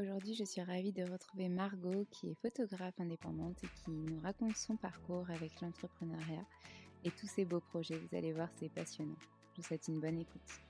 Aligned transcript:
Aujourd'hui, 0.00 0.34
je 0.34 0.44
suis 0.44 0.62
ravie 0.62 0.92
de 0.92 1.02
retrouver 1.02 1.48
Margot, 1.48 2.06
qui 2.12 2.28
est 2.28 2.34
photographe 2.40 2.94
indépendante 3.00 3.56
et 3.64 3.66
qui 3.66 3.90
nous 3.90 4.20
raconte 4.20 4.56
son 4.56 4.76
parcours 4.76 5.28
avec 5.28 5.60
l'entrepreneuriat 5.60 6.46
et 7.02 7.10
tous 7.10 7.26
ses 7.26 7.44
beaux 7.44 7.58
projets. 7.58 7.98
Vous 7.98 8.16
allez 8.16 8.32
voir, 8.32 8.48
c'est 8.60 8.68
passionnant. 8.68 9.16
Je 9.54 9.56
vous 9.56 9.66
souhaite 9.66 9.88
une 9.88 9.98
bonne 9.98 10.20
écoute. 10.20 10.60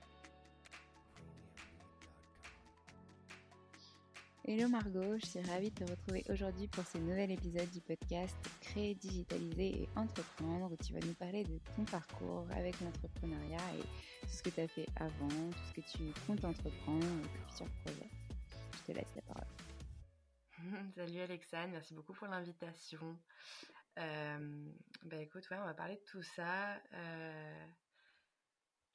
Hello 4.45 4.67
Margot, 4.67 5.19
je 5.19 5.25
suis 5.27 5.41
ravie 5.41 5.69
de 5.69 5.85
te 5.85 5.91
retrouver 5.91 6.25
aujourd'hui 6.29 6.67
pour 6.67 6.87
ce 6.87 6.97
nouvel 6.97 7.29
épisode 7.29 7.69
du 7.69 7.81
podcast 7.81 8.35
Créer, 8.61 8.95
digitaliser 8.95 9.83
et 9.83 9.89
entreprendre 9.95 10.71
où 10.71 10.83
tu 10.83 10.91
vas 10.91 11.05
nous 11.05 11.13
parler 11.13 11.43
de 11.43 11.59
ton 11.75 11.83
parcours 11.83 12.47
avec 12.55 12.81
l'entrepreneuriat 12.81 13.75
et 13.77 13.83
tout 14.23 14.33
ce 14.33 14.41
que 14.41 14.49
tu 14.49 14.61
as 14.61 14.67
fait 14.67 14.87
avant, 14.95 15.51
tout 15.51 15.65
ce 15.67 15.81
que 15.81 15.87
tu 15.91 16.19
comptes 16.25 16.43
entreprendre, 16.43 17.05
tes 17.21 17.53
futurs 17.53 17.71
projets. 17.85 18.09
Te 18.89 18.93
laisse 18.95 19.15
la 19.15 19.21
parole. 19.21 19.45
Salut 20.95 21.19
Alexandre, 21.19 21.73
merci 21.73 21.93
beaucoup 21.93 22.13
pour 22.13 22.25
l'invitation. 22.25 23.19
Euh, 23.99 24.65
bah 25.03 25.17
écoute, 25.17 25.47
ouais, 25.51 25.57
on 25.59 25.65
va 25.65 25.75
parler 25.75 25.97
de 25.97 26.05
tout 26.09 26.23
ça. 26.23 26.81
Euh, 26.93 27.67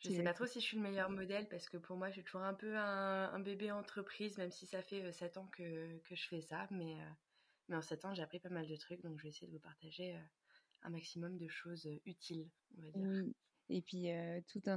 je 0.00 0.10
sais 0.10 0.24
pas 0.24 0.34
trop 0.34 0.46
si 0.46 0.60
je 0.60 0.64
suis 0.64 0.78
le 0.78 0.82
meilleur 0.82 1.10
modèle 1.10 1.48
parce 1.48 1.68
que 1.68 1.76
pour 1.76 1.96
moi, 1.96 2.08
je 2.08 2.14
suis 2.14 2.24
toujours 2.24 2.42
un 2.42 2.54
peu 2.54 2.76
un, 2.76 3.32
un 3.32 3.38
bébé 3.38 3.70
entreprise, 3.70 4.36
même 4.36 4.50
si 4.50 4.66
ça 4.66 4.82
fait 4.82 5.12
7 5.12 5.36
ans 5.36 5.46
que, 5.52 5.96
que 5.98 6.16
je 6.16 6.26
fais 6.26 6.40
ça. 6.40 6.66
Mais, 6.72 7.00
euh, 7.00 7.10
mais 7.68 7.76
en 7.76 7.82
7 7.82 8.04
ans, 8.04 8.14
j'ai 8.14 8.22
appris 8.22 8.40
pas 8.40 8.48
mal 8.48 8.66
de 8.66 8.74
trucs, 8.74 9.00
donc 9.00 9.18
je 9.18 9.22
vais 9.22 9.28
essayer 9.28 9.46
de 9.46 9.52
vous 9.52 9.60
partager 9.60 10.18
un 10.82 10.90
maximum 10.90 11.38
de 11.38 11.46
choses 11.46 11.88
utiles, 12.04 12.50
on 12.76 12.82
va 12.82 12.90
dire. 12.90 13.06
Oui. 13.06 13.32
Et 13.68 13.82
puis, 13.82 14.10
euh, 14.10 14.40
toute, 14.48 14.68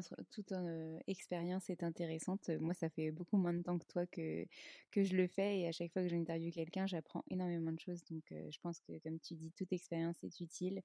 euh, 0.52 1.00
expérience 1.08 1.70
est 1.70 1.84
intéressante. 1.84 2.50
Moi, 2.50 2.74
ça 2.74 2.90
fait 2.90 3.12
beaucoup 3.12 3.38
moins 3.38 3.54
de 3.54 3.62
temps 3.62 3.78
que 3.78 3.86
toi 3.86 4.06
que, 4.08 4.46
que 4.92 5.04
je 5.04 5.16
le 5.16 5.28
fais. 5.28 5.60
Et 5.60 5.68
à 5.68 5.72
chaque 5.72 5.92
fois 5.94 6.04
que 6.04 6.08
j'interviewe 6.10 6.52
quelqu'un, 6.52 6.88
j'apprends 6.88 7.24
énormément 7.30 7.72
de 7.72 7.80
choses. 7.80 8.04
Donc, 8.06 8.32
euh, 8.32 8.48
je 8.52 8.60
pense 8.60 8.80
que, 8.82 8.98
comme 9.00 9.20
tu 9.20 9.36
dis, 9.36 9.52
toute 9.54 9.72
expérience 9.74 10.24
est 10.24 10.40
utile. 10.40 10.82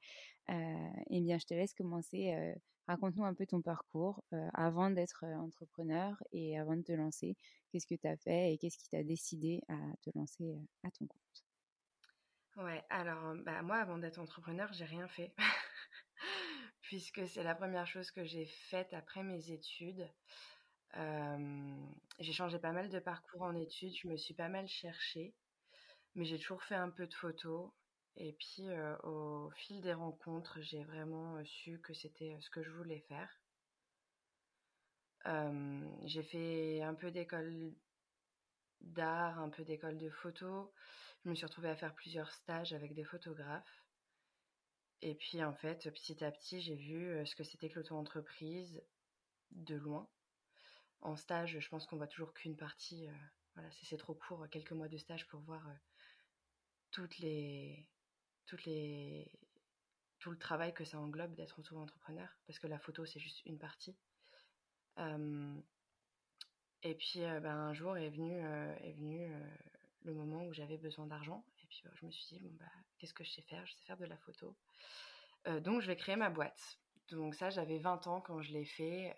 eh 0.49 1.21
bien, 1.21 1.39
je 1.39 1.47
te 1.47 1.55
laisse 1.55 1.75
commencer. 1.75 2.55
Raconte-nous 2.89 3.25
un 3.25 3.35
peu 3.35 3.47
ton 3.47 3.63
parcours 3.63 4.25
avant 4.55 4.91
d'être 4.91 5.25
entrepreneur 5.25 6.23
et 6.33 6.59
avant 6.59 6.77
de 6.77 6.83
te 6.83 6.93
lancer. 6.93 7.37
Qu'est-ce 7.71 7.87
que 7.87 7.95
tu 7.95 8.07
as 8.09 8.17
fait 8.17 8.53
et 8.55 8.59
qu'est-ce 8.59 8.79
qui 8.79 8.89
t'a 8.89 9.03
décidé 9.05 9.63
à 9.69 9.79
te 10.03 10.11
lancer 10.15 10.57
à 10.83 10.91
ton 10.91 11.07
compte? 11.07 11.45
Ouais, 12.57 12.83
alors, 12.91 13.35
bah, 13.45 13.63
moi, 13.63 13.77
avant 13.79 13.99
d'être 13.99 14.19
entrepreneur, 14.19 14.73
j'ai 14.73 14.85
rien 14.85 15.07
fait. 15.09 15.35
puisque 16.93 17.27
c'est 17.27 17.43
la 17.43 17.55
première 17.55 17.87
chose 17.87 18.11
que 18.11 18.23
j'ai 18.23 18.45
faite 18.45 18.93
après 18.93 19.23
mes 19.23 19.51
études. 19.51 20.07
j'ai 22.19 22.33
changé 22.35 22.59
pas 22.59 22.73
mal 22.73 22.91
de 22.91 22.99
parcours 22.99 23.41
en 23.41 23.57
études, 23.57 23.97
je 23.97 24.09
me 24.09 24.19
suis 24.19 24.35
pas 24.35 24.51
mal 24.51 24.69
cherchée, 24.69 25.35
mais 26.15 26.27
j'ai 26.27 26.39
toujours 26.39 26.63
fait 26.63 26.75
un 26.75 26.91
peu 26.91 27.07
de 27.07 27.15
photos. 27.15 27.71
Et 28.17 28.35
puis 28.35 28.67
au 29.05 29.51
fil 29.57 29.81
des 29.81 29.95
rencontres, 29.95 30.61
j'ai 30.61 30.85
vraiment 30.85 31.43
su 31.47 31.81
que 31.81 31.95
c'était 31.95 32.37
ce 32.43 32.51
que 32.51 32.63
je 32.63 32.69
voulais 32.69 33.03
faire. 33.09 33.41
j'ai 36.05 36.23
fait 36.25 36.83
un 36.83 36.93
peu 36.93 37.11
d'école 37.11 37.73
d'art, 38.83 39.39
un 39.39 39.49
peu 39.49 39.65
d'école 39.65 39.97
de 39.97 40.11
photo. 40.11 40.71
Je 41.25 41.31
me 41.31 41.35
suis 41.35 41.47
retrouvée 41.47 41.71
à 41.71 41.77
faire 41.77 41.95
plusieurs 41.95 42.31
stages 42.33 42.75
avec 42.75 42.93
des 42.93 43.05
photographes. 43.05 43.83
Et 45.03 45.17
puis 45.17 45.43
en 45.43 45.53
fait, 45.53 45.91
petit 45.91 46.25
à 46.25 46.31
petit, 46.31 46.61
j'ai 46.61 46.77
vu 46.77 47.27
ce 47.27 47.35
que 47.35 47.43
c'était 47.43 47.69
que 47.69 47.81
l'auto-entreprise 47.81 48.81
de 49.51 49.75
loin. 49.75 50.09
En 51.01 51.17
stage, 51.17 51.59
je 51.59 51.69
pense 51.69 51.87
qu'on 51.87 51.97
voit 51.97 52.07
toujours 52.07 52.33
qu'une 52.33 52.57
partie. 52.57 53.09
voilà, 53.55 53.69
c'est 53.83 53.97
trop 53.97 54.15
court, 54.15 54.47
quelques 54.49 54.71
mois 54.71 54.87
de 54.89 54.97
stage 54.97 55.27
pour 55.27 55.41
voir 55.41 55.69
tout 56.93 57.03
le 58.63 60.39
travail 60.39 60.73
que 60.73 60.85
ça 60.85 61.01
englobe 61.01 61.35
d'être 61.35 61.59
auto-entrepreneur, 61.59 62.29
parce 62.47 62.61
que 62.61 62.69
la 62.69 62.79
photo, 62.79 63.05
c'est 63.05 63.19
juste 63.19 63.45
une 63.45 63.59
partie. 63.59 63.97
et 66.85 66.95
puis, 66.95 67.21
ben, 67.21 67.47
un 67.47 67.73
jour 67.73 67.97
est 67.97 68.11
venu, 68.11 68.39
est 68.39 68.93
venu 68.93 69.29
le 70.05 70.15
moment 70.15 70.47
où 70.47 70.53
j'avais 70.53 70.79
besoin 70.79 71.09
d'argent. 71.09 71.45
Puis, 71.73 71.83
je 71.95 72.07
me 72.07 72.11
suis 72.11 72.27
dit, 72.27 72.41
bon, 72.41 72.51
bah, 72.59 72.67
qu'est-ce 72.99 73.15
que 73.15 73.25
je 73.25 73.31
sais 73.31 73.43
faire? 73.43 73.65
Je 73.65 73.73
sais 73.73 73.85
faire 73.85 73.97
de 73.97 74.05
la 74.05 74.19
photo. 74.19 74.55
donc, 75.61 75.81
je 75.81 75.87
vais 75.87 75.97
créer 75.97 76.17
ma 76.17 76.29
boîte. 76.29 76.79
donc 77.11 77.35
ça, 77.35 77.51
j'avais 77.51 77.79
20 77.79 78.07
ans 78.07 78.21
quand 78.21 78.43
je 78.43 78.53
l'ai 78.53 78.67
fait, 78.67 79.15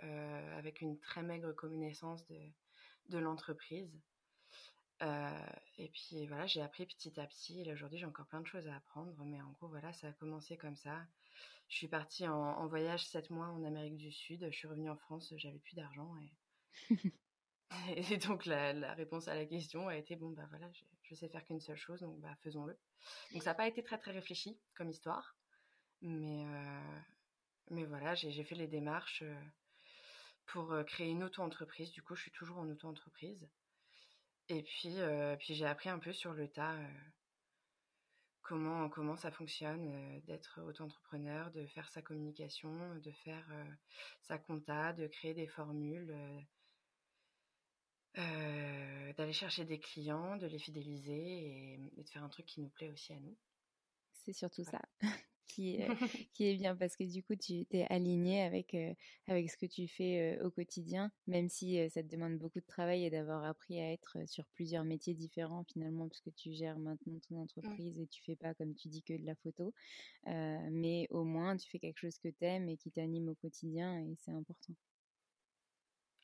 avec 0.56 0.80
une 0.80 0.98
très 1.00 1.22
maigre 1.22 1.52
connaissance 1.52 2.24
de, 2.26 2.38
de 3.08 3.18
l'entreprise. 3.18 4.00
et 5.00 5.88
puis 5.88 6.26
voilà, 6.26 6.46
j'ai 6.46 6.62
appris 6.62 6.86
petit 6.86 7.18
à 7.20 7.26
petit. 7.26 7.62
Et 7.62 7.72
aujourd'hui, 7.72 7.98
j'ai 7.98 8.06
encore 8.06 8.26
plein 8.26 8.40
de 8.40 8.46
choses 8.46 8.68
à 8.68 8.76
apprendre. 8.76 9.12
Mais 9.24 9.42
en 9.42 9.50
gros, 9.50 9.68
voilà, 9.68 9.92
ça 9.92 10.08
a 10.08 10.12
commencé 10.12 10.56
comme 10.56 10.76
ça. 10.76 11.04
Je 11.68 11.76
suis 11.76 11.88
partie 11.88 12.28
en, 12.28 12.66
voyage 12.68 13.04
7 13.06 13.30
mois 13.30 13.48
en 13.48 13.64
Amérique 13.64 13.96
du 13.96 14.12
Sud. 14.12 14.46
Je 14.48 14.56
suis 14.56 14.68
revenue 14.68 14.90
en 14.90 14.96
France, 14.96 15.32
j'avais 15.36 15.58
plus 15.58 15.74
d'argent. 15.74 16.14
et 17.96 18.16
donc, 18.18 18.46
la, 18.46 18.94
réponse 18.94 19.28
à 19.28 19.34
la 19.34 19.46
question 19.46 19.88
a 19.88 19.96
été 19.96 20.16
bon, 20.16 20.30
bah 20.30 20.46
voilà, 20.50 20.70
je, 21.02 21.14
sais 21.14 21.28
faire 21.28 21.44
qu'une 21.44 21.60
seule 21.60 21.76
chose, 21.76 22.00
donc 22.00 22.18
bah 22.20 22.34
faisons-le. 22.42 22.76
Donc, 23.32 23.42
ça 23.42 23.50
n'a 23.50 23.54
pas 23.54 23.68
été 23.68 23.82
très 23.82 23.98
très 23.98 24.10
réfléchi 24.10 24.58
comme 24.74 24.90
histoire. 24.90 25.36
Mais, 26.02 26.44
mais 27.70 27.84
voilà, 27.84 28.14
j'ai 28.14 28.44
fait 28.44 28.54
les 28.54 28.66
démarches 28.66 29.24
pour 30.46 30.74
créer 30.86 31.08
une 31.08 31.22
auto-entreprise. 31.22 31.92
Du 31.92 32.02
coup, 32.02 32.14
je 32.14 32.22
suis 32.22 32.32
toujours 32.32 32.58
en 32.58 32.68
auto-entreprise. 32.68 33.48
Et 34.48 34.62
puis, 34.62 34.96
puis 35.38 35.54
j'ai 35.54 35.66
appris 35.66 35.88
un 35.88 35.98
peu 35.98 36.12
sur 36.12 36.34
le 36.34 36.48
tas 36.48 36.76
comment, 38.42 38.88
comment 38.90 39.16
ça 39.16 39.30
fonctionne 39.30 40.20
d'être 40.26 40.60
auto-entrepreneur, 40.62 41.50
de 41.50 41.66
faire 41.66 41.88
sa 41.88 42.02
communication, 42.02 42.96
de 42.96 43.10
faire 43.10 43.46
sa 44.20 44.38
compta, 44.38 44.92
de 44.92 45.06
créer 45.06 45.34
des 45.34 45.46
formules, 45.46 46.14
chercher 49.34 49.64
des 49.64 49.78
clients, 49.78 50.36
de 50.36 50.46
les 50.46 50.58
fidéliser 50.58 51.12
et, 51.16 51.78
de 51.96 52.08
faire 52.08 52.24
un 52.24 52.28
truc 52.28 52.46
qui 52.46 52.60
nous 52.60 52.70
plaît 52.70 52.90
aussi 52.90 53.12
à 53.12 53.20
nous. 53.20 53.36
C'est 54.12 54.32
surtout 54.32 54.64
ça. 54.64 54.80
qui, 55.46 55.76
est, 55.76 55.88
qui 56.32 56.46
est 56.46 56.56
bien 56.56 56.74
parce 56.74 56.96
que 56.96 57.04
du 57.04 57.22
coup, 57.22 57.36
tu 57.36 57.66
t'es 57.66 57.86
aligné 57.90 58.42
avec, 58.42 58.74
avec 59.26 59.50
ce 59.50 59.56
que 59.56 59.66
tu 59.66 59.86
fais 59.86 60.40
au 60.42 60.50
quotidien, 60.50 61.12
même 61.26 61.48
si 61.48 61.78
ça 61.90 62.02
te 62.02 62.08
demande 62.08 62.38
beaucoup 62.38 62.60
de 62.60 62.66
travail 62.66 63.04
et 63.04 63.10
d'avoir 63.10 63.44
appris 63.44 63.78
à 63.80 63.92
être 63.92 64.16
sur 64.26 64.46
plusieurs 64.54 64.84
métiers 64.84 65.14
différents 65.14 65.64
finalement, 65.64 66.08
parce 66.08 66.22
que 66.22 66.30
tu 66.30 66.52
gères 66.52 66.78
maintenant 66.78 67.18
ton 67.28 67.36
mmh. 67.36 67.42
entreprise 67.42 67.98
et 68.00 68.06
tu 68.06 68.22
fais 68.22 68.36
pas, 68.36 68.54
comme 68.54 68.74
tu 68.74 68.88
dis, 68.88 69.02
que 69.02 69.14
de 69.14 69.26
la 69.26 69.34
photo. 69.34 69.74
mais 70.26 71.06
au 71.10 71.24
moins, 71.24 71.56
tu 71.56 71.68
fais 71.68 71.78
quelque 71.78 71.98
chose 71.98 72.18
que 72.18 72.28
tu 72.28 72.44
aimes 72.44 72.68
et 72.68 72.76
qui 72.76 72.90
t'anime 72.90 73.28
au 73.28 73.34
quotidien 73.34 73.98
et 74.00 74.16
c'est 74.16 74.32
important. 74.32 74.74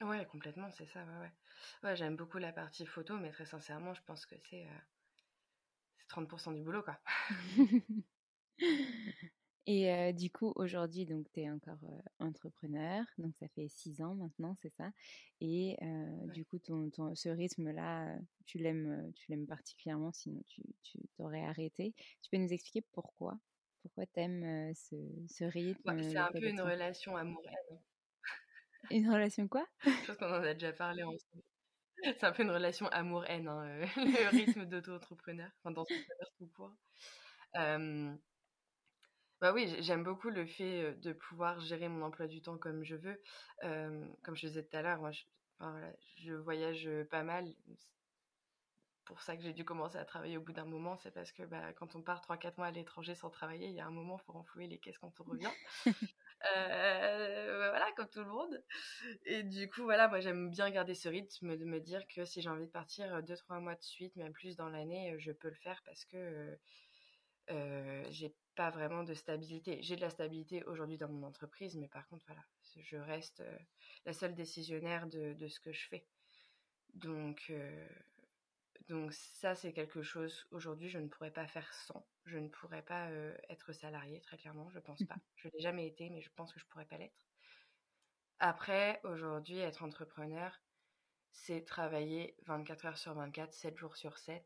Ouais, 0.00 0.26
complètement, 0.26 0.70
c'est 0.70 0.86
ça, 0.86 1.04
ouais, 1.04 1.20
ouais. 1.20 1.32
Ouais, 1.82 1.96
j'aime 1.96 2.16
beaucoup 2.16 2.38
la 2.38 2.52
partie 2.52 2.86
photo, 2.86 3.18
mais 3.18 3.30
très 3.30 3.44
sincèrement, 3.44 3.94
je 3.94 4.02
pense 4.02 4.24
que 4.26 4.34
c'est 4.48 4.66
30% 6.08 6.52
du 6.52 6.62
boulot, 6.62 6.82
quoi. 6.82 6.98
Et 9.66 10.12
du 10.14 10.30
coup, 10.30 10.52
aujourd'hui, 10.56 11.06
donc 11.06 11.26
tu 11.32 11.40
es 11.40 11.50
encore 11.50 11.78
entrepreneur, 12.18 13.04
donc 13.18 13.36
ça 13.36 13.46
fait 13.48 13.68
six 13.68 14.00
ans 14.00 14.14
maintenant, 14.14 14.56
c'est 14.62 14.72
ça? 14.74 14.90
Et 15.40 15.76
du 16.32 16.44
coup, 16.44 16.58
ton, 16.58 16.90
ton, 16.90 17.14
ce 17.14 17.28
rythme-là, 17.28 18.18
tu 18.46 18.58
l'aimes, 18.58 19.12
tu 19.14 19.30
l'aimes 19.30 19.46
particulièrement, 19.46 20.12
sinon 20.12 20.42
tu, 20.48 20.62
tu 20.82 20.98
t'aurais 21.16 21.44
arrêté. 21.44 21.94
Tu 22.22 22.30
peux 22.30 22.38
nous 22.38 22.52
expliquer 22.52 22.82
pourquoi? 22.92 23.38
Pourquoi 23.82 24.06
tu 24.06 24.20
aimes 24.20 24.74
ce, 24.74 24.96
ce 25.28 25.44
rythme 25.44 26.02
C'est 26.02 26.18
un 26.18 26.32
peu 26.32 26.48
une 26.48 26.60
relation 26.60 27.16
amoureuse. 27.16 27.50
Une 28.90 29.10
relation 29.10 29.48
quoi? 29.48 29.66
Je 29.84 30.06
pense 30.06 30.16
qu'on 30.16 30.26
en 30.26 30.42
a 30.42 30.54
déjà 30.54 30.72
parlé 30.72 31.02
ensemble. 31.02 31.42
C'est 32.02 32.24
un 32.24 32.32
peu 32.32 32.42
une 32.42 32.50
relation 32.50 32.88
amour-haine, 32.88 33.48
hein, 33.48 33.80
le 33.96 34.30
rythme 34.30 34.64
d'auto-entrepreneur, 34.64 35.50
enfin 35.58 35.70
d'entrepreneur 35.70 36.30
tout 36.38 36.48
court. 36.56 36.74
Bah 39.40 39.54
oui, 39.54 39.74
j'aime 39.80 40.04
beaucoup 40.04 40.28
le 40.28 40.44
fait 40.44 40.92
de 41.00 41.14
pouvoir 41.14 41.60
gérer 41.60 41.88
mon 41.88 42.04
emploi 42.04 42.26
du 42.26 42.42
temps 42.42 42.58
comme 42.58 42.84
je 42.84 42.96
veux. 42.96 43.22
comme 43.62 44.36
je 44.36 44.46
disais 44.46 44.62
tout 44.62 44.76
à 44.76 44.82
l'heure, 44.82 44.98
moi, 44.98 45.12
je, 46.16 46.34
voyage 46.34 46.88
pas 47.10 47.22
mal. 47.22 47.54
Pour 49.06 49.22
ça 49.22 49.36
que 49.36 49.42
j'ai 49.42 49.54
dû 49.54 49.64
commencer 49.64 49.96
à 49.96 50.04
travailler 50.04 50.36
au 50.36 50.42
bout 50.42 50.52
d'un 50.52 50.66
moment, 50.66 50.96
c'est 50.98 51.10
parce 51.10 51.32
que 51.32 51.42
bah, 51.42 51.72
quand 51.72 51.96
on 51.96 52.02
part 52.02 52.20
3-4 52.20 52.58
mois 52.58 52.66
à 52.66 52.70
l'étranger 52.70 53.14
sans 53.14 53.30
travailler, 53.30 53.66
il 53.66 53.74
y 53.74 53.80
a 53.80 53.86
un 53.86 53.90
moment, 53.90 54.20
il 54.20 54.24
faut 54.24 54.32
renflouer 54.32 54.68
les 54.68 54.78
caisses 54.78 54.98
quand 54.98 55.12
on 55.20 55.24
revient. 55.24 55.50
Voilà, 57.70 57.90
comme 57.96 58.08
tout 58.08 58.20
le 58.20 58.30
monde. 58.30 58.62
Et 59.24 59.42
du 59.42 59.68
coup, 59.68 59.82
voilà, 59.82 60.08
moi 60.08 60.20
j'aime 60.20 60.50
bien 60.50 60.70
garder 60.70 60.94
ce 60.94 61.08
rythme 61.08 61.56
de 61.56 61.64
me 61.64 61.80
dire 61.80 62.06
que 62.08 62.24
si 62.24 62.42
j'ai 62.42 62.48
envie 62.48 62.66
de 62.66 62.70
partir 62.70 63.22
2-3 63.22 63.60
mois 63.60 63.74
de 63.74 63.82
suite, 63.82 64.16
même 64.16 64.32
plus 64.32 64.56
dans 64.56 64.68
l'année, 64.68 65.14
je 65.18 65.32
peux 65.32 65.48
le 65.48 65.54
faire 65.54 65.82
parce 65.84 66.04
que 66.04 66.58
j'ai 68.10 68.34
pas 68.54 68.70
vraiment 68.70 69.02
de 69.02 69.14
stabilité. 69.14 69.82
J'ai 69.82 69.96
de 69.96 70.00
la 70.00 70.10
stabilité 70.10 70.62
aujourd'hui 70.64 70.98
dans 70.98 71.08
mon 71.08 71.26
entreprise, 71.26 71.76
mais 71.76 71.88
par 71.88 72.06
contre, 72.08 72.24
voilà, 72.26 72.44
je 72.76 72.96
reste 72.96 73.42
la 74.04 74.12
seule 74.12 74.34
décisionnaire 74.34 75.06
de, 75.06 75.34
de, 75.34 75.48
ce 75.48 75.58
que 75.60 75.72
je 75.72 75.88
fais. 75.88 76.06
Donc, 76.94 77.52
donc 78.90 79.12
ça, 79.12 79.54
c'est 79.54 79.72
quelque 79.72 80.02
chose, 80.02 80.46
aujourd'hui, 80.50 80.88
je 80.88 80.98
ne 80.98 81.06
pourrais 81.06 81.30
pas 81.30 81.46
faire 81.46 81.72
sans. 81.72 82.04
Je 82.24 82.38
ne 82.38 82.48
pourrais 82.48 82.82
pas 82.82 83.08
être 83.48 83.72
salarié, 83.72 84.20
très 84.20 84.36
clairement, 84.36 84.68
je 84.70 84.80
pense 84.80 85.02
pas. 85.04 85.16
Je 85.36 85.48
l'ai 85.48 85.60
jamais 85.60 85.86
été, 85.86 86.10
mais 86.10 86.20
je 86.20 86.30
pense 86.34 86.52
que 86.52 86.60
je 86.60 86.66
pourrais 86.66 86.84
pas 86.86 86.98
l'être. 86.98 87.29
Après, 88.40 89.00
aujourd'hui, 89.04 89.58
être 89.58 89.82
entrepreneur, 89.82 90.60
c'est 91.30 91.64
travailler 91.64 92.36
24 92.46 92.86
heures 92.86 92.98
sur 92.98 93.14
24, 93.14 93.52
7 93.52 93.76
jours 93.76 93.96
sur 93.96 94.18
7 94.18 94.44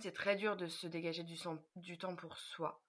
c'est 0.00 0.12
très 0.12 0.36
dur 0.36 0.56
de 0.56 0.68
se 0.68 0.86
dégager 0.86 1.24
du, 1.24 1.98
temps 1.98 2.16
pour 2.16 2.38
soi. 2.38 2.82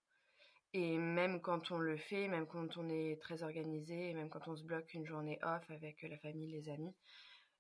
Et 0.74 0.98
même 0.98 1.42
quand 1.42 1.72
on 1.72 1.80
le 1.80 1.98
fait, 1.98 2.28
même 2.28 2.46
quand 2.46 2.78
on 2.78 2.90
est 2.90 3.20
très 3.22 3.44
organisé, 3.44 4.14
même 4.14 4.30
quand 4.30 4.48
on 4.48 4.56
se 4.56 4.64
bloque 4.64 4.94
une 4.94 5.06
journée 5.06 5.40
off 5.42 5.70
avec 5.72 6.02
la 6.04 6.18
famille, 6.18 6.52
les 6.52 6.70
amis, 6.70 6.94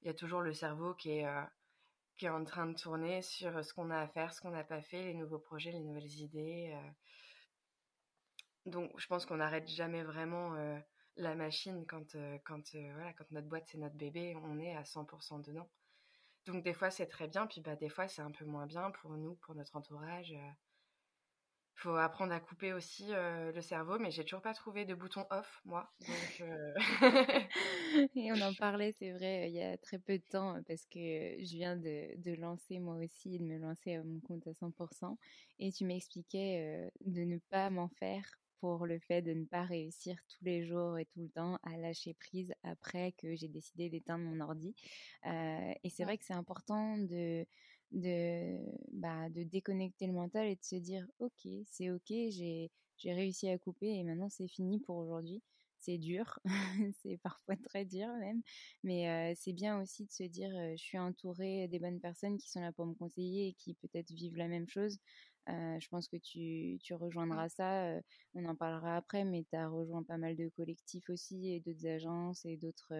il 0.01 0.07
y 0.07 0.09
a 0.09 0.13
toujours 0.13 0.41
le 0.41 0.53
cerveau 0.53 0.93
qui 0.93 1.11
est, 1.11 1.25
euh, 1.25 1.43
en 2.29 2.43
train 2.43 2.67
de 2.67 2.75
tourner 2.75 3.21
sur 3.21 3.63
ce 3.63 3.73
qu'on 3.73 3.89
a 3.89 3.99
à 3.99 4.07
faire, 4.07 4.33
ce 4.33 4.41
qu'on 4.41 4.51
n'a 4.51 4.63
pas 4.63 4.81
fait, 4.81 5.03
les 5.03 5.13
nouveaux 5.13 5.39
projets, 5.39 5.71
les 5.71 5.79
nouvelles 5.79 6.13
idées. 6.19 6.71
Euh. 6.73 6.91
Donc 8.65 8.91
je 8.99 9.07
pense 9.07 9.25
qu'on 9.25 9.37
n'arrête 9.37 9.67
jamais 9.69 10.03
vraiment 10.03 10.53
euh, 10.55 10.77
la 11.19 11.35
machine 11.35 11.85
quand, 11.85 12.15
quand, 12.45 12.73
voilà, 12.73 13.13
quand 13.13 13.29
notre 13.31 13.47
boîte 13.47 13.67
c'est 13.67 13.77
notre 13.77 13.95
bébé, 13.95 14.35
on 14.43 14.59
est 14.59 14.75
à 14.75 14.83
100% 14.83 15.45
dedans. 15.45 15.69
Donc 16.45 16.63
des 16.63 16.73
fois 16.73 16.89
c'est 16.89 17.07
très 17.07 17.27
bien, 17.27 17.45
puis 17.45 17.61
bah 17.61 17.75
des 17.75 17.89
fois 17.89 18.07
c'est 18.07 18.21
un 18.21 18.31
peu 18.31 18.45
moins 18.45 18.65
bien 18.65 18.91
pour 18.91 19.11
nous, 19.11 19.35
pour 19.35 19.53
notre 19.53 19.75
entourage. 19.75 20.31
Il 20.31 21.81
faut 21.81 21.95
apprendre 21.95 22.33
à 22.33 22.39
couper 22.39 22.73
aussi 22.73 23.07
le 23.09 23.61
cerveau, 23.61 23.99
mais 23.99 24.11
j'ai 24.11 24.23
toujours 24.23 24.41
pas 24.41 24.53
trouvé 24.53 24.85
de 24.85 24.95
bouton 24.95 25.25
off 25.29 25.61
moi. 25.65 25.91
Et 28.15 28.31
on 28.31 28.41
en 28.41 28.53
parlait, 28.59 28.93
c'est 28.93 29.11
vrai, 29.11 29.49
il 29.49 29.55
y 29.55 29.61
a 29.61 29.77
très 29.77 29.99
peu 29.99 30.17
de 30.17 30.23
temps 30.23 30.61
parce 30.67 30.85
que 30.85 30.99
je 30.99 31.55
viens 31.55 31.75
de, 31.75 32.15
de 32.17 32.33
lancer 32.35 32.79
moi 32.79 32.95
aussi, 32.95 33.39
de 33.39 33.43
me 33.43 33.57
lancer 33.57 33.95
à 33.95 34.03
mon 34.03 34.19
compte 34.21 34.47
à 34.47 34.51
100%. 34.51 35.17
Et 35.59 35.71
tu 35.71 35.85
m'expliquais 35.85 36.89
de 37.05 37.23
ne 37.23 37.37
pas 37.49 37.69
m'en 37.69 37.89
faire 37.89 38.23
pour 38.59 38.85
le 38.85 38.99
fait 38.99 39.21
de 39.21 39.33
ne 39.33 39.45
pas 39.45 39.63
réussir 39.63 40.15
tous 40.27 40.43
les 40.45 40.65
jours 40.65 40.97
et 40.97 41.05
tout 41.05 41.21
le 41.21 41.29
temps 41.29 41.57
à 41.63 41.77
lâcher 41.77 42.13
prise 42.13 42.53
après 42.63 43.13
que 43.13 43.35
j'ai 43.35 43.47
décidé 43.47 43.89
d'éteindre 43.89 44.25
mon 44.25 44.39
ordi. 44.41 44.75
Euh, 45.25 45.73
et 45.83 45.89
c'est 45.89 46.03
vrai 46.03 46.17
que 46.17 46.25
c'est 46.25 46.33
important 46.33 46.97
de, 46.97 47.45
de, 47.91 48.57
bah, 48.91 49.29
de 49.29 49.43
déconnecter 49.43 50.07
le 50.07 50.13
mental 50.13 50.47
et 50.47 50.55
de 50.55 50.63
se 50.63 50.75
dire, 50.75 51.07
OK, 51.19 51.47
c'est 51.65 51.89
OK, 51.91 52.07
j'ai, 52.09 52.71
j'ai 52.97 53.13
réussi 53.13 53.49
à 53.49 53.57
couper 53.57 53.87
et 53.97 54.03
maintenant 54.03 54.29
c'est 54.29 54.47
fini 54.47 54.79
pour 54.79 54.97
aujourd'hui. 54.97 55.41
C'est 55.81 55.97
dur, 55.97 56.39
c'est 57.01 57.17
parfois 57.23 57.55
très 57.55 57.85
dur 57.85 58.07
même, 58.19 58.41
mais 58.83 59.31
euh, 59.31 59.33
c'est 59.37 59.53
bien 59.53 59.81
aussi 59.81 60.05
de 60.05 60.11
se 60.11 60.23
dire, 60.23 60.49
euh, 60.53 60.71
je 60.75 60.83
suis 60.83 60.97
entourée 60.99 61.69
des 61.69 61.79
bonnes 61.79 62.01
personnes 62.01 62.37
qui 62.37 62.49
sont 62.49 62.59
là 62.59 62.73
pour 62.73 62.85
me 62.85 62.93
conseiller 62.95 63.47
et 63.49 63.53
qui 63.53 63.75
peut-être 63.75 64.11
vivent 64.11 64.35
la 64.35 64.49
même 64.49 64.67
chose. 64.67 64.97
Euh, 65.49 65.79
je 65.79 65.87
pense 65.89 66.07
que 66.07 66.17
tu, 66.17 66.77
tu 66.83 66.93
rejoindras 66.93 67.49
ça. 67.49 67.99
On 68.35 68.45
en 68.45 68.55
parlera 68.55 68.97
après, 68.97 69.25
mais 69.25 69.45
tu 69.49 69.55
as 69.55 69.67
rejoint 69.67 70.03
pas 70.03 70.17
mal 70.17 70.35
de 70.35 70.49
collectifs 70.49 71.09
aussi 71.09 71.51
et 71.53 71.59
d'autres 71.59 71.87
agences 71.87 72.45
et 72.45 72.57
d'autres 72.57 72.93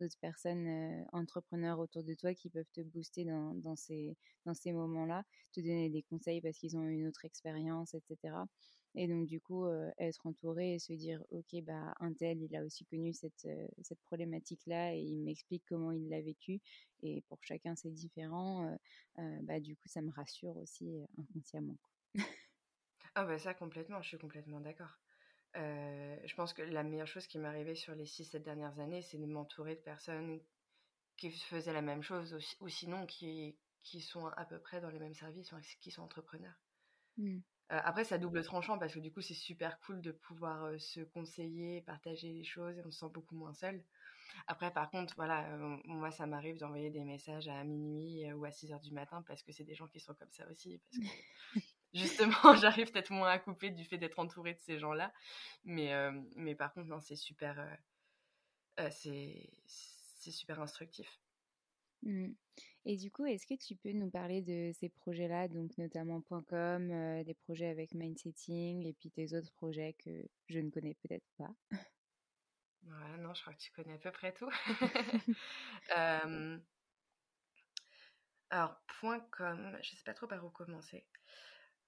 d'autres 0.00 0.18
personnes 0.20 1.04
entrepreneurs 1.12 1.78
autour 1.78 2.04
de 2.04 2.14
toi 2.14 2.34
qui 2.34 2.50
peuvent 2.50 2.70
te 2.74 2.82
booster 2.82 3.24
dans, 3.24 3.54
dans 3.54 3.76
ces, 3.76 4.16
dans 4.44 4.54
ces 4.54 4.72
moments-là, 4.72 5.24
te 5.52 5.60
donner 5.60 5.88
des 5.90 6.02
conseils 6.02 6.40
parce 6.42 6.58
qu'ils 6.58 6.76
ont 6.76 6.82
une 6.88 7.06
autre 7.06 7.24
expérience, 7.24 7.94
etc. 7.94 8.46
Et 8.96 9.08
donc, 9.08 9.26
du 9.26 9.40
coup, 9.40 9.66
être 9.98 10.26
entouré 10.26 10.74
et 10.74 10.78
se 10.78 10.92
dire, 10.92 11.20
OK, 11.30 11.56
bah, 11.64 11.94
un 12.00 12.12
tel, 12.12 12.40
il 12.42 12.54
a 12.56 12.64
aussi 12.64 12.84
connu 12.84 13.12
cette, 13.12 13.48
cette 13.82 14.00
problématique-là 14.02 14.94
et 14.94 15.00
il 15.00 15.16
m'explique 15.24 15.64
comment 15.68 15.90
il 15.92 16.08
l'a 16.08 16.20
vécu. 16.22 16.60
Et 17.02 17.22
pour 17.28 17.38
chacun, 17.42 17.74
c'est 17.76 17.90
différent. 17.90 18.76
bah, 19.16 19.58
du 19.60 19.74
coup, 19.76 19.88
ça 19.88 20.00
me 20.02 20.10
rassure 20.12 20.56
aussi 20.58 21.02
inconsciemment. 21.18 21.76
Ah, 23.14 23.24
bah, 23.24 23.38
ça, 23.38 23.54
complètement, 23.54 24.02
je 24.02 24.08
suis 24.08 24.18
complètement 24.18 24.60
d'accord. 24.60 24.98
je 25.54 26.34
pense 26.34 26.52
que 26.52 26.62
la 26.62 26.82
meilleure 26.82 27.06
chose 27.06 27.26
qui 27.26 27.38
m'est 27.38 27.48
arrivée 27.48 27.74
sur 27.74 27.94
les 27.94 28.06
6-7 28.06 28.42
dernières 28.42 28.78
années, 28.80 29.02
c'est 29.02 29.18
de 29.18 29.26
m'entourer 29.26 29.76
de 29.76 29.80
personnes 29.80 30.40
qui 31.16 31.30
faisaient 31.30 31.72
la 31.72 31.82
même 31.82 32.02
chose 32.02 32.36
ou, 32.60 32.68
sinon 32.68 33.06
qui, 33.06 33.56
qui 33.82 34.00
sont 34.00 34.26
à 34.26 34.44
peu 34.44 34.58
près 34.58 34.80
dans 34.80 34.90
les 34.90 34.98
mêmes 34.98 35.14
services, 35.14 35.54
qui 35.80 35.90
sont 35.90 36.02
entrepreneurs. 36.02 36.58
Mmh. 37.16 37.38
après, 37.68 38.04
ça 38.04 38.18
double 38.18 38.42
tranchant 38.42 38.76
parce 38.76 38.92
que 38.92 38.98
du 38.98 39.12
coup, 39.12 39.20
c'est 39.20 39.34
super 39.34 39.78
cool 39.80 40.00
de 40.00 40.10
pouvoir 40.10 40.78
se 40.80 41.00
conseiller, 41.00 41.82
partager 41.82 42.32
les 42.32 42.42
choses 42.42 42.76
et 42.76 42.82
on 42.84 42.90
se 42.90 42.98
sent 42.98 43.12
beaucoup 43.12 43.36
moins 43.36 43.54
seul. 43.54 43.84
Après, 44.46 44.72
par 44.72 44.90
contre, 44.90 45.14
voilà, 45.14 45.56
moi, 45.84 46.10
ça 46.10 46.26
m'arrive 46.26 46.58
d'envoyer 46.58 46.90
des 46.90 47.04
messages 47.04 47.48
à 47.48 47.62
minuit 47.64 48.30
ou 48.32 48.44
à 48.44 48.50
6 48.50 48.72
heures 48.72 48.80
du 48.80 48.92
matin 48.92 49.22
parce 49.26 49.42
que 49.42 49.52
c'est 49.52 49.64
des 49.64 49.74
gens 49.74 49.86
qui 49.86 50.00
sont 50.00 50.14
comme 50.14 50.32
ça 50.32 50.46
aussi. 50.50 50.80
Parce 50.90 51.06
justement, 51.94 52.32
j'arrive 52.60 52.90
peut-être 52.92 53.10
moins 53.10 53.30
à 53.30 53.38
couper 53.38 53.70
du 53.70 53.84
fait 53.84 53.98
d'être 53.98 54.18
entourée 54.18 54.54
de 54.54 54.60
ces 54.60 54.78
gens-là. 54.78 55.12
Mais, 55.64 55.92
mais 56.36 56.54
par 56.54 56.72
contre, 56.72 56.88
non, 56.88 57.00
c'est 57.00 57.16
super, 57.16 57.66
c'est 58.90 59.50
super 60.30 60.60
instructif. 60.60 61.20
Mmh. 62.02 62.32
Et 62.86 62.96
du 62.96 63.10
coup, 63.10 63.24
est-ce 63.24 63.46
que 63.46 63.54
tu 63.54 63.76
peux 63.76 63.92
nous 63.92 64.10
parler 64.10 64.42
de 64.42 64.70
ces 64.74 64.90
projets-là, 64.90 65.48
donc 65.48 65.76
notamment 65.78 66.20
.com, 66.20 67.22
des 67.24 67.34
projets 67.34 67.68
avec 67.68 67.94
Mindsetting 67.94 68.86
et 68.86 68.92
puis 68.92 69.10
tes 69.10 69.34
autres 69.34 69.52
projets 69.52 69.94
que 69.94 70.10
je 70.48 70.58
ne 70.58 70.68
connais 70.70 70.94
peut-être 70.94 71.26
pas 71.38 71.50
Ouais, 72.86 73.16
non, 73.18 73.32
je 73.32 73.40
crois 73.40 73.54
que 73.54 73.58
tu 73.60 73.72
connais 73.72 73.94
à 73.94 73.98
peu 73.98 74.12
près 74.12 74.34
tout. 74.34 74.50
alors, 78.50 78.76
.com, 79.30 79.78
je 79.82 79.92
ne 79.92 79.96
sais 79.96 80.04
pas 80.04 80.12
trop 80.14 80.26
par 80.26 80.44
où 80.44 80.50
commencer. 80.50 81.06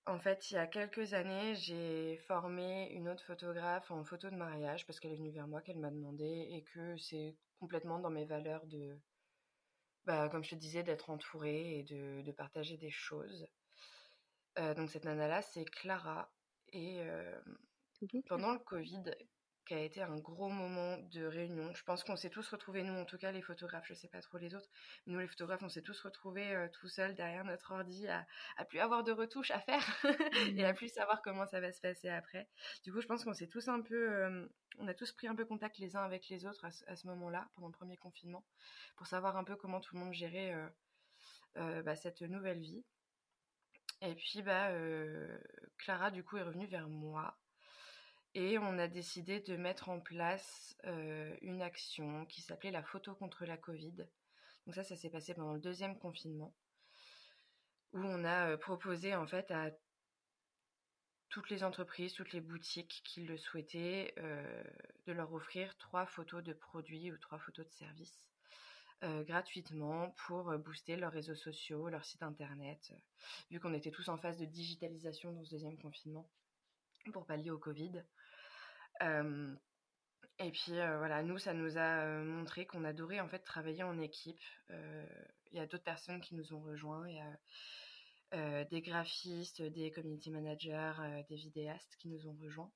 En 0.06 0.20
fait, 0.20 0.50
il 0.50 0.54
y 0.54 0.58
a 0.58 0.68
quelques 0.68 1.14
années, 1.14 1.56
j'ai 1.56 2.16
formé 2.28 2.90
une 2.92 3.08
autre 3.08 3.24
photographe 3.24 3.90
en 3.90 4.04
photo 4.04 4.30
de 4.30 4.36
mariage 4.36 4.86
parce 4.86 5.00
qu'elle 5.00 5.12
est 5.12 5.16
venue 5.16 5.32
vers 5.32 5.48
moi, 5.48 5.62
qu'elle 5.62 5.78
m'a 5.80 5.90
demandé 5.90 6.48
et 6.52 6.62
que 6.62 6.96
c'est 6.96 7.36
complètement 7.58 7.98
dans 7.98 8.10
mes 8.10 8.24
valeurs 8.24 8.64
de, 8.66 8.96
bah, 10.04 10.28
comme 10.28 10.44
je 10.44 10.50
te 10.50 10.54
disais, 10.54 10.84
d'être 10.84 11.10
entourée 11.10 11.78
et 11.78 11.82
de, 11.82 12.30
partager 12.30 12.76
des 12.76 12.90
choses. 12.90 13.48
Euh, 14.58 14.74
donc 14.74 14.90
cette 14.90 15.04
nana-là, 15.04 15.42
c'est 15.42 15.64
Clara. 15.64 16.32
Et 16.72 17.00
euh, 17.00 17.40
pendant 18.28 18.52
le 18.52 18.60
Covid, 18.60 19.02
qui 19.66 19.74
a 19.74 19.80
été 19.80 20.00
un 20.00 20.16
gros 20.16 20.48
moment 20.48 20.96
de 21.10 21.24
réunion. 21.24 21.74
Je 21.74 21.82
pense 21.82 22.04
qu'on 22.04 22.16
s'est 22.16 22.30
tous 22.30 22.48
retrouvés, 22.48 22.84
nous 22.84 22.94
en 22.94 23.04
tout 23.04 23.18
cas 23.18 23.32
les 23.32 23.42
photographes, 23.42 23.86
je 23.86 23.94
sais 23.94 24.08
pas 24.08 24.20
trop 24.20 24.38
les 24.38 24.54
autres, 24.54 24.68
mais 25.06 25.12
nous 25.12 25.18
les 25.18 25.26
photographes, 25.26 25.62
on 25.62 25.68
s'est 25.68 25.82
tous 25.82 26.00
retrouvés 26.00 26.54
euh, 26.54 26.68
tout 26.68 26.88
seuls 26.88 27.14
derrière 27.14 27.44
notre 27.44 27.72
ordi 27.72 28.06
à, 28.08 28.26
à 28.56 28.64
plus 28.64 28.78
avoir 28.78 29.02
de 29.02 29.10
retouches 29.10 29.50
à 29.50 29.60
faire 29.60 29.84
et 30.56 30.64
à 30.64 30.72
mmh. 30.72 30.76
plus 30.76 30.88
savoir 30.88 31.20
comment 31.20 31.46
ça 31.46 31.60
va 31.60 31.72
se 31.72 31.80
passer 31.80 32.08
après. 32.08 32.48
Du 32.84 32.92
coup, 32.92 33.00
je 33.00 33.06
pense 33.08 33.24
qu'on 33.24 33.34
s'est 33.34 33.48
tous 33.48 33.68
un 33.68 33.82
peu, 33.82 34.10
euh, 34.12 34.46
on 34.78 34.86
a 34.86 34.94
tous 34.94 35.12
pris 35.12 35.26
un 35.26 35.34
peu 35.34 35.44
contact 35.44 35.78
les 35.78 35.96
uns 35.96 36.04
avec 36.04 36.28
les 36.28 36.46
autres 36.46 36.64
à, 36.64 36.96
ce 36.96 37.06
moment-là, 37.08 37.48
pendant 37.54 37.66
le 37.66 37.72
premier 37.72 37.96
confinement, 37.96 38.44
pour 38.96 39.08
savoir 39.08 39.36
un 39.36 39.44
peu 39.44 39.56
comment 39.56 39.80
tout 39.80 39.96
le 39.96 40.00
monde 40.00 40.14
gérait 40.14 40.54
euh, 41.56 41.82
bah, 41.82 41.96
cette 41.96 42.22
nouvelle 42.22 42.60
vie. 42.60 42.84
Et 44.02 44.14
puis, 44.14 44.42
bah, 44.42 44.70
Clara, 45.78 46.10
du 46.10 46.22
coup, 46.22 46.36
est 46.36 46.42
revenue 46.42 46.66
vers 46.66 46.88
moi 46.88 47.36
et 48.36 48.58
on 48.58 48.78
a 48.78 48.86
décidé 48.86 49.40
de 49.40 49.56
mettre 49.56 49.88
en 49.88 49.98
place 49.98 50.76
une 51.40 51.62
action 51.62 52.26
qui 52.26 52.42
s'appelait 52.42 52.70
la 52.70 52.82
photo 52.82 53.14
contre 53.14 53.46
la 53.46 53.56
Covid. 53.56 54.06
Donc 54.66 54.74
ça, 54.74 54.84
ça 54.84 54.94
s'est 54.94 55.08
passé 55.08 55.32
pendant 55.32 55.54
le 55.54 55.60
deuxième 55.60 55.98
confinement, 55.98 56.54
où 57.94 58.00
on 58.00 58.24
a 58.24 58.58
proposé 58.58 59.14
en 59.14 59.26
fait 59.26 59.50
à 59.50 59.70
toutes 61.30 61.48
les 61.48 61.64
entreprises, 61.64 62.12
toutes 62.12 62.32
les 62.32 62.42
boutiques 62.42 63.00
qui 63.06 63.24
le 63.24 63.38
souhaitaient, 63.38 64.14
de 65.06 65.12
leur 65.12 65.32
offrir 65.32 65.74
trois 65.78 66.04
photos 66.04 66.44
de 66.44 66.52
produits 66.52 67.10
ou 67.10 67.16
trois 67.16 67.38
photos 67.38 67.66
de 67.66 67.72
services 67.72 68.28
gratuitement 69.02 70.10
pour 70.26 70.58
booster 70.58 70.96
leurs 70.96 71.12
réseaux 71.12 71.34
sociaux, 71.34 71.88
leur 71.88 72.04
site 72.04 72.22
internet, 72.22 72.92
vu 73.50 73.60
qu'on 73.60 73.72
était 73.72 73.90
tous 73.90 74.10
en 74.10 74.18
phase 74.18 74.36
de 74.36 74.44
digitalisation 74.44 75.32
dans 75.32 75.42
ce 75.42 75.50
deuxième 75.50 75.78
confinement 75.78 76.28
pour 77.12 77.24
pallier 77.24 77.50
au 77.50 77.58
Covid 77.58 78.02
et 79.00 80.50
puis 80.50 80.72
voilà, 80.72 81.22
nous, 81.22 81.38
ça 81.38 81.54
nous 81.54 81.78
a 81.78 82.06
montré 82.22 82.66
qu'on 82.66 82.84
adorait 82.84 83.20
en 83.20 83.28
fait 83.28 83.40
travailler 83.40 83.82
en 83.82 83.98
équipe. 84.00 84.40
Il 84.70 85.56
y 85.56 85.60
a 85.60 85.66
d'autres 85.66 85.84
personnes 85.84 86.20
qui 86.20 86.34
nous 86.34 86.52
ont 86.52 86.60
rejoints. 86.60 87.08
Il 87.08 87.16
y 87.16 88.38
a 88.38 88.64
des 88.64 88.82
graphistes, 88.82 89.62
des 89.62 89.90
community 89.90 90.30
managers, 90.30 90.92
des 91.28 91.36
vidéastes 91.36 91.96
qui 91.98 92.08
nous 92.08 92.26
ont 92.28 92.36
rejoints. 92.42 92.72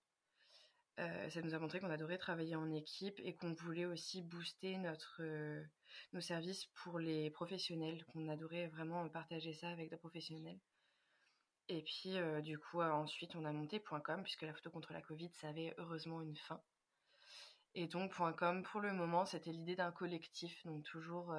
ça 0.96 1.42
nous 1.42 1.54
a 1.54 1.58
montré 1.58 1.80
qu'on 1.80 1.90
adorait 1.90 2.18
travailler 2.18 2.56
en 2.56 2.70
équipe 2.72 3.20
et 3.24 3.34
qu'on 3.34 3.52
voulait 3.52 3.86
aussi 3.86 4.22
booster 4.22 4.78
notre, 4.78 5.20
nos 6.12 6.20
services 6.20 6.66
pour 6.82 6.98
les 6.98 7.30
professionnels, 7.30 8.04
qu'on 8.06 8.28
adorait 8.28 8.68
vraiment 8.68 9.08
partager 9.08 9.52
ça 9.52 9.68
avec 9.68 9.90
des 9.90 9.96
professionnels. 9.96 10.58
Et 11.72 11.82
puis, 11.82 12.16
du 12.42 12.58
coup, 12.58 12.82
ensuite, 12.82 13.36
on 13.36 13.44
a 13.44 13.52
monté 13.52 13.80
.com, 13.80 14.22
puisque 14.24 14.42
la 14.42 14.52
photo 14.52 14.70
contre 14.70 14.92
la 14.92 15.00
Covid, 15.00 15.30
ça 15.34 15.50
avait 15.50 15.72
heureusement 15.78 16.20
une 16.20 16.36
fin. 16.36 16.60
Et 17.76 17.86
donc, 17.86 18.12
.com, 18.36 18.64
pour 18.64 18.80
le 18.80 18.92
moment, 18.92 19.24
c'était 19.24 19.52
l'idée 19.52 19.76
d'un 19.76 19.92
collectif, 19.92 20.66
donc 20.66 20.82
toujours 20.82 21.32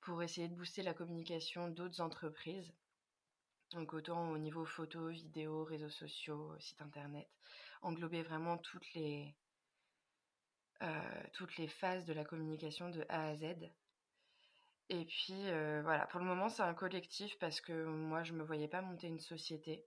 pour 0.00 0.22
essayer 0.22 0.48
de 0.48 0.54
booster 0.54 0.80
la 0.82 0.94
communication 0.94 1.68
d'autres 1.68 2.00
entreprises. 2.00 2.72
Donc, 3.72 3.92
autant 3.92 4.30
au 4.30 4.38
niveau 4.38 4.64
photo, 4.64 5.08
vidéo, 5.08 5.62
réseaux 5.62 5.90
sociaux, 5.90 6.58
site 6.58 6.80
internet, 6.80 7.28
englober 7.82 8.22
vraiment 8.22 8.56
toutes 8.56 8.90
les, 8.94 9.36
toutes 11.34 11.54
les 11.58 11.68
phases 11.68 12.06
de 12.06 12.14
la 12.14 12.24
communication 12.24 12.88
de 12.88 13.04
A 13.10 13.26
à 13.26 13.36
Z. 13.36 13.44
Et 14.90 15.04
puis 15.04 15.42
voilà, 15.82 16.06
pour 16.06 16.20
le 16.20 16.26
moment 16.26 16.48
c'est 16.48 16.62
un 16.62 16.74
collectif 16.74 17.38
parce 17.38 17.60
que 17.60 17.84
moi 17.84 18.22
je 18.22 18.32
me 18.32 18.42
voyais 18.42 18.68
pas 18.68 18.80
monter 18.80 19.06
une 19.06 19.20
société. 19.20 19.84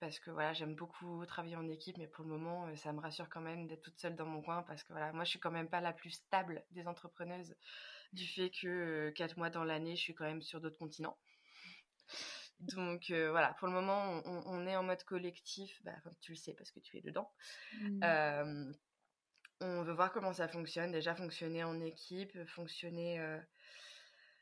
parce 0.00 0.18
que 0.18 0.30
voilà, 0.30 0.52
j'aime 0.52 0.74
beaucoup 0.74 1.24
travailler 1.26 1.56
en 1.56 1.68
équipe, 1.68 1.96
mais 1.98 2.08
pour 2.08 2.24
le 2.24 2.30
moment 2.30 2.74
ça 2.76 2.92
me 2.92 3.00
rassure 3.00 3.28
quand 3.28 3.40
même 3.40 3.68
d'être 3.68 3.82
toute 3.82 3.98
seule 4.00 4.16
dans 4.16 4.26
mon 4.26 4.42
coin 4.42 4.62
parce 4.64 4.82
que 4.82 4.92
voilà, 4.92 5.12
moi 5.12 5.24
je 5.24 5.30
suis 5.30 5.38
quand 5.38 5.52
même 5.52 5.68
pas 5.68 5.80
la 5.80 5.92
plus 5.92 6.10
stable 6.10 6.64
des 6.72 6.88
entrepreneuses 6.88 7.54
du 8.12 8.26
fait 8.26 8.50
que 8.50 9.10
quatre 9.10 9.36
mois 9.36 9.50
dans 9.50 9.64
l'année 9.64 9.94
je 9.94 10.02
suis 10.02 10.14
quand 10.14 10.24
même 10.24 10.42
sur 10.42 10.60
d'autres 10.60 10.78
continents. 10.78 11.16
Donc 12.58 13.10
voilà, 13.10 13.54
pour 13.54 13.68
le 13.68 13.74
moment 13.74 14.20
on, 14.24 14.66
est 14.66 14.76
en 14.76 14.82
mode 14.82 15.02
collectif, 15.04 15.80
bah, 15.84 15.94
tu 16.20 16.32
le 16.32 16.36
sais 16.36 16.54
parce 16.54 16.72
que 16.72 16.80
tu 16.80 16.96
es 16.96 17.00
dedans. 17.02 17.30
Mmh. 17.80 18.72
On 19.62 19.82
veut 19.82 19.92
voir 19.92 20.12
comment 20.12 20.32
ça 20.32 20.48
fonctionne. 20.48 20.90
Déjà 20.90 21.14
fonctionner 21.14 21.64
en 21.64 21.80
équipe, 21.80 22.36
fonctionner 22.46 23.24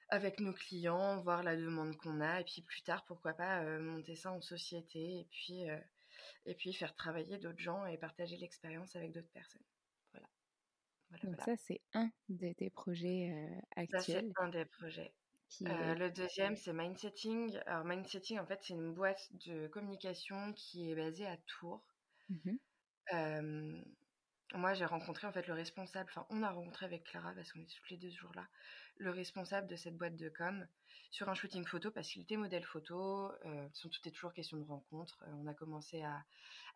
avec 0.08 0.40
nos 0.40 0.52
clients, 0.52 1.20
voir 1.20 1.42
la 1.42 1.56
demande 1.56 1.96
qu'on 1.96 2.20
a, 2.20 2.40
et 2.40 2.44
puis 2.44 2.62
plus 2.62 2.82
tard, 2.82 3.04
pourquoi 3.04 3.34
pas 3.34 3.62
monter 3.78 4.16
ça 4.16 4.32
en 4.32 4.40
société, 4.40 5.20
et 5.20 5.28
puis, 5.30 5.62
et 6.46 6.54
puis 6.54 6.72
faire 6.72 6.94
travailler 6.94 7.38
d'autres 7.38 7.60
gens 7.60 7.86
et 7.86 7.98
partager 7.98 8.36
l'expérience 8.36 8.96
avec 8.96 9.12
d'autres 9.12 9.30
personnes. 9.32 9.62
Voilà. 10.12 10.28
Donc 11.22 11.40
ça, 11.42 11.56
c'est 11.56 11.80
un 11.94 12.10
de 12.28 12.52
tes 12.52 12.70
projets 12.70 13.32
actuels. 13.76 14.02
c'est 14.02 14.42
un 14.42 14.48
des 14.48 14.64
projets. 14.64 15.12
le 15.60 16.08
deuxième, 16.08 16.56
c'est 16.56 16.72
Mindsetting. 16.72 17.56
Alors, 17.66 17.84
Mindsetting, 17.84 18.38
en 18.38 18.46
fait, 18.46 18.58
c'est 18.62 18.74
une 18.74 18.94
boîte 18.94 19.28
de 19.46 19.68
communication 19.68 20.52
qui 20.54 20.90
est 20.90 20.94
basée 20.94 21.26
à 21.26 21.36
Tours. 21.36 21.84
Mmh 22.30 23.82
moi, 24.54 24.74
j'ai 24.74 24.84
rencontré 24.84 25.26
en 25.26 25.32
fait 25.32 25.46
le 25.46 25.54
responsable, 25.54 26.10
enfin, 26.10 26.26
on 26.30 26.42
a 26.42 26.50
rencontré 26.50 26.86
avec 26.86 27.04
Clara, 27.04 27.32
parce 27.34 27.52
qu'on 27.52 27.60
est 27.60 27.70
tous 27.70 27.90
les 27.90 27.96
deux 27.96 28.10
jours 28.10 28.32
là, 28.34 28.46
le 28.96 29.10
responsable 29.10 29.66
de 29.66 29.76
cette 29.76 29.96
boîte 29.96 30.16
de 30.16 30.28
com 30.28 30.66
sur 31.10 31.28
un 31.28 31.34
shooting 31.34 31.64
photo 31.64 31.90
parce 31.90 32.08
qu'il 32.08 32.22
était 32.22 32.36
modèle 32.36 32.64
photo. 32.64 33.32
Euh, 33.44 33.68
tout 33.80 33.90
est 34.04 34.10
toujours 34.10 34.32
question 34.32 34.58
de 34.58 34.64
rencontre. 34.64 35.24
Euh, 35.26 35.32
on 35.42 35.46
a 35.46 35.54
commencé 35.54 36.02
à, 36.02 36.24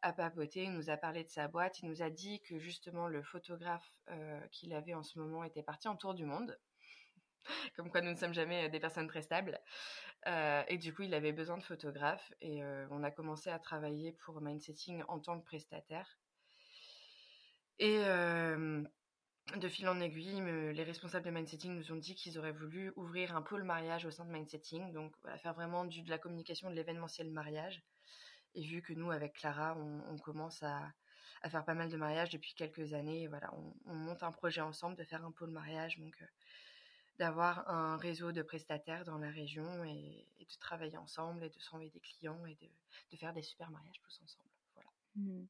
à, 0.02 0.12
papoter. 0.12 0.64
Il 0.64 0.72
nous 0.72 0.90
a 0.90 0.96
parlé 0.96 1.22
de 1.22 1.28
sa 1.28 1.48
boîte. 1.48 1.80
Il 1.80 1.88
nous 1.88 2.02
a 2.02 2.10
dit 2.10 2.40
que 2.42 2.58
justement 2.58 3.08
le 3.08 3.22
photographe 3.22 3.88
euh, 4.10 4.40
qu'il 4.50 4.74
avait 4.74 4.94
en 4.94 5.02
ce 5.02 5.18
moment 5.18 5.44
était 5.44 5.62
parti 5.62 5.86
en 5.86 5.96
tour 5.96 6.14
du 6.14 6.24
monde. 6.24 6.58
Comme 7.76 7.90
quoi 7.90 8.00
nous 8.00 8.10
ne 8.10 8.16
sommes 8.16 8.34
jamais 8.34 8.68
des 8.70 8.80
personnes 8.80 9.06
très 9.06 9.22
stables. 9.22 9.60
et 10.26 10.78
du 10.78 10.94
coup, 10.94 11.02
il 11.02 11.14
avait 11.14 11.32
besoin 11.32 11.58
de 11.58 11.62
photographes. 11.62 12.32
Et 12.40 12.64
on 12.90 13.02
a 13.02 13.10
commencé 13.10 13.50
à 13.50 13.58
travailler 13.58 14.12
pour 14.12 14.40
Mindsetting 14.40 15.02
en 15.08 15.20
tant 15.20 15.38
que 15.38 15.44
prestataire. 15.44 16.18
Et 17.78 17.98
de 19.56 19.68
fil 19.68 19.88
en 19.88 20.00
aiguille, 20.00 20.40
les 20.72 20.82
responsables 20.82 21.26
de 21.26 21.30
Mindsetting 21.30 21.76
nous 21.76 21.92
ont 21.92 21.96
dit 21.96 22.14
qu'ils 22.14 22.38
auraient 22.38 22.52
voulu 22.52 22.92
ouvrir 22.96 23.36
un 23.36 23.42
pôle 23.42 23.62
mariage 23.62 24.06
au 24.06 24.10
sein 24.10 24.24
de 24.24 24.30
Mindsetting, 24.30 24.92
donc 24.92 25.14
faire 25.38 25.54
vraiment 25.54 25.84
du, 25.84 26.02
de 26.02 26.10
la 26.10 26.18
communication 26.18 26.70
de 26.70 26.74
l'événementiel 26.74 27.30
mariage. 27.30 27.82
Et 28.54 28.62
vu 28.62 28.82
que 28.82 28.92
nous, 28.92 29.10
avec 29.10 29.34
Clara, 29.34 29.76
on, 29.76 30.16
commence 30.18 30.62
à, 30.62 30.92
faire 31.48 31.64
pas 31.64 31.74
mal 31.74 31.90
de 31.90 31.96
mariages 31.96 32.30
depuis 32.30 32.54
quelques 32.54 32.94
années, 32.94 33.26
voilà, 33.26 33.52
on, 33.86 33.94
monte 33.94 34.22
un 34.22 34.32
projet 34.32 34.60
ensemble 34.60 34.96
de 34.96 35.04
faire 35.04 35.24
un 35.24 35.32
pôle 35.32 35.50
mariage, 35.50 35.98
donc 35.98 36.16
d'avoir 37.18 37.68
un 37.68 37.96
réseau 37.96 38.32
de 38.32 38.42
prestataires 38.42 39.04
dans 39.04 39.18
la 39.18 39.30
région 39.30 39.84
et, 39.84 40.26
de 40.40 40.58
travailler 40.60 40.96
ensemble 40.96 41.44
et 41.44 41.50
de 41.50 41.58
s'envoyer 41.60 41.90
des 41.90 42.00
clients 42.00 42.44
et 42.46 42.56
de, 43.10 43.16
faire 43.16 43.32
des 43.32 43.42
super 43.42 43.70
mariages 43.70 44.00
tous 44.02 44.20
ensemble. 44.22 44.50
Voilà. 44.74 44.90
Mmh. 45.16 45.46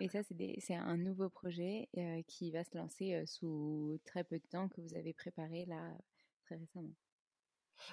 Et 0.00 0.08
ça, 0.08 0.22
c'est 0.22 0.74
un 0.74 0.96
nouveau 0.96 1.28
projet 1.28 1.88
qui 2.28 2.50
va 2.50 2.64
se 2.64 2.76
lancer 2.76 3.24
sous 3.26 3.98
très 4.04 4.24
peu 4.24 4.38
de 4.38 4.46
temps 4.46 4.68
que 4.68 4.80
vous 4.80 4.94
avez 4.94 5.12
préparé 5.12 5.64
là 5.66 5.92
très 6.42 6.56
récemment. 6.56 6.94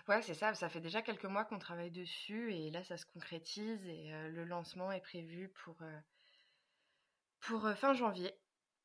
Ouais, 0.08 0.22
c'est 0.22 0.34
ça. 0.34 0.54
Ça 0.54 0.70
fait 0.70 0.80
déjà 0.82 1.02
quelques 1.02 1.26
mois 1.26 1.44
qu'on 1.46 1.60
travaille 1.60 1.92
dessus 1.92 2.54
et 2.54 2.72
là, 2.72 2.84
ça 2.86 2.96
se 2.98 3.06
concrétise 3.06 3.86
et 3.86 4.12
le 4.30 4.44
lancement 4.46 4.92
est 4.94 5.02
prévu 5.02 5.50
pour, 5.64 5.78
pour 7.42 7.70
fin 7.76 7.94
janvier. 7.94 8.34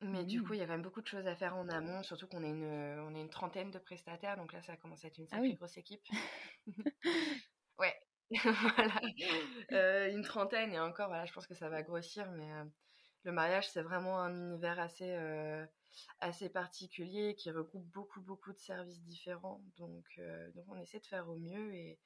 Mais 0.01 0.23
du 0.23 0.41
coup, 0.43 0.53
Mmh. 0.53 0.53
il 0.53 0.59
y 0.59 0.61
a 0.61 0.65
quand 0.65 0.73
même 0.73 0.81
beaucoup 0.81 1.01
de 1.01 1.07
choses 1.07 1.27
à 1.27 1.35
faire 1.35 1.57
en 1.57 1.67
amont, 1.67 2.03
surtout 2.03 2.27
qu'on 2.27 2.43
est 2.43 2.49
une, 2.49 2.63
on 2.63 3.13
est 3.15 3.19
une 3.21 3.29
trentaine 3.29 3.69
de 3.71 3.79
prestataires, 3.79 4.37
donc 4.37 4.53
là, 4.53 4.61
ça 4.61 4.77
commence 4.77 5.03
à 5.03 5.07
être 5.09 5.17
une 5.17 5.27
Ah 5.31 5.39
sacrée 5.39 5.41
oui. 5.41 5.55
grosse 5.55 5.77
équipe. 5.77 6.03
Ouais, 7.79 7.95
voilà, 8.43 9.01
une 10.09 10.21
trentaine 10.23 10.71
et 10.73 10.79
encore, 10.79 11.07
voilà, 11.07 11.25
je 11.25 11.33
pense 11.33 11.47
que 11.47 11.55
ça 11.55 11.69
va 11.69 11.81
grossir, 11.83 12.29
mais 12.31 12.51
le 13.23 13.31
mariage, 13.31 13.69
c'est 13.69 13.81
vraiment 13.81 14.19
un 14.21 14.33
univers 14.35 14.79
assez, 14.79 15.11
heu, 15.15 15.67
assez 16.19 16.49
particulier 16.49 17.35
qui 17.35 17.51
regroupe 17.51 17.85
beaucoup, 17.87 18.21
beaucoup 18.21 18.53
de 18.53 18.59
services 18.59 19.03
différents, 19.03 19.63
donc 19.77 20.05
heu, 20.19 20.51
donc 20.53 20.65
on 20.69 20.77
essaie 20.79 20.99
de 20.99 21.05
faire 21.07 21.29
au 21.29 21.37
mieux 21.37 21.73
et 21.75 21.99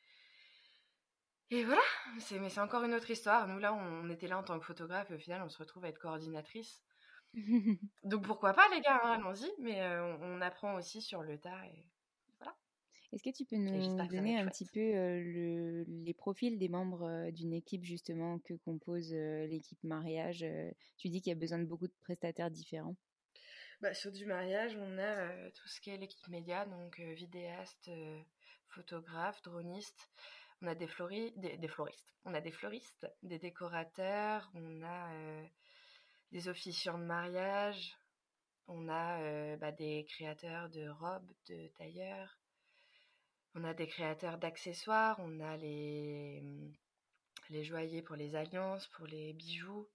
et 1.52 1.64
voilà, 1.64 1.82
c'est 2.20 2.38
mais 2.40 2.50
c'est 2.50 2.60
encore 2.60 2.84
une 2.84 2.94
autre 2.94 3.10
histoire. 3.10 3.48
Nous, 3.48 3.58
là, 3.60 3.74
on 3.74 4.10
était 4.10 4.28
là 4.28 4.38
en 4.38 4.44
tant 4.44 4.60
que 4.60 4.66
photographe 4.66 5.10
et 5.12 5.16
au 5.16 5.20
final, 5.20 5.42
on 5.42 5.48
se 5.50 5.58
retrouve 5.58 5.86
à 5.86 5.90
être 5.90 6.00
coordinatrice. 6.00 6.84
Donc 8.04 8.26
pourquoi 8.26 8.54
pas 8.54 8.70
les 8.70 8.80
gars, 8.82 9.02
hein, 9.04 9.12
allons-y, 9.14 9.52
mais 9.60 9.82
heu, 9.82 10.02
on 10.02 10.38
on 10.38 10.42
apprend 10.42 10.76
aussi 10.76 11.02
sur 11.02 11.22
le 11.22 11.38
tas 11.40 11.66
et. 11.68 11.93
Est-ce 13.14 13.22
que 13.22 13.30
tu 13.30 13.46
peux 13.46 13.58
nous 13.58 14.08
donner 14.08 14.40
un 14.40 14.48
petit 14.48 14.66
peu, 14.66 14.80
le 14.80 15.84
les 15.88 16.14
profils 16.16 16.58
des 16.58 16.68
membres, 16.68 17.08
heu, 17.08 17.32
d'une 17.32 17.54
équipe 17.54 17.84
justement 17.84 18.40
que 18.40 18.56
compose, 18.56 19.14
heu, 19.14 19.46
l'équipe 19.46 19.84
mariage? 19.84 20.44
Tu 20.98 21.10
dis 21.10 21.22
qu'il 21.22 21.30
y 21.30 21.36
a 21.36 21.40
besoin 21.40 21.60
de 21.60 21.66
beaucoup 21.66 21.88
de 21.88 21.94
prestataires 22.02 22.50
différents. 22.50 22.96
Bah, 23.82 23.94
sur 23.94 24.12
du 24.12 24.26
mariage, 24.26 24.76
on 24.78 24.98
a, 24.98 25.52
tout 25.52 25.68
ce 25.68 25.80
qui 25.80 25.92
est 25.92 25.98
l'équipe 25.98 26.28
média, 26.28 26.66
donc 26.66 27.00
vidéaste, 27.00 27.92
photographe, 28.70 29.42
droniste. 29.44 30.10
On 30.62 30.68
a 30.68 30.74
des 30.74 30.88
flori 30.88 31.34
des 31.36 31.58
des 31.58 31.68
floristes. 31.68 32.16
On 32.26 32.34
a 32.34 32.42
des 32.42 32.52
fleuristes, 32.52 33.08
des 33.22 33.38
décorateurs, 33.38 34.50
on 34.56 34.82
a, 34.82 35.12
des 36.32 36.48
officiants 36.48 36.98
de 36.98 37.04
mariage, 37.04 37.96
on 38.68 38.90
a, 38.90 39.56
bah, 39.58 39.72
des 39.72 40.06
créateurs 40.10 40.70
de 40.70 40.88
robes, 40.90 41.32
de 41.50 41.68
tailleurs. 41.78 42.40
On 43.56 43.64
a 43.64 43.74
des 43.74 43.88
créateurs 43.88 44.40
d'accessoires, 44.40 45.18
on 45.20 45.40
a 45.40 45.58
les, 45.58 46.42
les 47.50 47.64
joailliers 47.64 48.02
pour 48.02 48.16
les 48.16 48.36
alliances, 48.36 48.88
pour 48.88 49.06
les 49.06 49.34
bijoux. 49.34 49.88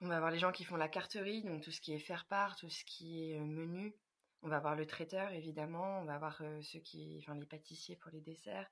On 0.00 0.08
va 0.08 0.16
avoir 0.16 0.32
les 0.32 0.40
gens 0.40 0.50
qui 0.50 0.64
font 0.64 0.76
la 0.76 0.88
carterie, 0.88 1.44
donc 1.44 1.62
tout 1.62 1.70
ce 1.70 1.80
qui 1.80 1.92
est 1.92 2.00
faire-part, 2.00 2.56
tout 2.56 2.68
ce 2.68 2.84
qui 2.84 3.30
est, 3.30 3.38
heu, 3.38 3.44
menu. 3.44 3.94
On 4.42 4.48
va 4.48 4.56
avoir 4.56 4.74
le 4.74 4.86
traiteur 4.86 5.30
évidemment, 5.32 6.00
on 6.00 6.04
va 6.04 6.14
avoir, 6.16 6.42
heu, 6.42 6.60
ceux 6.62 6.80
qui 6.80 7.18
enfin 7.22 7.36
les 7.36 7.46
pâtissiers 7.46 7.94
pour 7.96 8.10
les 8.10 8.20
desserts. 8.20 8.68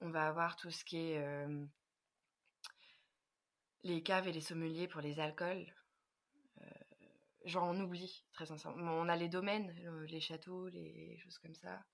On 0.00 0.08
va 0.10 0.26
avoir 0.26 0.56
tout 0.56 0.70
ce 0.70 0.84
qui 0.84 0.96
est, 0.96 1.14
hem 1.14 1.68
les 3.84 4.02
caves 4.02 4.26
et 4.26 4.32
les 4.32 4.40
sommeliers 4.40 4.88
pour 4.88 5.02
les 5.02 5.20
alcools. 5.20 5.72
Heu, 6.62 6.66
j'en 7.44 7.78
oublie, 7.78 8.24
très 8.32 8.46
sincèrement. 8.46 8.92
On 8.94 9.08
a 9.08 9.16
les 9.16 9.28
domaines, 9.28 9.70
les 10.08 10.20
châteaux, 10.20 10.68
les 10.68 11.18
choses 11.18 11.38
comme 11.38 11.54
ça. 11.54 11.84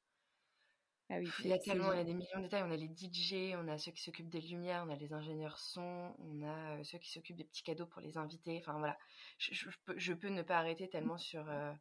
Ah 1.11 1.19
oui, 1.19 1.35
Il 1.45 1.51
y 1.51 1.53
a 1.53 1.59
tellement, 1.59 1.93
il 1.93 1.99
y 1.99 2.01
a 2.01 2.05
des 2.05 2.15
millions 2.15 2.39
de 2.39 2.43
détails. 2.45 2.63
On 2.65 2.71
a 2.71 2.77
les 2.77 2.89
DJ, 2.89 3.55
on 3.57 3.69
a 3.69 3.79
ceux 3.79 3.93
qui 3.93 4.03
s'occupent 4.03 4.29
des 4.31 4.41
lumières, 4.41 4.85
on 4.87 4.91
a 4.91 4.97
les 4.97 5.13
ingénieurs 5.13 5.59
son, 5.59 6.15
on 6.19 6.43
a, 6.43 6.79
heu, 6.81 6.85
ceux 6.85 6.99
qui 6.99 7.11
s'occupent 7.11 7.37
des 7.37 7.45
petits 7.45 7.63
cadeaux 7.63 7.87
pour 7.87 8.01
les 8.03 8.17
invités. 8.19 8.59
Enfin 8.59 8.79
voilà, 8.79 8.99
je 9.39 9.55
je 9.55 9.69
je 9.97 10.13
peux 10.15 10.29
ne 10.29 10.43
pas 10.43 10.59
arrêter 10.59 10.89
tellement 10.89 11.19
sur, 11.19 11.49
heu, 11.51 11.73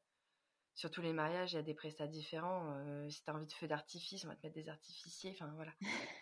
sur 0.75 0.91
tous 0.91 1.01
les 1.03 1.13
mariages, 1.13 1.53
il 1.53 1.57
y 1.57 1.59
a 1.59 1.63
des 1.63 1.75
prestats 1.75 2.07
différents. 2.07 2.75
Heu, 2.79 3.09
si 3.11 3.23
tu 3.23 3.31
as 3.31 3.35
envie 3.35 3.47
de 3.47 3.53
feux 3.53 3.67
d'artifice, 3.67 4.25
on 4.25 4.29
va 4.29 4.35
te 4.37 4.45
mettre 4.47 4.55
des 4.55 4.69
artificiers, 4.69 5.31
enfin 5.33 5.51
voilà. 5.55 5.73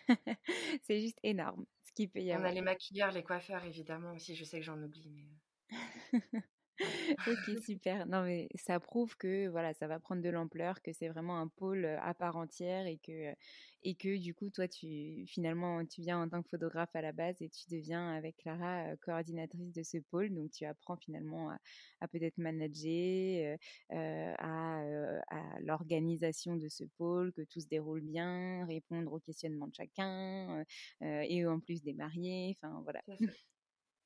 C'est 0.82 1.00
juste 1.00 1.18
énorme, 1.22 1.66
ce 1.82 1.92
qu'il 1.92 2.10
peut 2.10 2.20
y 2.20 2.32
On 2.32 2.42
a 2.42 2.50
avoir. 2.50 2.52
les 2.52 2.62
maquilleurs, 2.62 3.12
les 3.12 3.22
coiffeurs 3.22 3.64
évidemment 3.66 4.12
aussi, 4.14 4.34
je 4.34 4.42
sais 4.44 4.60
que 4.60 4.64
j'en 4.64 4.82
oublie, 4.82 5.10
mais 5.10 5.24
heu 5.24 5.36
OK, 7.26 7.62
super. 7.64 8.06
Non, 8.06 8.22
mais 8.22 8.48
ça 8.54 8.78
prouve 8.80 9.16
que, 9.16 9.48
voilà, 9.48 9.74
ça 9.74 9.86
va 9.86 9.98
prendre 9.98 10.22
de 10.22 10.28
l'ampleur, 10.28 10.80
que 10.82 10.92
c'est 10.92 11.08
vraiment 11.08 11.40
un 11.40 11.48
pôle, 11.48 11.84
à 11.84 12.14
part 12.14 12.36
entière 12.36 12.86
et 12.86 12.98
que, 12.98 13.34
et 13.82 13.94
que 13.94 14.16
du 14.16 14.34
coup, 14.34 14.50
toi, 14.50 14.68
tu 14.68 15.24
finalement, 15.26 15.84
tu 15.84 16.00
viens 16.02 16.22
en 16.22 16.28
tant 16.28 16.42
que 16.42 16.48
photographe 16.48 16.94
à 16.94 17.02
la 17.02 17.12
base 17.12 17.40
et 17.42 17.48
tu 17.48 17.68
deviens 17.70 18.12
avec 18.12 18.36
Clara, 18.36 18.96
coordinatrice 19.00 19.72
de 19.72 19.82
ce 19.82 19.98
pôle. 19.98 20.32
Donc 20.34 20.50
tu 20.50 20.64
apprends 20.64 20.96
finalement 20.96 21.50
à 22.00 22.08
peut-être 22.08 22.38
manager, 22.38 23.56
à, 23.90 24.82
l'organisation 25.60 26.56
de 26.56 26.68
ce 26.68 26.84
pôle, 26.96 27.32
que 27.32 27.42
tout 27.42 27.60
se 27.60 27.68
déroule 27.68 28.02
bien, 28.02 28.64
répondre 28.66 29.12
aux 29.12 29.20
questionnements 29.20 29.68
de 29.68 29.74
chacun, 29.74 30.64
et 31.00 31.46
en 31.46 31.60
plus 31.60 31.82
des 31.82 31.94
mariés, 31.94 32.56
enfin 32.56 32.80
voilà. 32.84 33.02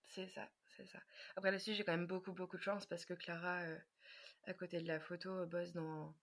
C'est 0.09 0.29
ça. 0.29 0.49
C'est 0.77 0.87
ça. 0.87 0.99
Après 1.37 1.51
là-dessus, 1.51 1.73
j'ai 1.75 1.85
quand 1.85 1.97
même 1.97 2.07
beaucoup, 2.07 2.33
beaucoup 2.33 2.57
de 2.59 2.63
chance 2.63 2.85
parce 2.87 3.05
que 3.07 3.15
Clara, 3.15 3.65
heu, 3.65 3.81
à 4.45 4.55
côté 4.55 4.81
de 4.81 4.89
la 4.89 5.01
photo, 5.01 5.47
bosse 5.47 5.73
dans 5.73 6.15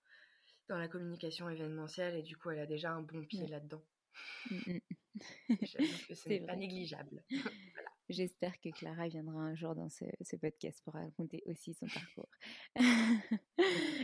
dans 0.69 0.77
la 0.79 0.88
communication 0.88 1.49
événementielle 1.49 2.15
et 2.15 2.23
du 2.23 2.38
coup, 2.38 2.51
elle 2.51 2.59
a 2.59 2.67
déjà 2.67 2.91
un 2.91 3.01
bon 3.01 3.25
pied 3.25 3.47
là-dedans. 3.47 3.83
Mmh 4.51 4.62
mh. 4.67 4.79
J'avoue 5.62 5.97
que 6.07 6.15
ce 6.15 6.27
C'est 6.27 6.29
n'est 6.29 6.41
pas 6.41 6.55
négligeable. 6.55 7.23
Voilà. 7.73 7.89
J'espère 8.09 8.59
que 8.59 8.69
Clara 8.69 9.07
viendra 9.07 9.39
un 9.39 9.55
jour 9.55 9.75
dans 9.75 9.89
ce 9.89 10.05
ce 10.21 10.35
podcast 10.35 10.81
pour 10.83 10.93
raconter 10.95 11.43
aussi 11.45 11.73
son 11.73 11.88
parcours. 11.89 12.29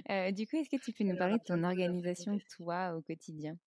Heu, 0.10 0.31
du 0.34 0.47
coup, 0.47 0.58
est-ce 0.58 0.69
que 0.69 0.81
tu 0.81 0.93
peux 0.93 1.03
nous 1.03 1.17
parler 1.17 1.38
de 1.39 1.43
ton 1.43 1.63
organisation, 1.63 2.39
toi, 2.55 2.95
au 2.95 3.01
quotidien? 3.01 3.58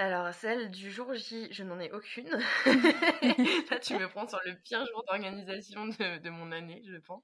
Alors 0.00 0.32
celle 0.34 0.70
du 0.72 0.90
jour 0.90 1.14
J, 1.14 1.46
je 1.52 1.62
n'en 1.62 1.78
ai 1.78 1.92
aucune. 1.92 2.40
Là, 3.70 3.78
tu 3.78 3.94
me 3.96 4.08
prends 4.08 4.26
sur 4.28 4.40
le 4.44 4.54
pire 4.62 4.84
jour 4.86 5.04
d'organisation 5.06 5.86
de 5.86 6.18
de 6.18 6.30
mon 6.30 6.52
année, 6.52 6.82
je 6.86 6.96
pense. 6.96 7.22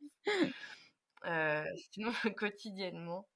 Heu, 1.24 1.66
sinon 1.92 2.12
quotidiennement 2.38 3.28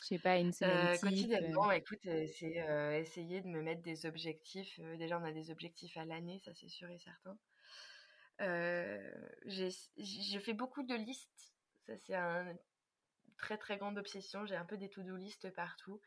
Je 0.00 0.06
sais 0.06 0.18
pas, 0.18 0.38
une 0.38 0.52
semaine 0.52 0.88
type, 0.90 1.38
heu? 1.42 1.58
quotidiennement, 1.58 1.70
écoute, 1.72 2.04
heu, 2.06 2.26
c'est, 2.26 2.56
essayer 3.00 3.40
de 3.40 3.48
me 3.48 3.62
mettre 3.62 3.80
des 3.82 4.04
objectifs. 4.04 4.78
Déjà, 4.98 5.18
on 5.18 5.24
a 5.24 5.32
des 5.32 5.50
objectifs 5.50 5.96
à 5.96 6.04
l'année, 6.04 6.38
ça 6.44 6.52
c'est 6.54 6.68
sûr 6.68 6.90
et 6.90 6.98
certain. 6.98 7.38
Je 8.40 10.38
fais 10.42 10.52
beaucoup 10.54 10.82
de 10.82 10.94
listes. 10.94 11.54
Ça, 11.86 11.96
c'est 11.96 12.14
un 12.14 12.54
très, 13.38 13.58
très 13.58 13.78
grande 13.78 13.98
obsession. 13.98 14.46
J'ai 14.46 14.56
un 14.56 14.64
peu 14.66 14.78
des 14.78 14.90
to-do 14.90 15.16
list 15.16 15.50
partout. 15.54 16.00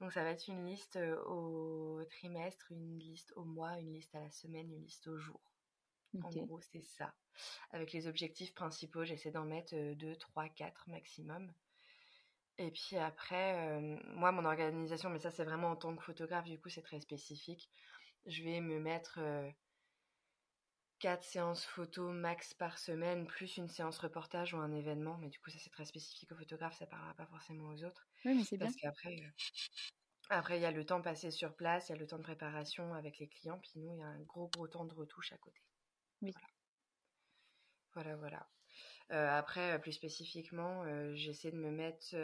Donc 0.00 0.12
ça 0.12 0.24
va 0.24 0.30
être 0.30 0.48
une 0.48 0.66
liste, 0.66 0.98
au 1.26 2.02
trimestre, 2.10 2.72
une 2.72 2.98
liste 2.98 3.32
au 3.36 3.44
mois, 3.44 3.78
une 3.78 3.92
liste 3.92 4.14
à 4.14 4.20
la 4.20 4.30
semaine, 4.30 4.72
une 4.72 4.84
liste 4.84 5.06
au 5.06 5.18
jour. 5.18 5.40
En 6.22 6.30
gros, 6.30 6.60
c'est 6.60 6.82
ça. 6.82 7.14
Avec 7.70 7.92
les 7.92 8.06
objectifs 8.06 8.54
principaux, 8.54 9.04
j'essaie 9.04 9.30
d'en 9.30 9.44
mettre, 9.44 9.74
heu, 9.74 9.94
2-3-4 9.94 10.88
maximum. 10.88 11.52
Et 12.58 12.70
puis 12.70 12.96
après, 12.96 13.80
moi, 14.14 14.30
mon 14.30 14.44
organisation, 14.44 15.10
mais 15.10 15.18
ça, 15.18 15.30
c'est 15.30 15.44
vraiment 15.44 15.70
en 15.70 15.76
tant 15.76 15.96
que 15.96 16.02
photographe, 16.02 16.44
du 16.44 16.60
coup, 16.60 16.68
c'est 16.68 16.82
très 16.82 17.00
spécifique. 17.00 17.70
Je 18.26 18.42
vais 18.42 18.60
me 18.60 18.78
mettre, 18.78 19.18
4 21.02 21.24
séances 21.24 21.64
photo 21.66 22.12
max 22.12 22.54
par 22.54 22.78
semaine, 22.78 23.26
plus 23.26 23.56
une 23.56 23.66
séance 23.68 23.98
reportage 23.98 24.54
ou 24.54 24.58
un 24.58 24.70
événement. 24.72 25.18
Mais 25.18 25.30
du 25.30 25.40
coup, 25.40 25.50
ça, 25.50 25.58
c'est 25.58 25.68
très 25.70 25.84
spécifique 25.84 26.30
aux 26.30 26.36
photographes, 26.36 26.78
ça 26.78 26.86
parlera 26.86 27.12
pas 27.14 27.26
forcément 27.26 27.70
aux 27.70 27.82
autres. 27.84 28.08
Oui, 28.24 28.34
mais 28.34 28.44
c'est 28.44 28.58
bien. 28.58 28.72
Parce 28.72 28.76
qu'après, 28.76 29.16
heu, 29.16 29.32
après, 30.30 30.58
il 30.58 30.62
y 30.62 30.66
a 30.66 30.72
le 30.72 30.84
temps 30.86 31.02
passé 31.02 31.30
sur 31.30 31.56
place, 31.56 31.88
il 31.88 31.92
y 31.92 31.94
a 31.96 31.98
le 31.98 32.06
temps 32.08 32.18
de 32.18 32.22
préparation 32.24 32.94
avec 32.94 33.18
les 33.18 33.28
clients, 33.28 33.60
puis 33.60 33.72
nous, 33.76 33.94
il 33.94 34.00
y 34.00 34.02
a 34.02 34.06
un 34.08 34.20
gros, 34.22 34.48
gros 34.48 34.68
temps 34.68 34.84
de 34.86 34.94
retouche 34.94 35.32
à 35.32 35.38
côté. 35.38 35.62
Oui. 36.22 36.34
Voilà. 36.34 36.48
Voilà, 37.94 38.16
voilà. 38.16 38.50
Heu, 39.12 39.16
après, 39.16 39.76
heu, 39.76 39.80
plus 39.80 39.92
spécifiquement, 39.92 40.84
heu, 40.86 41.14
j'essaie 41.16 41.52
de 41.52 41.58
me 41.58 41.70
mettre, 41.70 42.14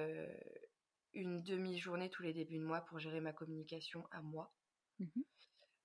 une 1.12 1.42
demi-journée 1.42 2.08
tous 2.08 2.22
les 2.22 2.32
débuts 2.32 2.56
de 2.58 2.64
mois 2.64 2.80
pour 2.80 2.98
gérer 2.98 3.20
ma 3.20 3.34
communication 3.34 4.06
à 4.10 4.22
moi. 4.22 4.54
Mmh 4.98 5.08
mh. 5.16 5.22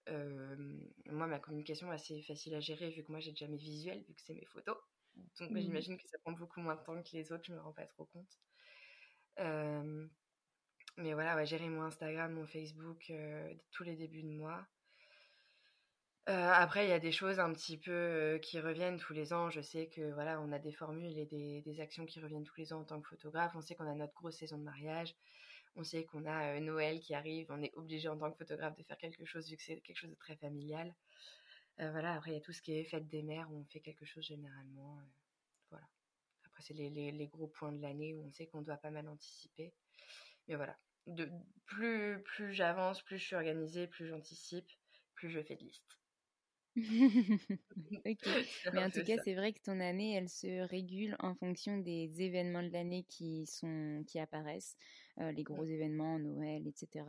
Moi, 0.07 1.27
ma 1.27 1.39
communication 1.39 1.91
est 1.91 1.95
assez 1.95 2.21
facile 2.21 2.55
à 2.55 2.59
gérer 2.59 2.89
vu 2.89 3.03
que 3.03 3.11
moi, 3.11 3.19
j'ai 3.19 3.31
déjà 3.31 3.47
mes 3.47 3.57
visuels, 3.57 4.03
vu 4.07 4.13
que 4.13 4.21
c'est 4.21 4.33
mes 4.33 4.45
photos. 4.45 4.77
Donc 5.39 5.51
Mmh 5.51 5.55
mh. 5.55 5.61
j'imagine 5.61 5.97
que 5.97 6.07
ça 6.07 6.17
prend 6.19 6.31
beaucoup 6.33 6.59
moins 6.59 6.75
de 6.75 6.83
temps 6.83 7.01
que 7.01 7.09
les 7.15 7.31
autres, 7.31 7.43
je 7.45 7.53
me 7.53 7.59
rends 7.61 7.73
pas 7.73 7.85
trop 7.85 8.05
compte. 8.05 8.39
Mais 10.97 11.13
voilà, 11.13 11.35
ouais, 11.35 11.45
gérer 11.45 11.69
mon 11.69 11.83
Instagram, 11.83 12.33
mon 12.33 12.45
Facebook, 12.45 13.11
tous 13.71 13.83
les 13.83 13.95
débuts 13.95 14.23
de 14.23 14.29
mois. 14.29 14.67
Après, 16.25 16.85
il 16.85 16.89
y 16.89 16.93
a 16.93 16.99
des 16.99 17.11
choses 17.11 17.39
un 17.39 17.51
petit 17.53 17.77
peu, 17.77 18.39
qui 18.41 18.59
reviennent 18.59 18.97
tous 18.97 19.13
les 19.13 19.33
ans. 19.33 19.49
Je 19.49 19.61
sais 19.61 19.89
que, 19.89 20.13
voilà, 20.13 20.39
on 20.41 20.51
a 20.53 20.59
des 20.59 20.71
formules 20.71 21.17
et 21.17 21.25
des 21.25 21.61
des 21.61 21.79
actions 21.81 22.05
qui 22.05 22.21
reviennent 22.21 22.43
tous 22.45 22.57
les 22.59 22.71
ans 22.73 22.81
en 22.81 22.85
tant 22.85 23.01
que 23.01 23.09
photographe. 23.09 23.53
On 23.55 23.61
sait 23.61 23.75
qu'on 23.75 23.87
a 23.89 23.95
notre 23.95 24.13
grosse 24.13 24.37
saison 24.37 24.57
de 24.57 24.63
mariage. 24.63 25.15
On 25.75 25.83
sait 25.83 26.05
qu'on 26.05 26.25
a, 26.25 26.55
heu, 26.57 26.59
Noël 26.59 26.99
qui 26.99 27.13
arrive. 27.15 27.47
On 27.51 27.61
est 27.61 27.73
obligé 27.75 28.07
en 28.09 28.17
tant 28.17 28.31
que 28.31 28.37
photographe 28.37 28.75
de 28.75 28.83
faire 28.83 28.97
quelque 28.97 29.25
chose 29.25 29.49
vu 29.49 29.57
que 29.57 29.63
c'est 29.63 29.81
quelque 29.81 29.97
chose 29.97 30.09
de 30.11 30.15
très 30.15 30.37
familial. 30.37 30.95
Heu, 31.79 31.91
voilà, 31.91 32.13
après 32.15 32.31
il 32.31 32.33
y 32.35 32.37
a 32.37 32.41
tout 32.41 32.53
ce 32.53 32.61
qui 32.61 32.73
est 32.73 32.83
fête 32.83 33.07
des 33.07 33.23
mères 33.23 33.51
où 33.51 33.57
on 33.61 33.65
fait 33.65 33.81
quelque 33.81 34.05
chose 34.05 34.25
généralement, 34.25 34.99
heu, 35.01 35.05
voilà. 35.71 35.87
Après 36.45 36.63
c'est 36.63 36.73
les 36.75 36.89
les 36.91 37.11
les 37.11 37.27
gros 37.27 37.47
points 37.49 37.73
de 37.73 37.81
l'année 37.81 38.13
où 38.15 38.25
on 38.25 38.31
sait 38.31 38.47
qu'on 38.47 38.61
doit 38.63 38.77
pas 38.77 38.91
mal 38.91 39.07
anticiper. 39.09 39.75
Mais 40.47 40.55
voilà, 40.55 40.79
de 41.07 41.31
plus 41.67 42.23
plus 42.23 42.53
j'avance, 42.53 43.03
plus 43.03 43.17
je 43.19 43.25
suis 43.25 43.35
organisée, 43.35 43.87
plus 43.87 44.07
j'anticipe, 44.07 44.67
plus 45.15 45.29
je 45.29 45.41
fais 45.43 45.55
de 45.57 45.63
listes. 45.65 45.99
OK. 48.05 48.29
Mais 48.71 48.83
en 48.83 48.89
tout 48.91 49.03
cas, 49.03 49.17
c'est 49.17 49.35
vrai 49.35 49.53
que 49.53 49.61
ton 49.61 49.79
année, 49.79 50.13
elle 50.15 50.29
se 50.29 50.61
régule 50.67 51.15
en 51.19 51.35
fonction 51.35 51.77
des 51.77 52.21
événements 52.21 52.63
de 52.63 52.69
l'année 52.71 53.03
qui 53.03 53.45
sont 53.45 54.03
qui 54.07 54.19
apparaissent, 54.19 54.75
euh, 54.75 55.02
les 55.17 55.43
gros 55.43 55.63
événements, 55.63 56.17
Noël, 56.19 56.67
etc., 56.67 57.05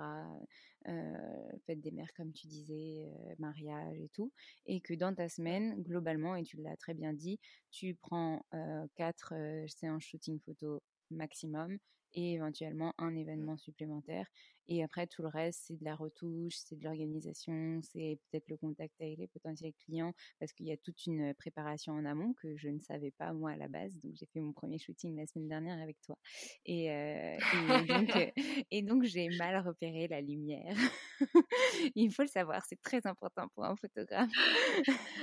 euh, 0.89 1.53
fête 1.67 1.81
des 1.81 1.91
mères, 1.91 2.13
comme 2.17 2.33
tu 2.33 2.47
disais, 2.47 3.07
euh, 3.07 3.35
mariage 3.39 3.99
et 4.01 4.09
tout. 4.11 4.33
Et 4.67 4.81
que 4.81 4.95
dans 4.95 5.15
ta 5.15 5.29
semaine, 5.29 5.83
globalement, 5.83 6.37
et 6.37 6.43
tu 6.43 6.59
l'as 6.59 6.77
très 6.77 6.95
bien 6.95 7.13
dit, 7.13 7.39
tu 7.71 7.95
prends 7.95 8.45
euh, 8.55 8.87
quatre 8.95 9.33
euh, 9.35 9.67
séances 9.69 10.05
shooting 10.05 10.39
photo 10.41 10.83
maximum 11.11 11.79
et 12.15 12.35
éventuellement 12.35 12.95
un 12.99 13.15
événement 13.15 13.57
supplémentaire. 13.57 14.27
Et 14.67 14.83
après, 14.83 15.07
tout 15.07 15.23
le 15.23 15.29
reste, 15.29 15.65
c'est 15.67 15.79
de 15.79 15.85
la 15.85 15.95
retouche, 15.95 16.55
c'est 16.57 16.77
de 16.77 16.85
l'organisation, 16.85 17.81
c'est 17.83 18.19
peut-être 18.31 18.49
le 18.49 18.57
contact 18.57 18.95
avec 18.99 19.19
les 19.19 19.27
potentiels 19.27 19.75
clients, 19.85 20.15
parce 20.41 20.53
qu'il 20.55 20.67
y 20.67 20.73
a 20.73 20.77
toute 20.79 21.05
une 21.07 21.35
préparation 21.35 21.93
en 21.93 22.05
amont 22.07 22.33
que 22.41 22.57
je 22.57 22.69
ne 22.69 22.81
savais 22.81 23.11
pas 23.11 23.33
moi 23.35 23.51
à 23.51 23.57
la 23.57 23.69
base. 23.69 23.99
Donc, 24.03 24.15
j'ai 24.15 24.27
fait 24.27 24.41
mon 24.41 24.53
premier 24.53 24.79
shooting 24.79 25.17
la 25.17 25.27
semaine 25.27 25.49
dernière 25.49 25.79
avec 25.83 26.01
toi. 26.01 26.17
Et, 26.65 26.91
euh, 26.91 27.37
et 27.37 27.87
donc, 27.87 28.11
et 28.71 28.83
donc 28.83 29.05
j'ai 29.05 29.29
mal 29.37 29.57
repéré 29.67 30.09
la 30.09 30.23
lumière. 30.23 30.77
Il 31.95 32.11
faut 32.11 32.23
le 32.23 32.29
savoir, 32.29 32.65
c'est 32.67 32.81
très 32.81 33.07
important 33.07 33.49
pour 33.55 33.65
un 33.65 33.77
photographe. 33.77 34.31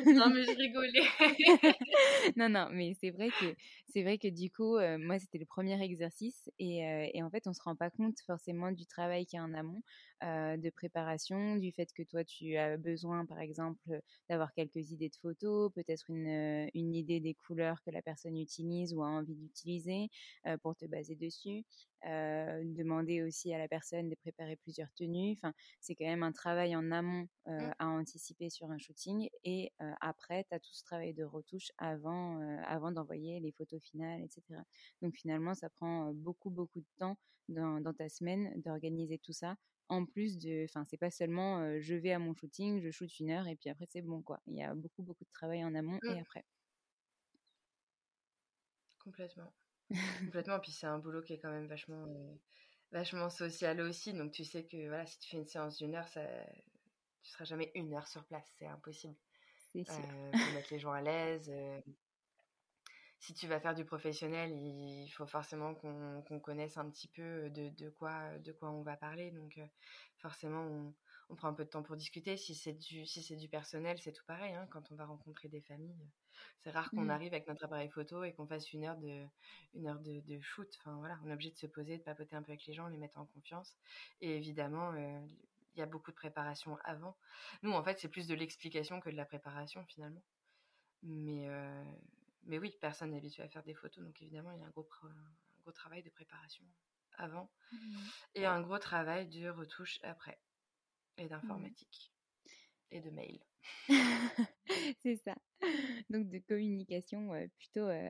non, 0.06 0.30
mais 0.30 0.44
je 0.44 0.56
rigolais. 0.56 2.34
non, 2.36 2.50
non, 2.50 2.70
mais 2.72 2.94
c'est 3.00 3.10
vrai 3.10 3.30
que 3.30 3.56
c'est 3.92 4.04
vrai 4.04 4.18
que 4.18 4.28
du 4.28 4.52
coup, 4.52 4.78
euh, 4.78 4.98
moi, 5.00 5.20
c'était 5.20 5.40
le 5.40 5.46
premier 5.46 5.82
exercice 5.82 6.50
et, 6.60 6.81
euh, 6.84 7.10
et, 7.14 7.24
en 7.24 7.30
fait, 7.30 7.48
on 7.48 7.54
se 7.54 7.62
rend 7.62 7.76
pas 7.76 7.90
compte 7.90 8.20
forcément 8.22 8.72
du 8.72 8.86
travail 8.86 9.26
qu'il 9.26 9.38
y 9.38 9.40
a 9.40 9.44
en 9.44 9.54
amont 9.54 9.82
euh, 10.24 10.58
de 10.58 10.70
préparation, 10.70 11.56
du 11.56 11.72
fait 11.72 11.92
que 11.94 12.04
toi, 12.04 12.24
tu 12.24 12.58
as 12.58 12.78
besoin, 12.78 13.26
par 13.26 13.40
exemple, 13.40 14.02
d'avoir 14.30 14.54
quelques 14.54 14.92
idées 14.92 15.10
de 15.10 15.16
photos, 15.16 15.72
peut-être 15.74 16.10
une, 16.10 16.70
une 16.74 16.94
idée 16.94 17.20
des 17.20 17.34
couleurs 17.34 17.82
que 17.84 17.92
la 17.92 18.02
personne 18.02 18.38
utilise 18.38 18.94
ou 18.94 19.04
a 19.04 19.08
envie 19.08 19.36
d'utiliser 19.36 20.10
pour 20.62 20.76
te 20.76 20.86
baser 20.86 21.16
dessus. 21.16 21.64
demander 22.04 23.22
aussi 23.22 23.54
à 23.54 23.58
la 23.58 23.68
personne 23.68 24.10
de 24.10 24.16
préparer 24.16 24.56
plusieurs 24.56 24.92
tenues. 24.94 25.34
Enfin, 25.34 25.54
c'est 25.80 25.96
quand 25.96 26.06
même 26.06 26.24
un 26.24 26.32
travail 26.32 26.76
en 26.76 26.92
amont 26.92 27.28
euh, 27.48 27.72
à 27.80 27.88
anticiper 27.88 28.50
sur 28.50 28.70
un 28.70 28.78
shooting 28.78 29.30
et 29.44 29.72
euh, 29.82 29.92
après, 30.00 30.46
tu 30.48 30.56
as 30.56 30.60
tout 30.60 30.74
ce 30.74 30.84
travail 30.84 31.14
de 31.14 31.24
retouche 31.24 31.72
avant, 31.78 32.40
euh, 32.40 32.58
avant 32.66 32.92
d'envoyer 32.92 33.40
les 33.40 33.52
photos 33.52 33.82
finales, 33.82 34.22
etc. 34.22 34.44
Donc 35.02 35.16
finalement, 35.16 35.56
ça 35.56 35.70
prend 35.70 36.14
beaucoup, 36.14 36.50
beaucoup 36.50 36.80
de 36.80 36.88
temps 36.98 37.18
dans, 37.50 37.82
dans 37.82 37.94
ta 37.94 38.10
semaine 38.10 38.54
d'organiser 38.62 39.18
tout 39.18 39.34
ça. 39.34 39.56
En 39.92 40.06
plus 40.06 40.38
de, 40.38 40.64
enfin, 40.64 40.86
c'est 40.86 40.96
pas 40.96 41.12
seulement 41.12 41.78
je 41.82 41.96
vais 41.96 42.14
à 42.14 42.20
mon 42.20 42.34
shooting, 42.34 42.82
je 42.82 42.92
shoot 42.92 43.20
une 43.20 43.30
heure 43.30 43.46
et 43.48 43.58
puis 43.58 43.70
après 43.70 43.86
c'est 43.90 44.02
bon 44.02 44.22
quoi. 44.22 44.40
Il 44.48 44.56
y 44.56 44.64
a 44.64 44.74
beaucoup, 44.74 45.04
beaucoup 45.04 45.26
de 45.26 45.32
travail 45.32 45.66
en 45.66 45.76
amont 45.76 46.00
et 46.04 46.18
après. 46.18 46.46
Complètement. 49.00 49.52
Complètement. 50.20 50.60
Puis 50.62 50.72
c'est 50.72 50.88
un 50.88 50.98
boulot 50.98 51.22
qui 51.22 51.34
est 51.34 51.40
quand 51.40 51.52
même 51.52 51.68
vachement, 51.68 52.08
vachement 52.94 53.30
social 53.30 53.82
aussi. 53.82 54.14
Donc 54.14 54.32
tu 54.32 54.46
sais 54.46 54.66
que 54.66 54.88
voilà, 54.88 55.06
si 55.06 55.20
tu 55.20 55.30
fais 55.32 55.38
une 55.38 55.48
séance 55.48 55.78
d'une 55.78 55.94
heure, 55.94 56.08
ça, 56.08 56.26
tu 57.22 57.32
seras 57.32 57.44
jamais 57.44 57.70
une 57.76 57.94
heure 57.94 58.08
sur 58.08 58.24
place, 58.24 58.50
c'est 58.58 58.68
impossible. 58.68 59.16
C'est 59.74 59.84
sûr. 59.84 59.96
Euh, 59.96 60.32
mettre 60.54 60.72
les 60.72 60.80
gens 60.80 60.94
à 60.94 61.02
l'aise. 61.02 61.52
euh, 63.22 63.28
si 63.28 63.34
tu 63.34 63.48
vas 63.48 63.60
faire 63.60 63.76
du 63.76 63.86
professionnel, 63.86 64.52
il 64.54 65.10
faut 65.10 65.28
forcément 65.28 65.76
qu'on 65.76 66.40
connaisse 66.42 66.78
un 66.78 66.90
petit 66.90 67.08
peu 67.10 67.50
de, 67.52 67.70
de 67.70 67.90
quoi 67.90 68.40
de 68.40 68.52
quoi 68.52 68.72
on 68.72 68.84
va 68.84 68.98
parler. 68.98 69.32
Donc 69.32 69.58
euh, 69.58 69.68
forcément, 70.18 70.62
on, 70.64 70.96
on 71.30 71.36
prend 71.36 71.50
un 71.50 71.54
peu 71.54 71.66
de 71.66 71.70
temps 71.70 71.84
pour 71.84 71.96
discuter. 71.98 72.38
Si 72.38 72.56
c'est 72.56 72.74
du 72.74 73.06
si 73.06 73.24
c'est 73.24 73.36
du 73.38 73.50
personnel, 73.50 74.00
c'est 74.00 74.14
tout 74.14 74.26
pareil. 74.28 74.54
Hein, 74.56 74.68
quand 74.72 74.92
on 74.92 74.96
va 74.96 75.06
rencontrer 75.06 75.50
des 75.50 75.62
familles, 75.62 76.10
c'est 76.60 76.72
rare 76.72 76.94
qu'on 76.94 77.06
Mmh. 77.06 77.10
arrive 77.10 77.34
avec 77.34 77.48
notre 77.48 77.66
appareil 77.66 77.90
photo 77.90 78.24
et 78.24 78.34
qu'on 78.34 78.48
fasse 78.48 78.74
une 78.74 78.86
heure 78.86 78.98
de 78.98 79.28
une 79.74 79.88
heure 79.88 80.00
de, 80.00 80.22
de 80.22 80.40
shoot. 80.42 80.70
Enfin 80.80 80.98
voilà, 80.98 81.20
on 81.24 81.30
est 81.30 81.34
obligé 81.34 81.52
de 81.52 81.58
se 81.58 81.68
poser, 81.68 81.98
de 81.98 82.04
papoter 82.04 82.36
un 82.36 82.44
peu 82.44 82.52
avec 82.52 82.66
les 82.66 82.74
gens, 82.74 82.88
les 82.88 82.98
mettre 82.98 83.20
en 83.20 83.26
confiance. 83.28 83.78
Et 84.22 84.36
évidemment, 84.38 84.94
euh, 84.94 85.22
il 85.76 85.80
y 85.80 85.84
a 85.84 85.86
beaucoup 85.86 86.12
de 86.12 86.16
préparation 86.16 86.78
avant. 86.84 87.18
Nous, 87.64 87.72
en 87.72 87.84
fait, 87.84 88.00
c'est 88.00 88.10
plus 88.10 88.28
de 88.28 88.36
l'explication 88.36 89.00
que 89.02 89.10
de 89.10 89.16
la 89.16 89.26
préparation 89.26 89.86
finalement. 89.86 90.24
Mais, 91.04 91.48
euh, 91.50 91.84
mais 92.44 92.60
oui, 92.60 92.78
personne 92.82 93.12
n'est 93.12 93.18
habitué 93.18 93.44
à 93.44 93.50
faire 93.50 93.64
des 93.64 93.74
photos, 93.76 94.04
donc 94.04 94.22
évidemment, 94.22 94.52
il 94.52 94.60
y 94.60 94.64
a 94.64 94.66
un 94.68 94.70
gros, 94.72 94.88
un 95.04 95.36
gros 95.62 95.72
travail 95.72 96.04
de 96.04 96.10
préparation 96.10 96.66
avant 97.14 97.52
et 98.36 98.46
un 98.46 98.62
gros 98.62 98.80
travail 98.80 99.28
de 99.28 99.50
retouche 99.50 100.00
après, 100.04 100.42
et 101.18 101.28
d'informatique 101.30 102.14
et 102.92 103.02
de 103.02 103.12
mail. 103.12 103.40
c'est 105.00 105.16
ça. 105.18 105.36
Donc 106.10 106.30
de 106.30 106.40
communication 106.40 107.34
euh, 107.34 107.48
plutôt 107.58 107.88
euh, 107.88 108.10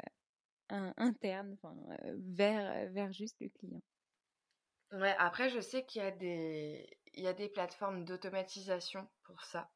in- 0.70 0.94
interne, 0.98 1.54
enfin 1.54 1.78
euh, 2.06 2.17
vers 2.20 2.91
vers 2.91 3.13
juste 3.13 3.38
le 3.41 3.50
client. 3.50 3.82
Ouais, 4.94 5.15
après, 5.17 5.50
je 5.50 5.60
sais 5.60 5.86
qu'il 5.86 6.02
y 6.02 6.06
a 6.06 6.12
des, 6.12 6.88
il 7.13 7.24
y 7.24 7.28
a 7.28 7.34
des 7.34 7.50
plateformes 7.50 8.06
d'automatisation 8.06 9.10
pour 9.24 9.44
ça. 9.44 9.70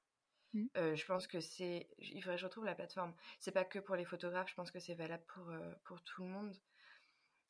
Mmh. 0.55 0.67
Euh, 0.77 0.95
je 0.95 1.05
pense 1.05 1.27
que 1.27 1.39
c'est, 1.41 1.89
il 1.99 2.21
faudrait 2.23 2.37
que 2.37 2.41
je 2.41 2.45
retrouve 2.47 2.65
la 2.65 2.75
plateforme. 2.75 3.13
C'est 3.39 3.51
pas 3.51 3.65
que 3.65 3.79
pour 3.79 3.95
les 3.95 4.05
photographes, 4.05 4.49
je 4.49 4.55
pense 4.55 4.71
que 4.71 4.79
c'est 4.79 4.95
valable 4.95 5.25
pour, 5.27 5.49
euh, 5.49 5.73
pour 5.83 6.01
tout 6.03 6.23
le 6.23 6.29
monde. 6.29 6.57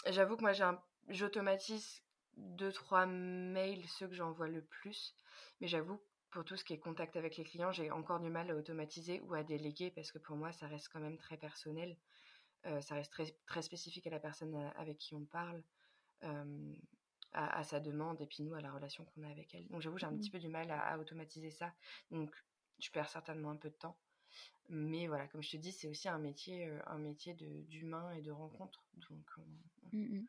J'avoue 0.08 0.36
que 0.38 0.42
moi, 0.42 0.54
j'ai 0.54 0.64
un, 0.64 0.84
j'automatise 1.10 2.02
deux, 2.38 2.72
trois 2.72 3.06
mails, 3.06 3.88
ceux 3.88 4.08
que 4.08 4.16
j'envoie 4.16 4.48
le 4.50 4.64
plus. 4.64 5.16
Mais 5.62 5.68
j'avoue, 5.68 6.02
pour 6.32 6.44
tout 6.46 6.58
ce 6.58 6.66
qui 6.66 6.74
est 6.74 6.80
contact 6.80 7.16
avec 7.16 7.38
les 7.38 7.44
clients, 7.46 7.72
j'ai 7.72 7.92
encore 7.92 8.20
du 8.20 8.30
mal 8.30 8.52
à 8.52 8.56
automatiser 8.56 9.22
ou 9.22 9.34
à 9.36 9.44
déléguer 9.44 9.92
parce 9.92 10.12
que 10.12 10.20
pour 10.20 10.36
moi, 10.36 10.52
ça 10.52 10.68
reste 10.68 10.90
quand 10.90 11.00
même 11.00 11.18
très 11.18 11.38
personnel. 11.38 11.98
Euh, 12.66 12.82
ça 12.82 12.96
reste 12.96 13.12
très, 13.14 13.26
très 13.48 13.62
spécifique 13.62 14.08
à 14.08 14.12
la 14.12 14.20
personne 14.20 14.56
avec 14.78 14.98
qui 14.98 15.16
on 15.16 15.26
parle. 15.26 15.64
Euh, 16.24 16.74
à, 17.34 17.60
à 17.60 17.64
sa 17.64 17.80
demande 17.82 18.22
et 18.22 18.28
puis 18.28 18.44
nous 18.44 18.56
à 18.56 18.62
la 18.62 18.72
relation 18.72 19.06
qu'on 19.06 19.24
a 19.24 19.30
avec 19.30 19.54
elle. 19.56 19.68
Donc 19.68 19.82
j'avoue 19.82 19.98
j'ai 19.98 20.06
un 20.06 20.12
Mmh. 20.12 20.20
petit 20.20 20.32
peu 20.32 20.40
du 20.40 20.48
mal 20.50 20.72
à, 20.72 20.80
à 20.80 20.98
automatiser 20.98 21.52
ça. 21.52 21.74
Donc 22.12 22.34
je 22.80 22.90
perds 22.92 23.10
certainement 23.10 23.52
un 23.52 23.58
peu 23.58 23.70
de 23.70 23.76
temps. 23.76 23.98
Mais 24.70 25.08
voilà, 25.08 25.28
comme 25.28 25.44
je 25.44 25.52
te 25.52 25.58
dis, 25.58 25.72
c'est 25.72 25.88
aussi 25.88 26.10
un 26.10 26.18
métier, 26.18 26.68
euh, 26.68 26.80
un 26.88 26.98
métier 26.98 27.34
de- 27.36 27.62
d'humain 27.64 28.12
et 28.14 28.22
de 28.22 28.32
rencontre. 28.32 28.84
Donc 29.10 29.26
on, 29.38 29.42
on- 29.42 29.92
Mmh 29.92 30.18
mh. 30.20 30.26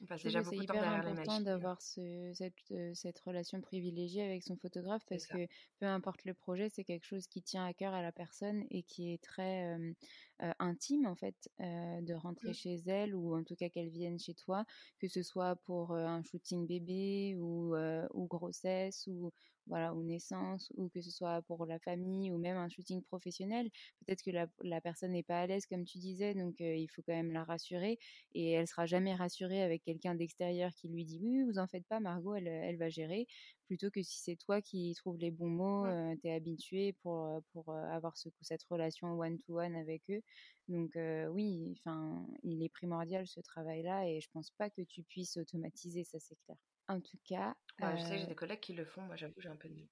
on 0.00 0.06
passe 0.06 0.22
déjà 0.22 0.42
c'est 0.42 0.56
beaucoup 0.56 0.62
de 0.62 0.66
temps 0.66 0.74
hyper 0.74 0.82
derrière 0.82 1.02
les 1.04 1.10
important 1.10 1.32
machines. 1.32 1.44
d'avoir 1.44 1.82
ce, 1.82 2.32
cette, 2.34 2.54
euh, 2.72 2.92
cette 2.94 3.18
relation 3.20 3.60
privilégiée 3.60 4.22
avec 4.22 4.42
son 4.42 4.56
photographe 4.56 5.02
C'est 5.08 5.14
parce 5.14 5.26
que 5.26 5.46
peu 5.78 5.86
importe 5.86 6.24
le 6.24 6.34
projet, 6.34 6.68
c'est 6.70 6.84
quelque 6.84 7.04
chose 7.04 7.26
qui 7.26 7.42
tient 7.42 7.64
à 7.66 7.74
cœur 7.74 7.94
à 7.94 8.02
la 8.02 8.12
personne 8.12 8.64
et 8.70 8.82
qui 8.82 9.12
est 9.12 9.22
très 9.22 9.64
euh, 9.76 9.92
euh, 10.42 10.52
intime 10.58 11.06
en 11.06 11.14
fait 11.14 11.36
euh, 11.60 12.00
de 12.02 12.14
rentrer 12.14 12.50
Mm. 12.50 12.54
chez 12.54 12.74
elle 12.86 13.14
ou 13.14 13.36
en 13.36 13.44
tout 13.44 13.54
cas 13.56 13.68
qu'elle 13.68 13.88
vienne 13.90 14.18
chez 14.18 14.34
toi, 14.34 14.64
que 14.98 15.08
ce 15.08 15.22
soit 15.22 15.56
pour 15.64 15.92
euh, 15.92 16.04
un 16.06 16.22
shooting 16.22 16.66
bébé 16.66 17.36
ou, 17.38 17.74
ou 18.12 18.26
grossesse 18.26 19.06
ou 19.06 19.30
voilà 19.66 19.94
ou 19.94 20.02
naissance 20.02 20.70
ou 20.76 20.88
que 20.90 21.00
ce 21.00 21.10
soit 21.10 21.40
pour 21.42 21.64
la 21.66 21.78
famille 21.78 22.30
ou 22.30 22.38
même 22.38 22.56
un 22.56 22.68
shooting 22.68 23.02
professionnel. 23.02 23.70
Peut-être 24.04 24.22
que 24.22 24.30
la, 24.30 24.46
la 24.62 24.80
personne 24.80 25.12
n'est 25.12 25.22
pas 25.22 25.40
à 25.40 25.46
l'aise 25.46 25.66
comme 25.66 25.84
tu 25.84 25.98
disais, 25.98 26.34
donc 26.34 26.56
il 26.60 26.88
faut 26.88 27.02
quand 27.02 27.14
même 27.14 27.32
la 27.32 27.44
rassurer 27.44 27.98
et 28.34 28.50
elle 28.52 28.66
sera 28.66 28.86
jamais 28.86 29.14
rassurée 29.14 29.62
avec 29.62 29.82
quelqu'un 29.84 30.14
d'extérieur 30.14 30.70
qui 30.74 30.88
lui 30.88 31.04
dit 31.04 31.18
oui, 31.22 31.42
vous 31.44 31.58
en 31.58 31.66
faites 31.66 31.86
pas, 31.86 32.00
Margot, 32.00 32.34
elle, 32.34 32.48
elle 32.48 32.76
va 32.76 32.88
gérer, 32.90 33.26
plutôt 33.66 33.90
que 33.90 34.02
si 34.02 34.20
c'est 34.20 34.36
toi 34.36 34.62
qui 34.62 34.94
trouves 34.94 35.18
les 35.18 35.30
bons 35.30 35.48
mots, 35.50 35.84
Mm. 35.84 35.94
euh, 35.94 36.14
t'es 36.22 36.32
habitué 36.32 36.92
pour, 37.02 37.28
pour 37.52 37.74
avoir 37.74 38.16
ce, 38.16 38.28
cette 38.42 38.62
relation 38.64 39.08
one-to-one 39.18 39.74
avec 39.76 40.02
eux. 40.10 40.22
Donc 40.68 40.92
oui, 41.30 41.74
enfin, 41.78 42.26
il 42.42 42.62
est 42.64 42.68
primordial 42.68 43.26
ce 43.26 43.40
travail-là 43.40 44.08
et 44.08 44.20
je 44.20 44.28
pense 44.32 44.50
pas 44.50 44.70
que 44.70 44.82
tu 44.82 45.02
puisses 45.04 45.36
automatiser, 45.36 46.04
ça 46.04 46.18
c'est 46.20 46.36
clair. 46.46 46.56
En 46.88 47.00
tout 47.00 47.18
cas, 47.24 47.54
Ouais, 47.78 47.96
je 47.96 48.02
sais 48.02 48.16
que 48.16 48.20
j'ai 48.22 48.26
des 48.26 48.34
collègues 48.34 48.58
qui 48.58 48.72
le 48.72 48.84
font, 48.84 49.02
moi 49.02 49.14
j'avoue 49.14 49.40
j'ai 49.40 49.48
un 49.48 49.54
peu 49.54 49.68
de 49.68 49.86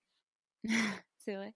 c'est 1.19 1.37
vrai. 1.37 1.55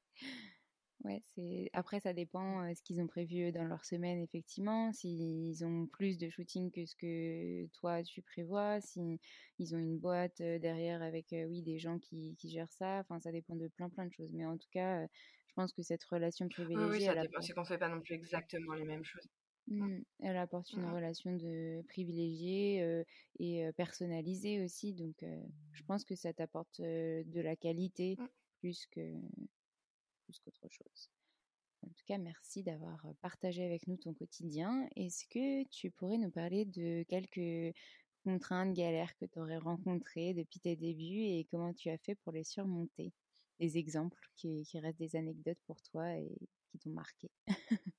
Ouais, 1.04 1.20
c'est 1.26 1.68
après 1.74 2.00
ça 2.00 2.14
dépend 2.14 2.62
euh, 2.64 2.74
ce 2.74 2.82
qu'ils 2.82 3.00
ont 3.02 3.06
prévu 3.06 3.52
dans 3.52 3.64
leur 3.64 3.84
semaine 3.84 4.18
effectivement, 4.18 4.92
s'ils 4.92 5.64
ont 5.64 5.86
plus 5.86 6.16
de 6.16 6.30
shooting 6.30 6.70
que 6.72 6.86
ce 6.86 6.96
que 6.96 7.66
toi 7.78 8.02
tu 8.02 8.22
prévois, 8.22 8.80
si 8.80 9.20
ils 9.58 9.74
ont 9.76 9.78
une 9.78 9.98
boîte 9.98 10.40
euh, 10.40 10.58
derrière 10.58 11.02
avec 11.02 11.32
euh, 11.34 11.44
oui 11.44 11.62
des 11.62 11.78
gens 11.78 11.98
qui, 11.98 12.34
qui 12.36 12.48
gèrent 12.48 12.72
ça, 12.72 13.00
enfin 13.00 13.20
ça 13.20 13.30
dépend 13.30 13.56
de 13.56 13.68
plein 13.68 13.90
plein 13.90 14.06
de 14.06 14.12
choses. 14.12 14.32
Mais 14.32 14.46
en 14.46 14.56
tout 14.56 14.68
cas, 14.72 15.06
je 15.48 15.52
pense 15.54 15.72
que 15.74 15.82
cette 15.82 16.02
relation 16.04 16.48
Oui, 16.74 16.84
oui, 16.90 17.00
privilégiée, 17.00 17.04
ça 17.04 17.12
elle 17.12 17.18
dépend. 17.20 17.32
apporte, 17.32 17.46
C'est 17.46 17.52
qu'on 17.52 17.64
fait 17.64 17.78
pas 17.78 17.88
non 17.88 18.00
plus 18.00 18.14
exactement 18.14 18.72
les 18.74 18.84
mêmes 18.84 19.04
choses. 19.04 19.28
Mm. 19.68 19.98
Mm, 19.98 20.04
elle 20.20 20.36
apporte 20.36 20.72
une 20.72 20.84
relation 20.86 21.34
de 21.36 21.82
privilégiée 21.88 23.04
et 23.38 23.70
personnalisée 23.76 24.62
aussi. 24.64 24.94
Donc 24.94 25.24
je 25.72 25.82
pense 25.84 26.04
que 26.04 26.14
ça 26.14 26.32
t'apporte 26.32 26.80
de 26.80 27.40
la 27.40 27.54
qualité 27.56 28.16
Mm. 28.18 28.26
plus 28.60 28.86
que 28.86 29.00
plus 30.26 30.38
qu'autre 30.40 30.68
chose. 30.68 31.10
En 31.82 31.88
tout 31.88 32.04
cas, 32.06 32.18
merci 32.18 32.62
d'avoir 32.62 33.00
partagé 33.22 33.64
avec 33.64 33.86
nous 33.86 33.96
ton 33.96 34.12
quotidien. 34.12 34.88
Est-ce 34.96 35.24
que 35.26 35.64
tu 35.68 35.90
pourrais 35.90 36.18
nous 36.18 36.30
parler 36.30 36.64
de 36.64 37.04
quelques 37.08 37.74
contraintes, 38.24 38.74
galères 38.74 39.16
que 39.18 39.26
tu 39.26 39.38
aurais 39.38 39.58
rencontrées 39.58 40.34
depuis 40.34 40.58
tes 40.58 40.74
débuts 40.74 41.22
et 41.22 41.46
comment 41.50 41.72
tu 41.72 41.90
as 41.90 41.98
fait 41.98 42.16
pour 42.16 42.32
les 42.32 42.44
surmonter? 42.44 43.12
Des 43.60 43.78
exemples 43.78 44.20
qui, 44.34 44.66
restent 44.74 44.98
des 44.98 45.16
anecdotes 45.16 45.60
pour 45.66 45.80
toi 45.82 46.12
et 46.16 46.36
qui 46.70 46.78
t'ont 46.78 46.90
marqué. 46.90 47.30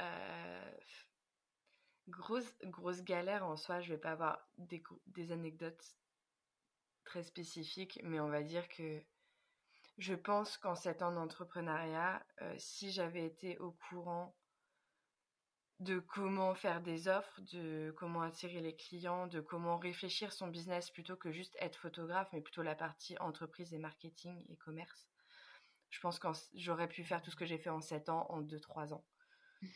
euh, 0.00 0.70
grosse, 2.08 2.54
grosse 2.64 3.02
galère 3.02 3.46
en 3.46 3.56
soi, 3.56 3.80
je 3.80 3.94
vais 3.94 4.00
pas 4.00 4.12
avoir 4.12 4.46
des 4.58 5.32
anecdotes 5.32 5.96
très 7.04 7.22
spécifiques, 7.22 7.98
mais 8.04 8.20
on 8.20 8.28
va 8.28 8.42
dire 8.42 8.68
que 8.68 9.02
je 9.98 10.14
pense 10.14 10.58
qu'en 10.58 10.74
sept 10.74 11.02
ans 11.02 11.12
d'entrepreneuriat, 11.12 12.24
euh, 12.42 12.54
si 12.58 12.90
j'avais 12.90 13.24
été 13.24 13.58
au 13.58 13.72
courant 13.88 14.34
de 15.80 15.98
comment 15.98 16.54
faire 16.54 16.80
des 16.80 17.08
offres, 17.08 17.40
de 17.52 17.94
comment 17.98 18.22
attirer 18.22 18.60
les 18.60 18.74
clients, 18.74 19.26
de 19.26 19.40
comment 19.40 19.78
réfléchir 19.78 20.32
son 20.32 20.48
business 20.48 20.90
plutôt 20.90 21.16
que 21.16 21.30
juste 21.32 21.56
être 21.60 21.76
photographe, 21.76 22.28
mais 22.32 22.40
plutôt 22.40 22.62
la 22.62 22.74
partie 22.74 23.16
entreprise 23.18 23.74
et 23.74 23.78
marketing 23.78 24.44
et 24.48 24.56
commerce. 24.56 25.06
Je 25.90 26.00
pense 26.00 26.18
que 26.18 26.28
j'aurais 26.54 26.88
pu 26.88 27.04
faire 27.04 27.22
tout 27.22 27.30
ce 27.30 27.36
que 27.36 27.46
j'ai 27.46 27.58
fait 27.58 27.70
en 27.70 27.80
7 27.80 28.08
ans 28.08 28.26
en 28.30 28.42
2-3 28.42 28.92
ans. 28.92 29.04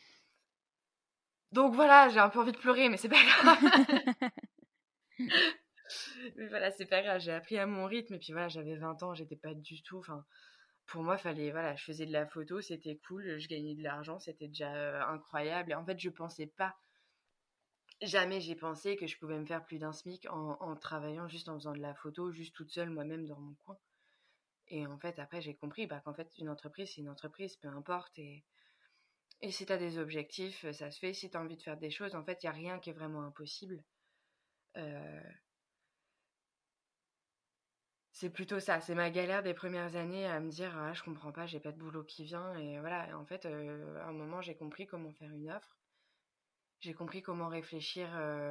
Donc 1.51 1.75
voilà, 1.75 2.09
j'ai 2.09 2.19
un 2.19 2.29
peu 2.29 2.39
envie 2.39 2.51
de 2.51 2.57
pleurer, 2.57 2.89
mais 2.89 2.97
c'est 2.97 3.09
pas 3.09 3.23
grave. 3.23 3.59
mais 6.35 6.47
voilà, 6.47 6.71
c'est 6.71 6.85
pas 6.85 7.01
grave, 7.01 7.19
j'ai 7.21 7.31
appris 7.31 7.57
à 7.57 7.65
mon 7.65 7.85
rythme, 7.85 8.15
et 8.15 8.19
puis 8.19 8.33
voilà, 8.33 8.47
j'avais 8.47 8.75
20 8.75 9.03
ans, 9.03 9.13
j'étais 9.13 9.35
pas 9.35 9.53
du 9.53 9.81
tout, 9.83 9.99
enfin, 9.99 10.25
pour 10.87 11.03
moi, 11.03 11.17
fallait, 11.17 11.51
voilà, 11.51 11.75
je 11.75 11.83
faisais 11.83 12.05
de 12.05 12.11
la 12.11 12.25
photo, 12.27 12.61
c'était 12.61 12.97
cool, 13.07 13.39
je 13.39 13.47
gagnais 13.47 13.75
de 13.75 13.83
l'argent, 13.83 14.19
c'était 14.19 14.47
déjà 14.47 14.73
euh, 14.75 15.01
incroyable. 15.03 15.71
Et 15.71 15.75
en 15.75 15.85
fait, 15.85 15.97
je 15.99 16.09
pensais 16.09 16.47
pas, 16.47 16.75
jamais 18.01 18.41
j'ai 18.41 18.55
pensé 18.55 18.95
que 18.97 19.07
je 19.07 19.17
pouvais 19.17 19.39
me 19.39 19.45
faire 19.45 19.63
plus 19.63 19.79
d'un 19.79 19.93
SMIC 19.93 20.27
en, 20.29 20.75
travaillant 20.75 21.27
juste 21.27 21.49
en 21.49 21.55
faisant 21.55 21.73
de 21.73 21.79
la 21.79 21.93
photo, 21.93 22.31
juste 22.31 22.55
toute 22.55 22.71
seule 22.71 22.89
moi-même 22.89 23.25
dans 23.25 23.39
mon 23.39 23.53
coin. 23.55 23.77
Et 24.67 24.85
en 24.87 24.97
fait, 24.97 25.19
après, 25.19 25.41
j'ai 25.41 25.55
compris 25.55 25.87
bah, 25.87 26.01
qu'en 26.03 26.13
fait, 26.13 26.29
une 26.37 26.49
entreprise, 26.49 26.91
c'est 26.93 27.01
une 27.01 27.09
entreprise, 27.09 27.57
peu 27.57 27.67
importe. 27.67 28.17
Et, 28.19 28.43
et 29.41 29.51
si 29.51 29.65
tu 29.65 29.73
as 29.73 29.77
des 29.77 29.97
objectifs, 29.97 30.69
ça 30.71 30.91
se 30.91 30.99
fait. 30.99 31.13
Si 31.13 31.29
tu 31.29 31.37
as 31.37 31.41
envie 31.41 31.57
de 31.57 31.61
faire 31.61 31.77
des 31.77 31.91
choses, 31.91 32.15
en 32.15 32.23
fait, 32.23 32.41
il 32.43 32.45
n'y 32.45 32.49
a 32.49 32.53
rien 32.53 32.79
qui 32.79 32.89
est 32.89 32.93
vraiment 32.93 33.23
impossible. 33.23 33.83
Euh, 34.77 35.20
c'est 38.21 38.29
plutôt 38.29 38.59
ça, 38.59 38.79
c'est 38.81 38.93
ma 38.93 39.09
galère 39.09 39.41
des 39.41 39.55
premières 39.55 39.95
années 39.95 40.27
à 40.27 40.39
me 40.39 40.51
dire 40.51 40.77
ah, 40.77 40.93
je 40.93 41.01
comprends 41.01 41.31
pas, 41.31 41.47
j'ai 41.47 41.59
pas 41.59 41.71
de 41.71 41.79
boulot 41.79 42.03
qui 42.03 42.23
vient 42.23 42.53
et 42.53 42.79
voilà, 42.79 43.17
en 43.17 43.25
fait 43.25 43.47
à 43.47 43.49
un 43.49 44.11
moment 44.11 44.43
j'ai 44.43 44.53
compris 44.53 44.85
comment 44.85 45.11
faire 45.13 45.31
une 45.31 45.49
offre. 45.49 45.75
J'ai 46.81 46.93
compris 46.93 47.23
comment 47.23 47.47
réfléchir 47.47 48.07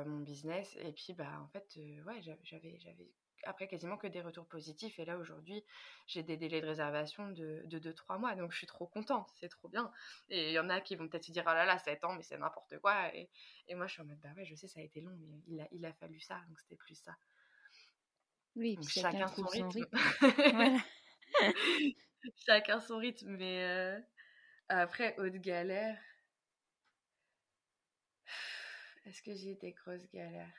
mon 0.06 0.18
business 0.20 0.76
et 0.80 0.90
puis 0.90 1.14
bah 1.14 1.40
en 1.40 1.46
fait 1.46 1.64
ouais, 2.04 2.20
j'avais 2.42 2.78
j'avais 2.80 3.12
après 3.44 3.68
quasiment 3.68 3.96
que 3.96 4.08
des 4.08 4.20
retours 4.20 4.46
positifs 4.46 4.98
et 4.98 5.04
là 5.04 5.16
aujourd'hui, 5.16 5.64
j'ai 6.08 6.24
des 6.24 6.36
délais 6.36 6.60
de 6.60 6.66
réservation 6.66 7.30
de 7.30 7.62
2-3 7.68 8.18
mois 8.18 8.34
donc 8.34 8.50
je 8.50 8.58
suis 8.58 8.66
trop 8.66 8.88
contente, 8.88 9.30
c'est 9.38 9.48
trop 9.48 9.68
bien. 9.68 9.92
Et 10.30 10.48
il 10.48 10.52
y 10.52 10.58
en 10.58 10.68
a 10.68 10.80
qui 10.80 10.96
vont 10.96 11.06
peut-être 11.06 11.26
se 11.26 11.30
dire 11.32 11.44
oh 11.46 11.54
là 11.54 11.64
là, 11.64 11.78
7 11.78 12.02
ans 12.04 12.14
mais 12.14 12.24
c'est 12.24 12.38
n'importe 12.38 12.76
quoi 12.80 13.14
et, 13.14 13.30
et, 13.68 13.76
moi 13.76 13.86
je 13.86 13.92
suis 13.92 14.02
en 14.02 14.06
mode 14.06 14.18
bah 14.18 14.30
ouais, 14.36 14.44
je 14.44 14.56
sais 14.56 14.66
ça 14.66 14.80
a 14.80 14.82
été 14.82 15.00
long 15.00 15.16
mais 15.20 15.44
il 15.46 15.60
a 15.60 15.68
il 15.70 15.86
a 15.86 15.92
fallu 15.92 16.18
ça 16.18 16.40
donc 16.48 16.58
c'était 16.58 16.74
plus 16.74 16.96
ça. 16.96 17.14
Oui, 18.60 18.78
chacun, 18.86 19.26
son 19.26 19.46
rythme. 19.46 19.86
chacun 22.46 22.78
son 22.78 22.98
rythme, 22.98 23.30
mais 23.38 23.64
euh, 23.64 23.98
après, 24.68 25.14
haute 25.16 25.36
galère. 25.36 25.98
Est-ce 29.06 29.22
que 29.22 29.34
j'ai 29.34 29.54
des 29.54 29.72
grosses 29.72 30.06
galères? 30.12 30.52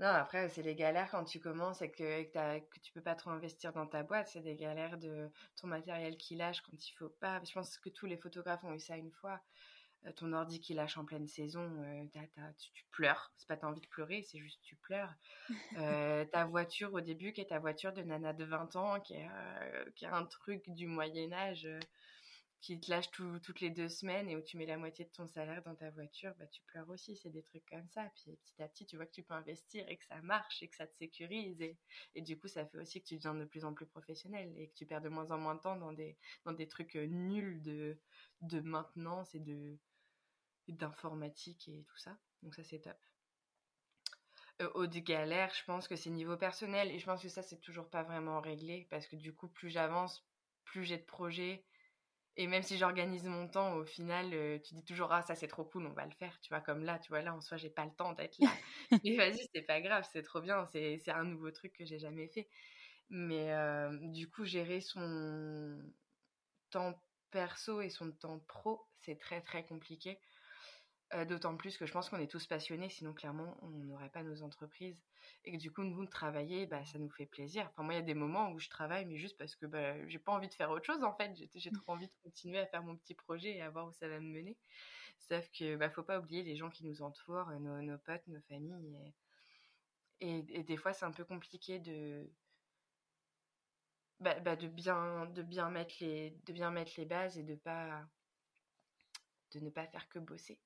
Non, 0.00 0.08
après, 0.08 0.48
c'est 0.48 0.62
les 0.62 0.74
galères 0.74 1.08
quand 1.08 1.22
tu 1.22 1.38
commences 1.38 1.80
et 1.80 1.92
que, 1.92 2.24
que, 2.24 2.58
que, 2.58 2.80
tu 2.80 2.92
peux 2.92 3.02
pas 3.02 3.14
trop 3.14 3.30
investir 3.30 3.72
dans 3.72 3.86
ta 3.86 4.02
boîte. 4.02 4.26
C'est 4.26 4.42
des 4.42 4.56
galères 4.56 4.98
de 4.98 5.30
ton 5.54 5.68
matériel 5.68 6.16
qui 6.16 6.34
lâche 6.34 6.60
quand 6.62 6.88
il 6.88 6.92
faut 6.94 7.08
pas. 7.20 7.40
Je 7.44 7.52
pense 7.52 7.78
que 7.78 7.88
tous 7.88 8.06
les 8.06 8.16
photographes 8.16 8.64
ont 8.64 8.72
eu 8.72 8.80
ça 8.80 8.96
une 8.96 9.12
fois. 9.12 9.40
Euh, 10.06 10.12
ton 10.12 10.32
ordi 10.32 10.60
qui 10.60 10.74
lâche 10.74 10.96
en 10.98 11.04
pleine 11.04 11.26
saison, 11.26 11.70
euh, 11.82 12.04
tu, 12.58 12.84
pleures. 12.90 13.32
C'est 13.36 13.48
pas 13.48 13.56
t'as 13.56 13.66
envie 13.66 13.80
de 13.80 13.86
pleurer, 13.88 14.22
c'est 14.22 14.38
juste 14.38 14.60
tu 14.62 14.76
pleures. 14.76 15.12
Euh, 15.78 16.24
ta 16.24 16.44
voiture 16.44 16.92
au 16.94 17.00
début, 17.00 17.32
qui 17.32 17.40
est 17.40 17.46
ta 17.46 17.58
voiture 17.58 17.92
de 17.92 18.02
nana 18.02 18.32
de 18.32 18.44
20 18.44 18.76
ans, 18.76 19.00
qui 19.00 19.14
est, 19.14 19.28
qui 19.94 20.04
est 20.04 20.08
un 20.08 20.24
truc 20.24 20.68
du 20.70 20.86
Moyen 20.86 21.32
Âge, 21.32 21.68
qui 22.60 22.80
te 22.80 22.90
lâche 22.90 23.10
toutes 23.10 23.60
les 23.60 23.70
deux 23.70 23.88
semaines 23.88 24.28
et 24.28 24.36
où 24.36 24.40
tu 24.40 24.56
mets 24.56 24.66
la 24.66 24.76
moitié 24.76 25.04
de 25.04 25.10
ton 25.10 25.26
salaire 25.26 25.62
dans 25.62 25.74
ta 25.74 25.90
voiture, 25.90 26.34
bah 26.38 26.46
tu 26.46 26.62
pleures 26.62 26.88
aussi. 26.88 27.16
C'est 27.16 27.30
des 27.30 27.42
trucs 27.42 27.66
comme 27.66 27.86
ça. 27.90 28.10
Puis 28.16 28.36
petit 28.36 28.62
à 28.62 28.68
petit, 28.68 28.86
tu 28.86 28.96
vois 28.96 29.06
que 29.06 29.12
tu 29.12 29.22
peux 29.22 29.34
investir 29.34 29.88
et 29.88 29.96
que 29.96 30.04
ça 30.06 30.20
marche 30.22 30.62
et 30.62 30.68
que 30.68 30.76
ça 30.76 30.86
te 30.86 30.96
sécurise. 30.96 31.60
Et, 31.60 31.76
et 32.14 32.22
du 32.22 32.38
coup, 32.38 32.48
ça 32.48 32.66
fait 32.66 32.78
aussi 32.78 33.00
que 33.00 33.06
tu 33.06 33.16
deviens 33.16 33.34
de 33.34 33.44
plus 33.44 33.64
en 33.64 33.74
plus 33.74 33.86
professionnel 33.86 34.52
et 34.56 34.68
que 34.68 34.74
tu 34.74 34.86
perds 34.86 35.02
de 35.02 35.08
moins 35.08 35.30
en 35.30 35.38
moins 35.38 35.54
de 35.54 35.60
temps 35.60 35.76
dans 35.76 35.92
des, 35.92 36.16
dans 36.44 36.52
des 36.52 36.66
trucs 36.66 36.94
nuls 36.94 37.62
de, 37.62 37.98
de 38.40 38.60
maintenance 38.60 39.34
et 39.34 39.40
de 39.40 39.78
d'informatique 40.68 41.68
et 41.68 41.84
tout 41.84 41.98
ça. 41.98 42.16
Donc 42.42 42.54
ça 42.54 42.64
c'est 42.64 42.80
top. 42.80 42.96
Euh, 44.62 44.70
au 44.74 44.86
galère, 44.86 45.52
je 45.54 45.64
pense 45.64 45.86
que 45.86 45.96
c'est 45.96 46.08
niveau 46.10 46.36
personnel 46.36 46.90
et 46.90 46.98
je 46.98 47.04
pense 47.04 47.22
que 47.22 47.28
ça 47.28 47.42
c'est 47.42 47.60
toujours 47.60 47.90
pas 47.90 48.02
vraiment 48.02 48.40
réglé 48.40 48.86
parce 48.90 49.06
que 49.06 49.16
du 49.16 49.34
coup 49.34 49.48
plus 49.48 49.68
j'avance, 49.70 50.26
plus 50.64 50.84
j'ai 50.84 50.96
de 50.96 51.02
projets 51.04 51.64
et 52.38 52.46
même 52.46 52.62
si 52.62 52.78
j'organise 52.78 53.24
mon 53.24 53.48
temps, 53.48 53.74
au 53.76 53.84
final 53.84 54.32
euh, 54.34 54.58
tu 54.58 54.74
dis 54.74 54.84
toujours 54.84 55.12
ah 55.12 55.22
ça 55.22 55.34
c'est 55.34 55.48
trop 55.48 55.64
cool, 55.64 55.86
on 55.86 55.92
va 55.92 56.06
le 56.06 56.12
faire, 56.12 56.38
tu 56.40 56.48
vois 56.50 56.60
comme 56.60 56.84
là, 56.84 56.98
tu 56.98 57.08
vois 57.08 57.22
là 57.22 57.34
en 57.34 57.40
soi 57.40 57.56
j'ai 57.58 57.70
pas 57.70 57.84
le 57.84 57.92
temps 57.92 58.12
d'être 58.12 58.38
là. 58.38 58.50
Mais 59.04 59.16
vas-y 59.16 59.46
c'est 59.54 59.62
pas 59.62 59.80
grave, 59.80 60.06
c'est 60.12 60.22
trop 60.22 60.40
bien, 60.40 60.66
c'est 60.66 61.00
un 61.10 61.24
nouveau 61.24 61.50
truc 61.50 61.72
que 61.74 61.84
j'ai 61.84 61.98
jamais 61.98 62.28
fait. 62.28 62.48
Mais 63.10 63.52
euh, 63.52 63.90
du 64.12 64.28
coup 64.30 64.44
gérer 64.44 64.80
son 64.80 65.80
temps 66.70 67.02
perso 67.30 67.80
et 67.80 67.90
son 67.90 68.12
temps 68.12 68.38
pro 68.40 68.86
c'est 69.00 69.18
très 69.18 69.40
très 69.42 69.64
compliqué 69.64 70.18
D'autant 71.28 71.56
plus 71.56 71.76
que 71.76 71.86
je 71.86 71.92
pense 71.92 72.10
qu'on 72.10 72.18
est 72.18 72.26
tous 72.26 72.46
passionnés, 72.46 72.88
sinon 72.88 73.14
clairement 73.14 73.56
on 73.62 73.68
n'aurait 73.68 74.10
pas 74.10 74.24
nos 74.24 74.42
entreprises. 74.42 75.00
Et 75.44 75.52
que 75.52 75.56
du 75.56 75.70
coup, 75.70 75.84
nous, 75.84 76.06
travailler, 76.06 76.66
bah, 76.66 76.84
ça 76.84 76.98
nous 76.98 77.10
fait 77.10 77.26
plaisir. 77.26 77.68
Enfin, 77.70 77.84
moi, 77.84 77.94
il 77.94 77.96
y 77.98 78.00
a 78.00 78.04
des 78.04 78.14
moments 78.14 78.50
où 78.50 78.58
je 78.58 78.68
travaille, 78.68 79.04
mais 79.06 79.16
juste 79.16 79.38
parce 79.38 79.54
que 79.54 79.66
bah, 79.66 80.06
j'ai 80.08 80.18
pas 80.18 80.32
envie 80.32 80.48
de 80.48 80.54
faire 80.54 80.70
autre 80.70 80.84
chose 80.84 81.04
en 81.04 81.14
fait. 81.14 81.32
J'ai 81.54 81.70
trop 81.70 81.92
envie 81.92 82.08
de 82.08 82.14
continuer 82.24 82.58
à 82.58 82.66
faire 82.66 82.82
mon 82.82 82.96
petit 82.96 83.14
projet 83.14 83.56
et 83.56 83.62
à 83.62 83.70
voir 83.70 83.86
où 83.86 83.92
ça 83.92 84.08
va 84.08 84.18
me 84.18 84.28
mener. 84.28 84.56
Sauf 85.18 85.48
que 85.52 85.76
bah, 85.76 85.90
faut 85.90 86.02
pas 86.02 86.18
oublier 86.18 86.42
les 86.42 86.56
gens 86.56 86.70
qui 86.70 86.84
nous 86.84 87.02
entourent, 87.02 87.50
nos, 87.60 87.80
nos 87.82 87.98
potes, 87.98 88.26
nos 88.26 88.40
familles. 88.42 89.14
Et, 90.20 90.44
et, 90.48 90.62
des 90.64 90.76
fois, 90.76 90.92
c'est 90.92 91.04
un 91.04 91.12
peu 91.12 91.24
compliqué 91.24 91.78
de. 91.78 92.28
Bah, 94.20 94.38
bah, 94.40 94.56
de 94.56 94.66
bien 94.66 95.26
de 95.26 95.42
bien 95.42 95.68
mettre 95.70 95.94
les 96.00 96.30
de 96.46 96.52
bien 96.52 96.70
mettre 96.70 96.92
les 96.96 97.04
bases 97.04 97.38
et 97.38 97.42
de 97.42 97.54
pas 97.54 98.02
de 99.52 99.60
ne 99.60 99.68
pas 99.70 99.86
faire 99.86 100.08
que 100.08 100.18
bosser 100.18 100.58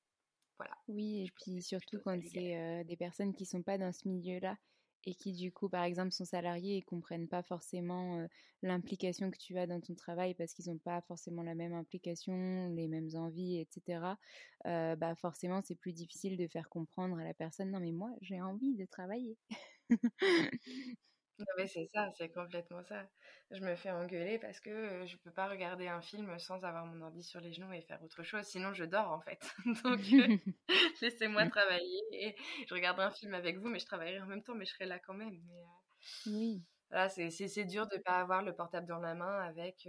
oui, 0.88 1.24
et 1.24 1.30
puis 1.30 1.62
surtout 1.62 1.98
quand 2.00 2.20
c'est 2.24 2.84
des 2.84 2.96
personnes 2.96 3.32
qui 3.34 3.46
sont 3.46 3.62
pas 3.62 3.78
dans 3.78 3.92
ce 3.92 4.08
milieu-là 4.08 4.56
et 5.04 5.14
qui 5.14 5.32
du 5.32 5.50
coup, 5.52 5.68
par 5.68 5.84
exemple, 5.84 6.12
sont 6.12 6.26
salariés 6.26 6.76
et 6.76 6.82
comprennent 6.82 7.28
pas 7.28 7.42
forcément 7.42 8.26
l'implication 8.62 9.30
que 9.30 9.38
tu 9.38 9.56
as 9.58 9.66
dans 9.66 9.80
ton 9.80 9.94
travail 9.94 10.34
parce 10.34 10.52
qu'ils 10.52 10.70
n'ont 10.70 10.78
pas 10.78 11.00
forcément 11.02 11.42
la 11.42 11.54
même 11.54 11.72
implication, 11.72 12.68
les 12.74 12.88
mêmes 12.88 13.08
envies, 13.14 13.58
etc. 13.60 14.18
bah 14.64 15.14
forcément, 15.16 15.62
c'est 15.62 15.76
plus 15.76 15.92
difficile 15.92 16.36
de 16.36 16.46
faire 16.48 16.68
comprendre 16.68 17.18
à 17.18 17.24
la 17.24 17.34
personne 17.34 17.70
non 17.70 17.80
mais 17.80 17.92
moi 17.92 18.10
j'ai 18.20 18.40
envie 18.42 18.74
de 18.76 18.84
travailler. 18.84 19.38
Oui, 21.56 21.68
c'est 21.68 21.86
ça, 21.86 22.10
c'est 22.16 22.28
complètement 22.30 22.82
ça. 22.84 23.06
Je 23.50 23.60
me 23.60 23.74
fais 23.74 23.90
engueuler 23.90 24.38
parce 24.38 24.60
que 24.60 25.04
je 25.06 25.16
peux 25.16 25.32
pas 25.32 25.48
regarder 25.48 25.88
un 25.88 26.00
film 26.00 26.38
sans 26.38 26.62
avoir 26.64 26.86
mon 26.86 27.00
ordi 27.02 27.22
sur 27.22 27.40
les 27.40 27.52
genoux 27.52 27.72
et 27.72 27.80
faire 27.80 28.02
autre 28.02 28.22
chose, 28.22 28.44
sinon 28.44 28.72
je 28.72 28.84
dors 28.84 29.10
en 29.10 29.20
fait. 29.20 29.40
Donc 29.84 30.00
laissez-moi 31.02 31.46
travailler. 31.48 32.02
Et 32.12 32.36
je 32.68 32.74
regarderai 32.74 33.06
un 33.06 33.10
film 33.10 33.34
avec 33.34 33.58
vous, 33.58 33.68
mais 33.68 33.78
je 33.78 33.86
travaillerai 33.86 34.20
en 34.20 34.26
même 34.26 34.42
temps, 34.42 34.54
mais 34.54 34.64
je 34.64 34.72
serai 34.72 34.86
là 34.86 34.98
quand 34.98 35.14
même. 35.14 35.40
Mais, 35.46 35.64
oui. 36.26 36.62
Voilà, 36.90 37.08
c'est 37.08 37.64
dur 37.64 37.86
de 37.86 37.96
ne 37.96 38.02
pas 38.02 38.18
avoir 38.18 38.42
le 38.42 38.54
portable 38.54 38.86
dans 38.86 38.98
la 38.98 39.14
main 39.14 39.40
avec, 39.42 39.88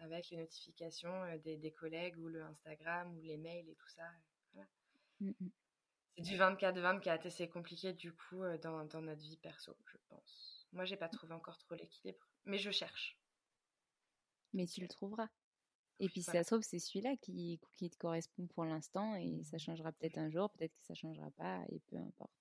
avec 0.00 0.30
les 0.30 0.36
notifications 0.38 1.36
des, 1.44 1.56
des, 1.56 1.70
collègues 1.70 2.18
ou 2.18 2.28
le 2.28 2.42
Instagram 2.42 3.16
ou 3.16 3.20
les 3.22 3.36
mails 3.36 3.68
et 3.68 3.74
tout 3.74 3.88
ça. 3.88 4.02
Mmh 5.20 5.30
c'est 6.16 6.22
du 6.22 6.36
24-24 6.36 7.26
et 7.26 7.30
c'est 7.30 7.48
compliqué 7.48 7.92
du 7.92 8.12
coup 8.12 8.42
dans, 8.62 8.84
dans 8.84 9.00
notre 9.00 9.22
vie 9.22 9.36
perso, 9.36 9.76
je 9.86 9.96
pense. 10.08 10.53
Moi, 10.74 10.84
j'ai 10.84 10.96
pas 10.96 11.08
trouvé 11.08 11.32
encore 11.34 11.56
trop 11.58 11.74
l'équilibre, 11.74 12.28
mais 12.44 12.58
je 12.58 12.70
cherche. 12.70 13.16
Mais 14.52 14.66
tu 14.66 14.80
le 14.80 14.88
trouveras. 14.88 15.28
Et 16.00 16.08
puis, 16.08 16.22
ça 16.22 16.42
se 16.42 16.48
trouve, 16.48 16.62
c'est 16.62 16.80
celui-là 16.80 17.16
qui, 17.22 17.60
qui 17.76 17.88
te 17.88 17.96
correspond 17.96 18.46
pour 18.48 18.64
l'instant 18.64 19.14
et 19.14 19.42
ça 19.44 19.58
changera 19.58 19.92
peut-être 19.92 20.18
un 20.18 20.28
jour, 20.28 20.50
peut-être 20.50 20.74
que 20.74 20.84
ça 20.84 20.94
changera 20.94 21.30
pas 21.32 21.62
et 21.70 21.80
peu 21.86 21.96
importe. 21.96 22.32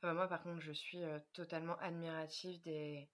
Bah, 0.00 0.14
moi, 0.14 0.26
par 0.26 0.42
contre, 0.42 0.60
je 0.60 0.72
suis 0.72 1.00
totalement 1.34 1.76
admirative 1.78 2.60
des, 2.62 3.08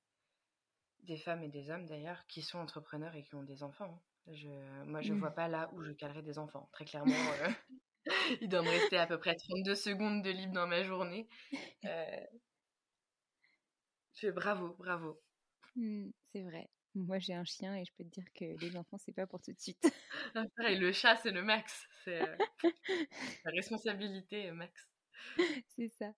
des 1.03 1.17
femmes 1.17 1.43
et 1.43 1.49
des 1.49 1.71
hommes 1.71 1.87
d'ailleurs 1.87 2.25
qui 2.27 2.43
sont 2.43 2.59
entrepreneurs 2.59 3.17
et 3.17 3.25
qui 3.25 3.35
ont 3.35 3.43
des 3.43 3.63
enfants. 3.63 4.01
Hein. 4.29 4.33
Je, 4.33 4.85
moi, 4.85 5.01
je 5.01 5.13
ne 5.13 5.19
vois 5.19 5.31
pas 5.31 5.49
là 5.49 5.71
où 5.73 5.83
je 5.83 5.93
calerais 5.93 6.23
des 6.23 6.39
enfants. 6.39 6.69
Très 6.73 6.85
clairement, 6.85 7.15
Il 8.41 8.49
doit 8.49 8.63
me 8.63 8.69
rester 8.69 8.97
à 8.97 9.07
peu 9.07 9.19
près 9.19 9.35
32 9.35 9.75
secondes 9.75 10.23
de 10.23 10.31
libre 10.31 10.53
dans 10.53 10.67
ma 10.67 10.83
journée. 10.85 11.29
Euh... 11.85 12.27
Fais 14.21 14.33
bravo, 14.33 14.75
bravo. 14.77 15.21
Mmh, 15.77 16.11
c'est 16.33 16.43
vrai. 16.43 16.69
Moi, 16.97 17.21
j'ai 17.21 17.35
un 17.35 17.45
chien 17.45 17.77
et 17.77 17.85
je 17.85 17.93
peux 17.97 18.03
te 18.03 18.11
dire 18.11 18.25
que 18.35 18.45
les 18.61 18.77
enfants, 18.77 18.99
c'est 18.99 19.13
pas 19.13 19.29
pour 19.29 19.41
tout 19.41 19.53
de 19.53 19.61
suite. 19.61 19.83
Ah, 20.35 20.71
le 20.75 20.91
chat, 20.91 21.17
c'est 21.23 21.31
le 21.31 21.43
max. 21.43 21.87
C'est 22.05 22.21
euh, 22.21 22.37
la 23.45 23.51
responsabilité 23.53 24.51
max. 24.51 24.89
c'est 25.69 25.89
ça. 25.89 26.13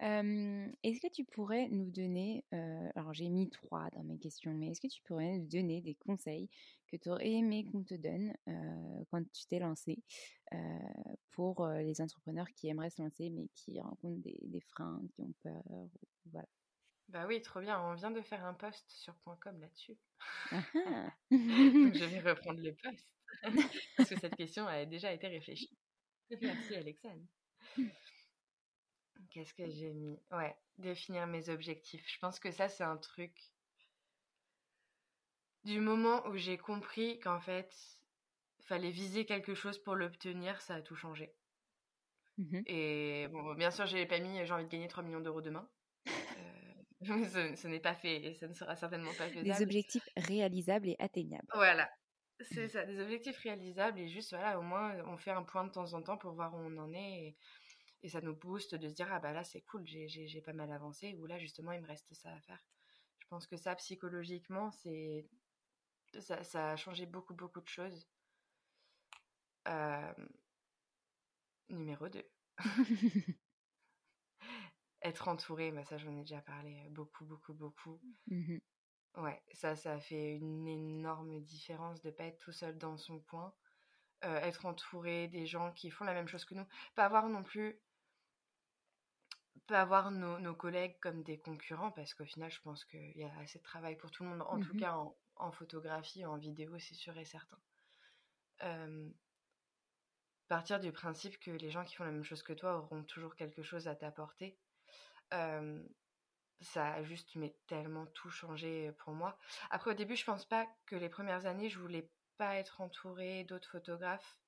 est-ce 0.00 1.00
que 1.00 1.12
tu 1.12 1.24
pourrais 1.26 1.68
nous 1.68 1.90
donner, 1.90 2.44
euh, 2.54 2.88
alors 2.94 3.12
j'ai 3.12 3.28
mis 3.28 3.50
trois 3.50 3.90
dans 3.90 4.04
mes 4.04 4.18
questions, 4.18 4.54
mais 4.54 4.68
est-ce 4.68 4.80
que 4.80 4.86
tu 4.86 5.02
pourrais 5.02 5.36
nous 5.36 5.46
donner 5.46 5.82
des 5.82 5.96
conseils 5.96 6.48
que 6.90 6.96
tu 6.96 7.10
aurais 7.10 7.30
aimé 7.30 7.66
qu'on 7.70 7.82
te 7.82 7.94
donne 7.94 8.32
euh, 8.48 9.04
quand 9.10 9.22
tu 9.32 9.46
t'es 9.46 9.58
lancé 9.58 10.02
pour 11.32 11.66
les 11.66 12.00
entrepreneurs 12.00 12.48
qui 12.54 12.68
aimeraient 12.68 12.90
se 12.90 13.02
lancer 13.02 13.28
mais 13.28 13.48
qui 13.54 13.78
rencontrent 13.80 14.22
des, 14.22 14.38
des 14.42 14.60
freins, 14.60 15.02
qui 15.14 15.20
ont 15.20 15.34
peur 15.42 15.62
voilà. 16.32 16.48
Bah 17.08 17.24
oui, 17.26 17.40
trop 17.40 17.60
bien. 17.60 17.80
On 17.80 17.94
vient 17.94 18.10
de 18.10 18.20
faire 18.20 18.44
un 18.44 18.54
post 18.54 18.84
sur 18.90 19.14
.com 19.40 19.60
là-dessus. 19.60 19.96
Ah 20.50 20.62
ah. 20.86 21.12
Donc 21.30 21.94
je 21.94 22.04
vais 22.04 22.20
reprendre 22.20 22.60
le 22.60 22.74
post. 22.74 23.06
Parce 23.96 24.10
que 24.10 24.18
cette 24.18 24.36
question 24.36 24.66
a 24.66 24.84
déjà 24.84 25.12
été 25.12 25.28
réfléchie. 25.28 25.70
Merci 26.42 26.74
Alexandre. 26.74 27.24
Qu'est-ce 29.30 29.54
que 29.54 29.68
j'ai 29.68 29.92
mis? 29.92 30.18
Ouais, 30.30 30.56
définir 30.78 31.26
mes 31.26 31.48
objectifs. 31.48 32.04
Je 32.06 32.18
pense 32.18 32.38
que 32.38 32.50
ça, 32.50 32.68
c'est 32.68 32.84
un 32.84 32.96
truc. 32.96 33.32
Du 35.64 35.80
moment 35.80 36.26
où 36.26 36.36
j'ai 36.36 36.56
compris 36.56 37.18
qu'en 37.20 37.40
fait, 37.40 37.74
fallait 38.60 38.90
viser 38.90 39.24
quelque 39.24 39.54
chose 39.54 39.78
pour 39.78 39.94
l'obtenir, 39.96 40.60
ça 40.60 40.76
a 40.76 40.82
tout 40.82 40.96
changé. 40.96 41.34
Mmh 42.38 42.62
Et 42.66 43.28
bon, 43.32 43.54
bien 43.54 43.70
sûr, 43.70 43.86
j'ai 43.86 44.06
pas 44.06 44.20
mis 44.20 44.44
j'ai 44.44 44.52
envie 44.52 44.64
de 44.64 44.70
gagner 44.70 44.88
3 44.88 45.02
millions 45.02 45.20
d'euros 45.20 45.40
demain. 45.40 45.68
ce, 47.56 47.66
n'est 47.68 47.80
pas 47.80 47.94
fait 47.94 48.24
et 48.24 48.34
ça 48.34 48.48
ne 48.48 48.54
sera 48.54 48.74
certainement 48.74 49.12
pas 49.14 49.28
faisable. 49.28 49.44
Des 49.44 49.62
objectifs 49.62 50.08
réalisables 50.16 50.88
et 50.88 50.96
atteignables. 50.98 51.46
Voilà, 51.54 51.88
c'est 52.40 52.68
ça, 52.68 52.84
des 52.84 53.00
objectifs 53.00 53.38
réalisables 53.38 54.00
et 54.00 54.08
juste 54.08 54.30
voilà, 54.30 54.58
au 54.58 54.62
moins 54.62 54.96
on 55.06 55.16
fait 55.16 55.30
un 55.30 55.44
point 55.44 55.64
de 55.64 55.70
temps 55.70 55.92
en 55.94 56.02
temps 56.02 56.18
pour 56.18 56.32
voir 56.32 56.54
où 56.54 56.58
on 56.58 56.76
en 56.78 56.92
est 56.92 56.98
et, 56.98 57.36
et 58.02 58.08
ça 58.08 58.20
nous 58.20 58.34
booste 58.34 58.74
de 58.74 58.88
se 58.88 58.94
dire 58.94 59.08
ah 59.12 59.20
bah 59.20 59.32
là 59.32 59.44
c'est 59.44 59.60
cool, 59.62 59.84
j'ai 59.86 60.40
pas 60.40 60.52
mal 60.52 60.72
avancé 60.72 61.14
ou 61.14 61.26
là 61.26 61.38
justement 61.38 61.72
il 61.72 61.80
me 61.80 61.86
reste 61.86 62.12
ça 62.14 62.30
à 62.32 62.40
faire. 62.40 62.64
Je 63.20 63.26
pense 63.28 63.46
que 63.46 63.56
ça 63.56 63.76
psychologiquement 63.76 64.72
c'est 64.72 65.26
ça, 66.20 66.42
ça, 66.42 66.72
a 66.72 66.76
changé 66.76 67.06
beaucoup 67.06 67.34
beaucoup 67.34 67.60
de 67.60 67.68
choses. 67.68 68.08
Euh... 69.68 70.14
Numéro 71.68 72.08
2. 72.08 72.24
être 75.02 75.28
entouré, 75.28 75.70
bah 75.72 75.84
ça 75.84 75.98
j'en 75.98 76.16
ai 76.16 76.20
déjà 76.20 76.40
parlé 76.40 76.88
beaucoup, 76.90 77.24
beaucoup, 77.24 77.54
beaucoup. 77.54 78.00
Mmh 78.26 78.58
ouais, 79.18 79.42
ça, 79.52 79.76
ça 79.76 79.98
fait 80.00 80.36
une 80.36 80.66
énorme 80.66 81.40
différence 81.40 82.00
de 82.02 82.10
pas 82.10 82.24
être 82.24 82.38
tout 82.38 82.52
seul 82.52 82.78
dans 82.78 82.96
son 82.96 83.20
coin. 83.20 83.54
être 84.22 84.66
entouré 84.66 85.28
des 85.28 85.46
gens 85.46 85.72
qui 85.72 85.90
font 85.90 86.04
la 86.04 86.14
même 86.14 86.28
chose 86.28 86.44
que 86.44 86.54
nous. 86.54 86.66
Pas 86.94 87.04
avoir 87.04 87.28
non 87.28 87.42
plus. 87.42 87.80
Pas 89.66 89.82
avoir 89.82 90.10
nos, 90.10 90.38
nos 90.38 90.54
collègues 90.54 90.98
comme 91.00 91.22
des 91.22 91.38
concurrents, 91.38 91.90
parce 91.90 92.14
qu'au 92.14 92.24
final, 92.24 92.50
je 92.50 92.60
pense 92.62 92.84
qu'il 92.84 93.16
y 93.16 93.24
a 93.24 93.38
assez 93.38 93.58
de 93.58 93.64
travail 93.64 93.96
pour 93.96 94.10
tout 94.10 94.22
le 94.22 94.30
monde. 94.30 94.42
En 94.42 94.58
tout 94.58 94.74
mmh 94.74 94.80
cas, 94.80 94.94
en, 94.94 95.16
en, 95.36 95.52
photographie, 95.52 96.24
en 96.24 96.38
vidéo, 96.38 96.78
c'est 96.78 96.94
sûr 96.94 97.16
et 97.18 97.24
certain. 97.24 97.58
partir 100.48 100.80
du 100.80 100.92
principe 100.92 101.38
que 101.38 101.50
les 101.50 101.70
gens 101.70 101.84
qui 101.84 101.94
font 101.94 102.04
la 102.04 102.10
même 102.10 102.24
chose 102.24 102.42
que 102.42 102.54
toi 102.54 102.78
auront 102.78 103.04
toujours 103.04 103.36
quelque 103.36 103.62
chose 103.62 103.86
à 103.88 103.94
t'apporter 103.94 104.58
ça 105.30 106.94
a 106.94 107.02
juste 107.04 107.36
mais 107.36 107.56
tellement 107.66 108.06
tout 108.06 108.30
changé 108.30 108.92
pour 108.98 109.12
moi. 109.12 109.38
Après 109.70 109.90
au 109.90 109.94
début, 109.94 110.16
je 110.16 110.24
pense 110.24 110.44
pas 110.44 110.66
que 110.86 110.96
les 110.96 111.08
premières 111.08 111.46
années, 111.46 111.68
je 111.68 111.78
voulais 111.78 112.10
pas 112.36 112.56
être 112.56 112.80
entourée 112.80 113.44
d'autres 113.44 113.70
photographes 113.70 114.38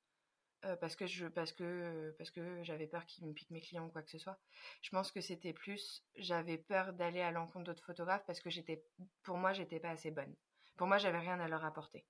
parce 0.80 0.94
que 0.94 1.06
je 1.06 1.26
parce 1.26 1.52
que 1.52 2.14
parce 2.18 2.30
que 2.30 2.62
j'avais 2.62 2.86
peur 2.86 3.06
qu'ils 3.06 3.26
me 3.26 3.32
piquent 3.32 3.50
mes 3.50 3.60
clients 3.60 3.86
ou 3.86 3.90
quoi 3.90 4.02
que 4.02 4.10
ce 4.10 4.18
soit. 4.18 4.38
Je 4.82 4.90
pense 4.90 5.10
que 5.10 5.20
c'était 5.20 5.52
plus 5.52 6.04
j'avais 6.16 6.58
peur 6.58 6.92
d'aller 6.92 7.20
à 7.20 7.30
l'encontre 7.30 7.64
d'autres 7.64 7.84
photographes 7.84 8.24
parce 8.26 8.40
que 8.40 8.50
j'étais 8.50 8.84
pour 9.22 9.38
moi, 9.38 9.52
j'étais 9.52 9.80
pas 9.80 9.90
assez 9.90 10.10
bonne. 10.10 10.34
Pour 10.76 10.86
moi, 10.86 10.98
j'avais 10.98 11.18
rien 11.18 11.40
à 11.40 11.48
leur 11.48 11.64
apporter. 11.64 12.06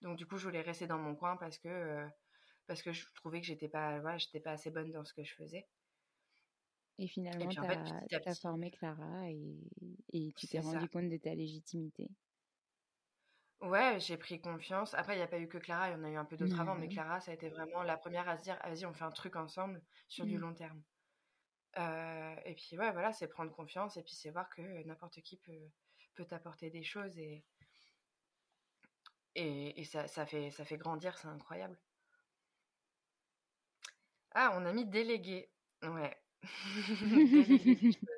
Donc 0.00 0.16
du 0.16 0.26
coup, 0.26 0.36
je 0.36 0.44
voulais 0.44 0.62
rester 0.62 0.86
dans 0.86 0.98
mon 0.98 1.14
coin 1.14 1.36
parce 1.36 1.58
que 1.58 2.06
parce 2.66 2.82
que 2.82 2.92
je 2.92 3.06
trouvais 3.14 3.40
que 3.40 3.46
j'étais 3.46 3.68
pas 3.68 4.00
voilà, 4.00 4.18
j'étais 4.18 4.40
pas 4.40 4.52
assez 4.52 4.70
bonne 4.70 4.90
dans 4.92 5.04
ce 5.04 5.14
que 5.14 5.24
je 5.24 5.34
faisais. 5.34 5.68
Et 6.98 7.08
finalement, 7.08 7.48
tu 7.48 7.58
as, 7.58 8.34
formé 8.34 8.70
Clara 8.70 9.30
et, 9.30 9.56
et 10.12 10.32
tu 10.36 10.46
t'es 10.46 10.60
rendu 10.60 10.88
compte 10.88 11.08
de 11.08 11.16
ta 11.16 11.34
légitimité. 11.34 12.08
Ouais, 13.62 14.00
j'ai 14.00 14.16
pris 14.16 14.40
confiance. 14.40 14.92
Après, 14.94 15.14
il 15.14 15.18
n'y 15.18 15.22
a 15.22 15.28
pas 15.28 15.38
eu 15.38 15.46
que 15.46 15.58
Clara, 15.58 15.88
il 15.88 15.92
y 15.92 15.94
en 15.94 16.02
a 16.02 16.10
eu 16.10 16.16
un 16.16 16.24
peu 16.24 16.36
d'autres 16.36 16.58
avant, 16.60 16.74
mais 16.74 16.88
Clara, 16.88 17.20
ça 17.20 17.30
a 17.30 17.34
été 17.34 17.48
vraiment 17.48 17.84
la 17.84 17.96
première 17.96 18.28
à 18.28 18.36
se 18.36 18.42
dire, 18.42 18.58
vas-y, 18.64 18.84
on 18.86 18.92
fait 18.92 19.04
un 19.04 19.12
truc 19.12 19.36
ensemble 19.36 19.80
sur 20.08 20.26
du 20.26 20.36
mmh. 20.36 20.40
long 20.40 20.54
terme. 20.54 20.82
Euh, 21.78 22.34
et 22.44 22.54
puis, 22.54 22.76
ouais, 22.76 22.90
voilà, 22.90 23.12
c'est 23.12 23.28
prendre 23.28 23.52
confiance 23.52 23.96
et 23.96 24.02
puis 24.02 24.14
c'est 24.14 24.30
voir 24.30 24.48
que 24.50 24.82
n'importe 24.84 25.20
qui 25.22 25.36
peut, 25.36 25.70
peut 26.14 26.24
t'apporter 26.24 26.70
des 26.70 26.82
choses 26.82 27.16
et, 27.18 27.44
et, 29.36 29.80
et 29.80 29.84
ça, 29.84 30.08
ça, 30.08 30.26
fait, 30.26 30.50
ça 30.50 30.64
fait 30.64 30.76
grandir, 30.76 31.16
c'est 31.16 31.28
incroyable. 31.28 31.78
Ah, 34.32 34.56
on 34.56 34.66
a 34.66 34.72
mis 34.72 34.86
délégué. 34.86 35.50
Ouais, 35.82 36.16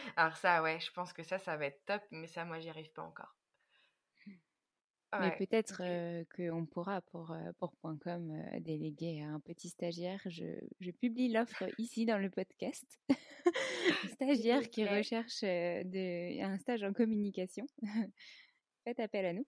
Alors 0.16 0.36
ça, 0.36 0.62
ouais, 0.62 0.80
je 0.80 0.90
pense 0.92 1.12
que 1.12 1.22
ça, 1.22 1.38
ça 1.38 1.56
va 1.56 1.66
être 1.66 1.84
top, 1.84 2.02
mais 2.10 2.26
ça, 2.26 2.44
moi, 2.44 2.60
j'y 2.60 2.68
arrive 2.68 2.90
pas 2.92 3.02
encore. 3.02 3.36
mais 5.18 5.36
peut-être 5.36 5.82
qu'on 6.34 6.66
pourra 6.66 7.00
pour, 7.02 7.36
pour 7.58 7.74
.com 8.00 8.42
déléguer 8.60 9.22
à 9.22 9.28
un 9.28 9.40
petit 9.40 9.68
stagiaire. 9.68 10.20
Je, 10.26 10.44
je 10.80 10.90
publie 10.90 11.32
l'offre 11.32 11.64
ici 11.78 12.06
dans 12.06 12.18
le 12.18 12.30
podcast. 12.30 12.86
stagiaire 14.14 14.70
qui 14.70 14.86
recherche 14.86 15.40
de, 15.42 16.42
un 16.42 16.58
stage 16.58 16.84
en 16.84 16.92
communication. 16.92 17.66
Faites 18.84 19.00
appel 19.00 19.26
à 19.26 19.32
nous. 19.32 19.46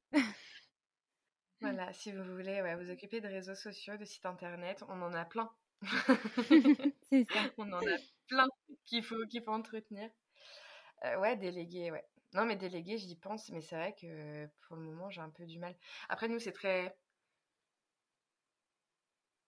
voilà, 1.60 1.92
si 1.92 2.12
vous 2.12 2.24
voulez 2.24 2.60
ouais, 2.60 2.76
vous 2.76 2.90
occuper 2.90 3.20
de 3.20 3.28
réseaux 3.28 3.54
sociaux, 3.54 3.96
de 3.96 4.04
sites 4.04 4.26
internet, 4.26 4.82
on 4.88 5.00
en 5.00 5.12
a 5.14 5.24
plein. 5.24 5.50
c'est 7.10 7.24
ça. 7.24 7.40
On 7.58 7.72
en 7.72 7.78
a 7.78 7.96
plein 8.28 8.46
qu'il 8.84 9.02
faut, 9.02 9.26
qu'il 9.28 9.42
faut 9.42 9.52
entretenir. 9.52 10.10
Euh, 11.04 11.18
ouais, 11.18 11.36
délégué, 11.36 11.90
ouais. 11.90 12.04
Non, 12.34 12.46
mais 12.46 12.56
délégué, 12.56 12.96
j'y 12.96 13.16
pense, 13.16 13.50
mais 13.50 13.60
c'est 13.60 13.76
vrai 13.76 13.94
que 14.00 14.46
pour 14.66 14.76
le 14.76 14.82
moment, 14.82 15.10
j'ai 15.10 15.20
un 15.20 15.30
peu 15.30 15.44
du 15.44 15.58
mal. 15.58 15.76
Après, 16.08 16.28
nous, 16.28 16.38
c'est 16.38 16.52
très. 16.52 16.96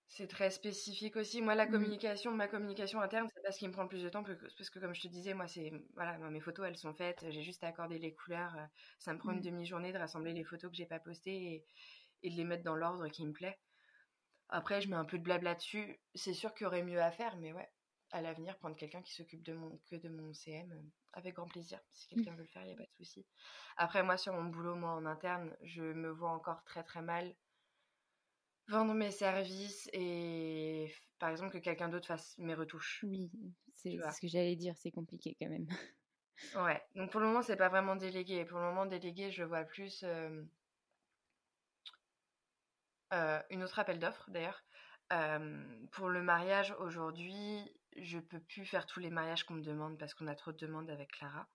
C'est 0.09 0.29
très 0.29 0.51
spécifique 0.51 1.17
aussi. 1.17 1.43
Moi, 1.43 1.55
la 1.57 1.67
mmh. 1.67 1.71
communication, 1.73 2.31
ma 2.33 2.47
communication 2.47 3.01
interne, 3.01 3.29
c'est 3.35 3.43
pas 3.43 3.51
ce 3.51 3.59
qui 3.59 3.67
me 3.67 3.73
prend 3.73 3.83
le 3.83 3.89
plus 3.89 4.03
de 4.03 4.09
temps, 4.09 4.23
parce 4.23 4.71
que, 4.71 4.79
comme 4.79 4.95
je 4.95 5.01
te 5.03 5.09
disais, 5.09 5.35
moi, 5.35 5.49
c'est. 5.49 5.73
Voilà, 5.95 6.19
mes 6.19 6.41
photos, 6.41 6.67
elles 6.69 6.77
sont 6.77 6.95
faites, 6.95 7.25
j'ai 7.31 7.43
juste 7.43 7.65
à 7.65 7.69
accorder 7.69 7.99
les 7.99 8.15
couleurs. 8.15 8.55
Euh, 8.57 8.67
ça 8.99 9.13
me 9.13 9.19
prend 9.19 9.33
une 9.33 9.39
mmh. 9.39 9.43
demi-journée 9.43 9.93
de 9.93 9.99
rassembler 9.99 10.33
les 10.33 10.45
photos 10.45 10.71
que 10.71 10.77
j'ai 10.77 10.87
pas 10.87 11.01
postées 11.01 11.65
et 12.23 12.31
de 12.31 12.37
les 12.37 12.45
mettre 12.45 12.65
dans 12.65 12.77
l'ordre 12.77 13.09
qui 13.09 13.27
me 13.27 13.33
plaît. 13.33 13.59
Après, 14.49 14.81
je 14.81 14.89
mets 14.89 14.97
un 14.97 15.05
peu 15.05 15.19
de 15.19 15.23
blabla 15.23 15.55
dessus. 15.55 15.99
C'est 16.15 16.35
sûr 16.35 16.55
qu'il 16.55 16.65
y 16.65 16.67
aurait 16.67 16.83
mieux 16.83 17.03
à 17.03 17.11
faire, 17.11 17.37
mais 17.37 17.53
ouais, 17.53 17.69
à 18.13 18.21
l'avenir, 18.21 18.57
prendre 18.59 18.77
quelqu'un 18.77 19.03
qui 19.03 19.13
s'occupe 19.13 19.43
de 19.43 19.55
mon, 19.55 19.81
que 19.91 19.97
de 19.97 20.09
mon 20.09 20.33
CM, 20.33 20.73
euh, 20.73 20.83
avec 21.13 21.35
grand 21.35 21.47
plaisir. 21.47 21.81
Si 21.93 22.09
quelqu'un 22.09 22.33
mmh. 22.33 22.37
veut 22.37 22.43
le 22.43 22.49
faire, 22.49 22.63
il 22.63 22.69
n'y 22.69 22.75
a 22.75 22.77
pas 22.77 22.85
de 22.85 23.05
souci. 23.05 23.27
Après, 23.77 24.03
moi, 24.03 24.17
sur 24.17 24.33
mon 24.33 24.45
boulot, 24.45 24.77
moi, 24.77 24.91
en 24.91 25.07
interne, 25.07 25.57
je 25.63 25.83
me 25.83 26.11
vois 26.11 26.31
encore 26.31 26.63
très 26.65 26.85
très 26.85 27.03
mal 27.03 27.35
vendre 28.69 28.95
mes 28.95 29.11
services 29.11 29.89
et, 29.93 30.93
par 31.19 31.31
exemple, 31.31 31.53
que 31.53 31.59
quelqu'un 31.59 31.89
d'autre 31.89 32.07
fasse 32.07 32.37
mes 32.39 32.55
retouches. 32.55 33.05
Oui, 33.07 33.31
c'est 33.75 33.99
ce 33.99 34.21
que 34.21 34.29
j'allais 34.29 34.57
dire, 34.57 34.75
c'est 34.79 34.91
compliqué 34.91 35.37
quand 35.41 35.49
même. 35.49 35.67
Ouais, 36.57 36.83
donc 36.97 37.13
pour 37.13 37.21
le 37.21 37.27
moment, 37.27 37.43
c'est 37.43 37.57
pas 37.57 37.69
vraiment 37.69 37.97
délégué. 37.97 38.45
Pour 38.45 38.59
le 38.59 38.65
moment, 38.65 38.87
délégué, 38.87 39.31
je 39.31 39.45
vois 39.45 39.65
plus. 39.65 40.03
Euh, 40.03 40.43
une 43.51 43.63
autre 43.63 43.79
appel 43.79 43.99
d'offres 43.99 44.31
d'ailleurs. 44.31 44.65
pour 45.93 46.09
le 46.09 46.23
mariage 46.23 46.75
aujourd'hui, 46.79 47.73
je 47.97 48.19
peux 48.19 48.41
plus 48.41 48.65
faire 48.65 48.87
tous 48.87 49.01
les 49.01 49.11
mariages 49.11 49.45
qu'on 49.45 49.55
me 49.55 49.63
demande 49.63 49.99
parce 49.99 50.15
qu'on 50.15 50.27
a 50.27 50.35
trop 50.35 50.53
de 50.53 50.59
demandes 50.59 50.91
avec 50.91 51.13
Clara. 51.13 51.49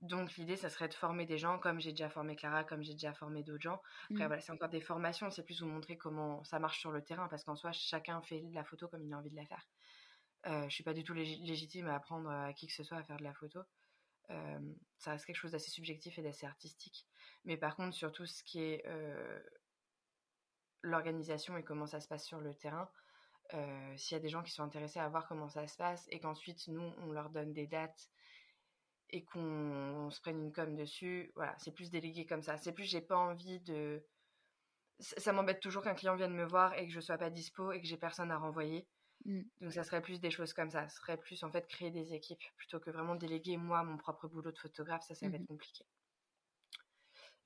Donc 0.00 0.34
l'idée, 0.34 0.56
ça 0.56 0.68
serait 0.68 0.88
de 0.88 0.94
former 0.94 1.24
des 1.24 1.38
gens 1.38 1.58
comme 1.58 1.80
j'ai 1.80 1.90
déjà 1.90 2.10
formé 2.10 2.36
Clara, 2.36 2.64
comme 2.64 2.82
j'ai 2.82 2.92
déjà 2.92 3.14
formé 3.14 3.42
d'autres 3.42 3.62
gens. 3.62 3.80
Après, 4.10 4.24
mmh. 4.24 4.26
voilà, 4.26 4.40
c'est 4.40 4.52
encore 4.52 4.68
des 4.68 4.80
formations, 4.80 5.30
c'est 5.30 5.42
plus 5.42 5.62
vous 5.62 5.68
montrer 5.68 5.96
comment 5.96 6.44
ça 6.44 6.58
marche 6.58 6.80
sur 6.80 6.90
le 6.90 7.02
terrain 7.02 7.26
parce 7.28 7.44
qu'en 7.44 7.56
soi, 7.56 7.72
chacun 7.72 8.20
fait 8.20 8.44
la 8.52 8.64
photo 8.64 8.86
comme 8.88 9.02
il 9.02 9.12
a 9.14 9.18
envie 9.18 9.30
de 9.30 9.36
la 9.36 9.46
faire. 9.46 9.66
Euh, 10.46 10.68
je 10.68 10.74
suis 10.74 10.84
pas 10.84 10.92
du 10.92 11.04
tout 11.04 11.14
légitime 11.14 11.86
à 11.88 11.94
apprendre 11.94 12.28
à 12.28 12.52
qui 12.52 12.66
que 12.66 12.74
ce 12.74 12.82
soit 12.82 12.98
à 12.98 13.02
faire 13.02 13.16
de 13.16 13.24
la 13.24 13.32
photo. 13.32 13.60
ça 14.98 15.12
reste 15.12 15.24
quelque 15.24 15.36
chose 15.36 15.52
d'assez 15.52 15.70
subjectif 15.70 16.18
et 16.18 16.22
d'assez 16.22 16.44
artistique. 16.44 17.06
Mais 17.44 17.56
par 17.56 17.74
contre, 17.74 17.94
sur 17.94 18.12
tout 18.12 18.26
ce 18.26 18.42
qui 18.42 18.60
est 18.60 18.84
l'organisation 20.84 21.56
et 21.56 21.64
comment 21.64 21.86
ça 21.86 22.00
se 22.00 22.08
passe 22.08 22.24
sur 22.24 22.40
le 22.40 22.54
terrain, 22.54 22.88
s'il 23.96 24.14
y 24.16 24.18
a 24.18 24.22
des 24.22 24.28
gens 24.28 24.42
qui 24.42 24.52
sont 24.52 24.62
intéressés 24.62 25.00
à 25.00 25.08
voir 25.08 25.26
comment 25.26 25.48
ça 25.48 25.66
se 25.66 25.76
passe 25.76 26.06
et 26.10 26.18
qu'ensuite 26.20 26.66
nous 26.68 26.92
on 26.98 27.12
leur 27.12 27.30
donne 27.30 27.52
des 27.52 27.66
dates 27.66 28.08
et 29.10 29.24
qu'on 29.24 30.08
se 30.10 30.20
prenne 30.20 30.40
une 30.40 30.52
com 30.52 30.74
dessus, 30.74 31.30
voilà, 31.34 31.54
c'est 31.58 31.72
plus 31.72 31.90
délégué 31.90 32.26
comme 32.26 32.42
ça. 32.42 32.56
C'est 32.56 32.72
plus 32.72 32.84
j'ai 32.84 33.00
pas 33.00 33.16
envie 33.16 33.60
de 33.60 34.04
ça, 34.98 35.32
m'embête 35.32 35.60
toujours 35.60 35.82
qu'un 35.82 35.94
client 35.94 36.16
vienne 36.16 36.34
me 36.34 36.44
voir 36.44 36.74
et 36.74 36.86
que 36.86 36.92
je 36.92 37.00
sois 37.00 37.18
pas 37.18 37.30
dispo 37.30 37.72
et 37.72 37.80
que 37.80 37.86
j'ai 37.86 37.96
personne 37.96 38.30
à 38.30 38.38
renvoyer. 38.38 38.86
Mmh. 39.24 39.42
Donc 39.60 39.72
ça 39.72 39.84
serait 39.84 40.02
plus 40.02 40.20
des 40.20 40.30
choses 40.30 40.52
comme 40.52 40.70
ça, 40.70 40.88
ça 40.88 40.96
serait 40.96 41.16
plus 41.16 41.42
en 41.44 41.50
fait 41.50 41.66
créer 41.66 41.90
des 41.90 42.14
équipes 42.14 42.42
plutôt 42.56 42.80
que 42.80 42.90
vraiment 42.90 43.14
déléguer 43.14 43.56
moi 43.56 43.82
mon 43.82 43.96
propre 43.96 44.28
boulot 44.28 44.52
de 44.52 44.58
photographe, 44.58 45.04
ça 45.06 45.14
ça 45.14 45.26
va 45.28 45.38
mmh 45.38 45.42
être 45.42 45.46
compliqué. 45.46 45.84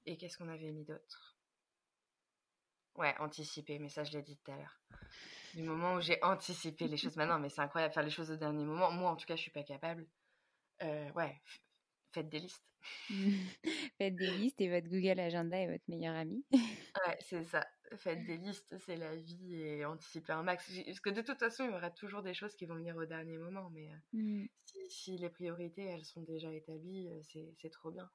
Et 0.07 0.17
qu'est-ce 0.17 0.39
qu'on 0.39 0.49
avait 0.49 0.73
mis 0.73 0.85
d'autre? 0.85 1.38
Ouais, 2.99 3.15
anticiper, 3.21 3.79
mais 3.79 3.89
ça 3.89 4.03
je 4.03 4.13
l'ai 4.13 4.23
dit 4.23 4.37
tout 4.37 4.51
à 4.51 4.57
l'heure. 4.57 4.81
Du 5.55 5.63
moment 5.63 5.95
où 5.95 6.01
j'ai 6.01 6.19
anticipé 6.23 6.89
les 6.89 6.97
choses, 6.97 7.17
maintenant, 7.17 7.39
mais 7.39 7.49
c'est 7.49 7.61
incroyable 7.61 7.95
faire 7.95 8.03
les 8.03 8.11
choses 8.11 8.31
au 8.31 8.37
dernier 8.37 8.65
moment. 8.65 8.91
Moi 8.91 9.11
en 9.11 9.17
tout 9.17 9.27
cas 9.27 9.37
je 9.37 9.43
suis 9.43 9.53
pas 9.53 9.63
capable. 9.63 10.07
Euh, 10.83 11.11
ouais, 11.13 11.41
faites 12.13 12.29
des 12.29 12.41
listes. 12.41 12.65
faites 13.99 14.17
des 14.17 14.31
listes 14.39 14.61
et 14.61 14.69
votre 14.69 14.89
Google 14.89 15.21
Agenda 15.21 15.57
est 15.59 15.71
votre 15.71 15.85
meilleur 15.89 16.15
ami. 16.17 16.45
ouais, 16.53 17.19
c'est 17.21 17.45
ça. 17.45 17.67
Faites 17.97 18.25
des 18.25 18.37
listes, 18.37 18.77
c'est 18.79 18.97
la 18.97 19.15
vie 19.15 19.63
et 19.63 19.85
anticipez 19.85 20.33
un 20.33 20.43
max. 20.43 20.71
Parce 20.85 21.01
que 21.01 21.11
de 21.11 21.23
toute 21.23 21.39
façon, 21.39 21.65
il 21.65 21.71
y 21.71 21.75
aura 21.75 21.91
toujours 21.91 22.23
des 22.23 22.35
choses 22.35 22.55
qui 22.55 22.67
vont 22.67 22.75
venir 22.75 22.97
au 22.97 23.05
dernier 23.07 23.39
moment. 23.39 23.71
Mais 23.71 23.89
euh, 23.89 24.19
mmh. 24.19 24.47
si, 24.89 25.17
les 25.17 25.31
priorités, 25.31 25.85
elles 25.85 26.05
sont 26.05 26.23
déjà 26.23 26.53
établies, 26.53 27.09
euh, 27.09 27.45
c'est 27.63 27.71
trop 27.71 27.91
bien. 27.91 28.11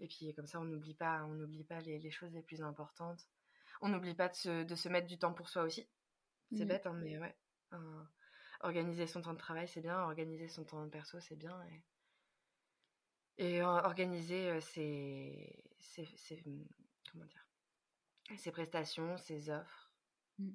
Et 0.00 0.06
puis 0.08 0.32
comme 0.34 0.46
ça, 0.46 0.60
on 0.60 0.64
n'oublie 0.64 0.94
pas, 0.94 1.24
on 1.24 1.34
n'oublie 1.34 1.64
pas 1.64 1.80
les, 1.80 1.98
les, 1.98 2.10
choses 2.10 2.32
les 2.32 2.42
plus 2.42 2.62
importantes. 2.62 3.20
On 3.82 3.88
n'oublie 3.88 4.14
pas 4.14 4.28
de 4.28 4.34
se, 4.34 4.62
de 4.64 4.74
se, 4.74 4.88
mettre 4.88 5.06
du 5.06 5.18
temps 5.18 5.34
pour 5.34 5.48
soi 5.48 5.62
aussi. 5.62 5.88
C'est 6.52 6.64
mmh. 6.64 6.68
bête, 6.68 6.86
hein, 6.86 6.94
mais 6.94 7.18
ouais. 7.18 7.36
organiser 8.60 9.06
son 9.06 9.22
temps 9.22 9.32
de 9.32 9.38
travail, 9.38 9.68
c'est 9.68 9.80
bien. 9.80 9.98
Organiser 10.00 10.48
son 10.48 10.64
temps 10.64 10.84
de 10.84 10.90
perso, 10.90 11.20
c'est 11.20 11.36
bien. 11.36 11.60
Et 11.64 11.82
et 13.38 13.62
organiser 13.62 14.60
ses, 14.60 15.64
mmh, 16.46 16.64
comment 17.10 17.24
dire, 17.24 17.46
ses 18.38 18.52
prestations, 18.52 19.16
ses 19.16 19.50
offres. 19.50 19.92
Mmh. 20.38 20.50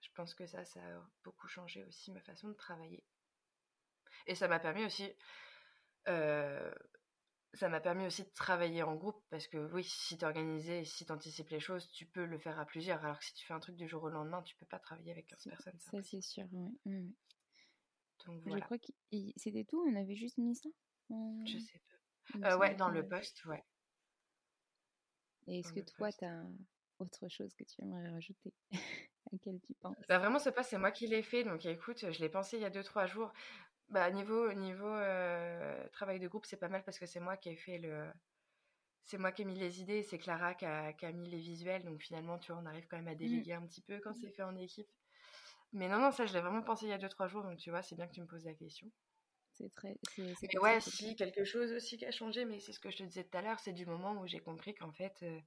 Je 0.00 0.10
pense 0.14 0.34
que 0.34 0.46
ça, 0.46 0.64
ça 0.64 0.80
a 0.80 1.10
beaucoup 1.24 1.48
changé 1.48 1.84
aussi 1.84 2.12
ma 2.12 2.20
façon 2.20 2.48
de 2.48 2.54
travailler. 2.54 3.04
Et 4.26 4.34
ça 4.34 4.48
m'a 4.48 4.60
permis 4.60 4.84
aussi, 4.84 5.12
ça 7.54 7.68
m'a 7.68 7.80
permis 7.80 8.06
aussi 8.06 8.22
de 8.22 8.30
travailler 8.30 8.82
en 8.82 8.94
groupe 8.94 9.22
parce 9.30 9.46
que 9.46 9.72
oui, 9.72 9.84
si 9.84 10.16
tu 10.18 10.24
organisé 10.24 10.80
et 10.80 10.84
si 10.84 11.06
tu 11.06 11.12
anticipes 11.12 11.48
les 11.50 11.60
choses, 11.60 11.88
tu 11.90 12.06
peux 12.06 12.24
le 12.24 12.38
faire 12.38 12.58
à 12.58 12.64
plusieurs. 12.64 13.04
Alors 13.04 13.18
que 13.18 13.24
si 13.24 13.34
tu 13.34 13.46
fais 13.46 13.54
un 13.54 13.60
truc 13.60 13.76
du 13.76 13.88
jour 13.88 14.02
au 14.02 14.08
lendemain, 14.08 14.42
tu 14.42 14.56
peux 14.56 14.66
pas 14.66 14.78
travailler 14.78 15.12
avec 15.12 15.26
15 15.28 15.44
personnes. 15.44 15.78
Ça, 15.78 16.02
c'est 16.02 16.20
sûr, 16.20 16.46
oui. 16.52 17.14
Donc, 18.26 18.42
voilà. 18.42 18.58
Je 18.58 18.64
crois 18.64 18.78
que 18.78 18.92
c'était 19.36 19.64
tout, 19.64 19.84
on 19.86 19.94
avait 19.96 20.16
juste 20.16 20.38
mis 20.38 20.56
ça. 20.56 20.68
Je 21.10 21.58
sais 21.58 21.80
pas. 21.88 21.94
Euh, 22.48 22.58
ouais, 22.58 22.74
dans 22.74 22.88
le 22.88 23.06
poste, 23.06 23.44
ouais. 23.44 23.62
Et 25.46 25.60
est-ce 25.60 25.72
que 25.72 25.80
toi, 25.80 26.10
tu 26.10 26.24
as 26.24 26.42
autre 26.98 27.28
chose 27.28 27.54
que 27.54 27.64
tu 27.64 27.82
aimerais 27.82 28.08
rajouter? 28.08 28.52
À 29.32 29.38
quel 29.42 29.58
tu 29.62 29.72
penses? 29.80 29.96
Bah, 30.06 30.18
Vraiment, 30.18 30.38
ce 30.38 30.50
poste, 30.50 30.68
c'est 30.68 30.78
moi 30.78 30.90
qui 30.90 31.06
l'ai 31.06 31.22
fait. 31.22 31.44
Donc 31.44 31.64
écoute, 31.64 32.12
je 32.12 32.20
l'ai 32.20 32.28
pensé 32.28 32.58
il 32.58 32.62
y 32.62 32.66
a 32.66 32.70
2-3 32.70 33.06
jours. 33.06 33.32
Bah, 33.90 34.10
niveau 34.10 34.52
niveau 34.52 34.88
euh, 34.88 35.86
travail 35.92 36.18
de 36.18 36.28
groupe, 36.28 36.46
c'est 36.46 36.56
pas 36.56 36.68
mal 36.68 36.82
parce 36.84 36.98
que 36.98 37.06
c'est 37.06 37.20
moi 37.20 37.36
qui 37.36 37.50
ai 37.50 37.56
fait 37.56 37.78
le. 37.78 38.06
C'est 39.06 39.18
moi 39.18 39.32
qui 39.32 39.42
ai 39.42 39.44
mis 39.44 39.58
les 39.58 39.82
idées, 39.82 40.02
c'est 40.02 40.18
Clara 40.18 40.54
qui 40.54 40.64
a, 40.64 40.94
qui 40.94 41.04
a, 41.04 41.12
mis 41.12 41.28
les 41.28 41.38
visuels. 41.38 41.84
Donc 41.84 42.00
finalement, 42.00 42.38
tu 42.38 42.52
vois, 42.52 42.60
on 42.62 42.66
arrive 42.66 42.86
quand 42.88 42.96
même 42.96 43.08
à 43.08 43.14
mmh. 43.14 43.18
déléguer 43.18 43.52
un 43.52 43.66
petit 43.66 43.82
peu 43.82 44.00
quand 44.00 44.12
mmh. 44.12 44.20
c'est 44.20 44.30
fait 44.30 44.42
en 44.42 44.56
équipe. 44.56 44.88
Mais 45.72 45.88
non, 45.88 45.98
non, 45.98 46.10
ça, 46.10 46.24
je 46.24 46.32
l'ai 46.32 46.40
vraiment 46.40 46.62
pensé 46.62 46.86
il 46.86 46.90
y 46.90 46.92
a 46.92 46.98
2-3 46.98 47.28
jours. 47.28 47.42
Donc 47.42 47.58
tu 47.58 47.70
vois, 47.70 47.82
c'est 47.82 47.96
bien 47.96 48.06
que 48.06 48.14
tu 48.14 48.20
me 48.22 48.26
poses 48.26 48.44
la 48.44 48.54
question. 48.54 48.90
C'est 49.54 49.72
très. 49.74 49.96
Mais 50.18 50.58
ouais, 50.58 50.80
si, 50.80 51.14
quelque 51.14 51.44
chose 51.44 51.72
aussi 51.72 51.96
qui 51.96 52.06
a 52.06 52.10
changé, 52.10 52.44
mais 52.44 52.58
c'est 52.58 52.72
ce 52.72 52.80
que 52.80 52.90
je 52.90 52.98
te 52.98 53.02
disais 53.04 53.24
tout 53.24 53.36
à 53.36 53.42
l'heure, 53.42 53.60
c'est 53.60 53.72
du 53.72 53.86
moment 53.86 54.12
où 54.20 54.26
j'ai 54.26 54.40
compris 54.40 54.74
qu'en 54.74 54.92
fait, 54.92 55.22
euh, 55.22 55.40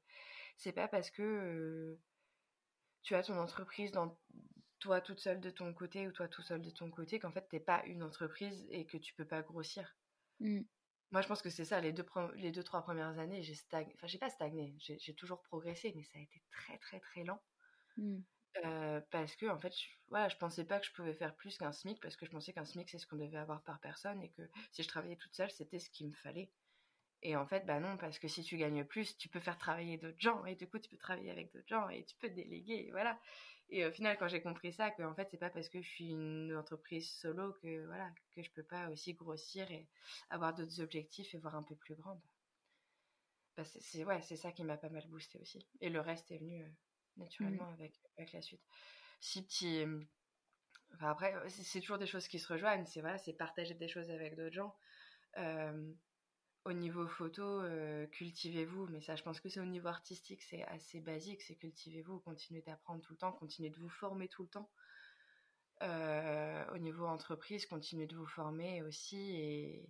c'est 0.55 0.71
pas 0.71 0.87
parce 0.87 1.11
que 1.11 1.21
euh, 1.21 1.99
tu 3.03 3.15
as 3.15 3.23
ton 3.23 3.37
entreprise 3.37 3.91
dans 3.91 4.17
toi 4.79 5.01
toute 5.01 5.19
seule 5.19 5.39
de 5.39 5.49
ton 5.49 5.73
côté 5.73 6.07
ou 6.07 6.11
toi 6.11 6.27
tout 6.27 6.41
seul 6.41 6.61
de 6.61 6.69
ton 6.69 6.89
côté 6.89 7.19
qu'en 7.19 7.31
fait 7.31 7.47
t'es 7.49 7.59
pas 7.59 7.83
une 7.85 8.03
entreprise 8.03 8.67
et 8.69 8.85
que 8.85 8.97
tu 8.97 9.13
peux 9.13 9.25
pas 9.25 9.41
grossir. 9.41 9.97
Mmh. 10.39 10.61
Moi, 11.11 11.21
je 11.21 11.27
pense 11.27 11.41
que 11.41 11.49
c'est 11.49 11.63
ça. 11.63 11.79
Les 11.79 11.93
deux, 11.93 12.05
les 12.35 12.51
deux, 12.51 12.63
trois 12.63 12.81
premières 12.81 13.17
années, 13.17 13.41
j'ai 13.41 13.55
stagné. 13.55 13.93
Enfin, 13.95 14.07
j'ai 14.07 14.17
pas 14.17 14.29
stagné. 14.29 14.75
J'ai 14.77 15.15
toujours 15.15 15.41
progressé, 15.41 15.93
mais 15.95 16.03
ça 16.03 16.19
a 16.19 16.21
été 16.21 16.43
très, 16.51 16.77
très, 16.79 16.99
très 16.99 17.23
lent. 17.23 17.41
Mmh 17.97 18.19
parce 19.11 19.35
que 19.35 19.45
en 19.47 19.59
fait, 19.59 19.73
je, 19.77 19.85
voilà, 20.07 20.29
je 20.29 20.37
pensais 20.37 20.65
pas 20.65 20.79
que 20.79 20.85
je 20.85 20.91
pouvais 20.91 21.13
faire 21.13 21.35
plus 21.35 21.57
qu'un 21.57 21.71
SMIC 21.71 21.99
parce 22.01 22.15
que 22.15 22.25
je 22.25 22.31
pensais 22.31 22.53
qu'un 22.53 22.65
SMIC 22.65 22.89
c'est 22.89 22.97
ce 22.97 23.07
qu'on 23.07 23.17
devait 23.17 23.37
avoir 23.37 23.63
par 23.63 23.79
personne 23.79 24.21
et 24.21 24.29
que 24.31 24.41
si 24.71 24.83
je 24.83 24.87
travaillais 24.87 25.15
toute 25.15 25.35
seule, 25.35 25.51
c'était 25.51 25.79
ce 25.79 25.89
qu'il 25.89 26.07
me 26.09 26.15
fallait. 26.15 26.49
Et 27.23 27.35
en 27.35 27.47
fait, 27.47 27.65
bah 27.65 27.79
non, 27.79 27.97
parce 27.97 28.19
que 28.19 28.27
si 28.27 28.43
tu 28.43 28.57
gagnes 28.57 28.85
plus, 28.85 29.17
tu 29.17 29.27
peux 29.27 29.39
faire 29.39 29.57
travailler 29.57 29.97
d'autres 29.97 30.19
gens 30.19 30.45
et 30.45 30.55
du 30.55 30.67
coup, 30.67 30.79
tu 30.79 30.89
peux 30.89 30.97
travailler 30.97 31.31
avec 31.31 31.51
d'autres 31.51 31.67
gens 31.67 31.89
et 31.89 32.05
tu 32.05 32.15
peux 32.17 32.29
déléguer, 32.29 32.87
et 32.87 32.91
voilà. 32.91 33.19
Et 33.69 33.85
au 33.85 33.91
final, 33.91 34.17
quand 34.17 34.27
j'ai 34.27 34.41
compris 34.41 34.71
ça, 34.71 34.91
que 34.91 35.03
en 35.03 35.13
fait, 35.13 35.27
c'est 35.29 35.37
pas 35.37 35.49
parce 35.49 35.67
que 35.69 35.81
je 35.81 35.87
suis 35.87 36.09
une 36.09 36.55
entreprise 36.55 37.09
solo 37.11 37.53
que 37.61 37.85
voilà 37.85 38.09
que 38.33 38.41
je 38.41 38.51
peux 38.51 38.63
pas 38.63 38.89
aussi 38.89 39.13
grossir 39.13 39.69
et 39.71 39.87
avoir 40.29 40.53
d'autres 40.53 40.79
objectifs 40.81 41.33
et 41.35 41.37
voir 41.37 41.55
un 41.55 41.63
peu 41.63 41.75
plus 41.75 41.95
grand. 41.95 42.21
Bah, 43.57 43.65
c'est 43.65 44.05
ouais, 44.05 44.21
c'est 44.21 44.37
ça 44.37 44.51
qui 44.51 44.63
m'a 44.63 44.77
pas 44.77 44.89
mal 44.89 45.05
boosté 45.07 45.39
aussi. 45.39 45.67
Et 45.81 45.89
le 45.89 45.99
reste 45.99 46.31
est 46.31 46.37
venu 46.37 46.65
Mmh. 47.17 47.23
naturellement 47.23 47.69
avec, 47.69 47.99
avec 48.17 48.33
la 48.33 48.41
suite. 48.41 48.61
Si 49.19 49.41
petit. 49.43 49.85
Enfin, 50.93 51.09
après, 51.09 51.33
c'est 51.49 51.81
toujours 51.81 51.97
des 51.97 52.07
choses 52.07 52.27
qui 52.27 52.39
se 52.39 52.51
rejoignent. 52.51 52.85
C'est 52.85 53.01
voilà, 53.01 53.17
c'est 53.17 53.33
partager 53.33 53.73
des 53.73 53.87
choses 53.87 54.09
avec 54.09 54.35
d'autres 54.35 54.53
gens. 54.55 54.75
Au 56.67 56.73
niveau 56.73 57.07
photo, 57.07 57.61
cultivez-vous. 58.11 58.87
Mais 58.87 59.01
ça, 59.01 59.15
je 59.15 59.23
pense 59.23 59.39
que 59.39 59.49
c'est 59.49 59.59
au 59.59 59.65
niveau 59.65 59.87
artistique, 59.87 60.41
c'est 60.43 60.63
assez 60.65 60.99
basique. 60.99 61.41
C'est 61.41 61.55
cultivez-vous, 61.55 62.19
continuez 62.19 62.61
d'apprendre 62.61 63.01
tout 63.01 63.13
le 63.13 63.17
temps, 63.17 63.31
continuez 63.31 63.69
de 63.69 63.77
vous 63.77 63.89
former 63.89 64.27
tout 64.27 64.43
le 64.43 64.49
temps. 64.49 64.69
au 66.73 66.77
niveau 66.77 67.05
entreprise, 67.05 67.65
continuez 67.65 68.07
de 68.07 68.15
vous 68.15 68.27
former 68.27 68.83
aussi 68.83 69.35
et 69.35 69.89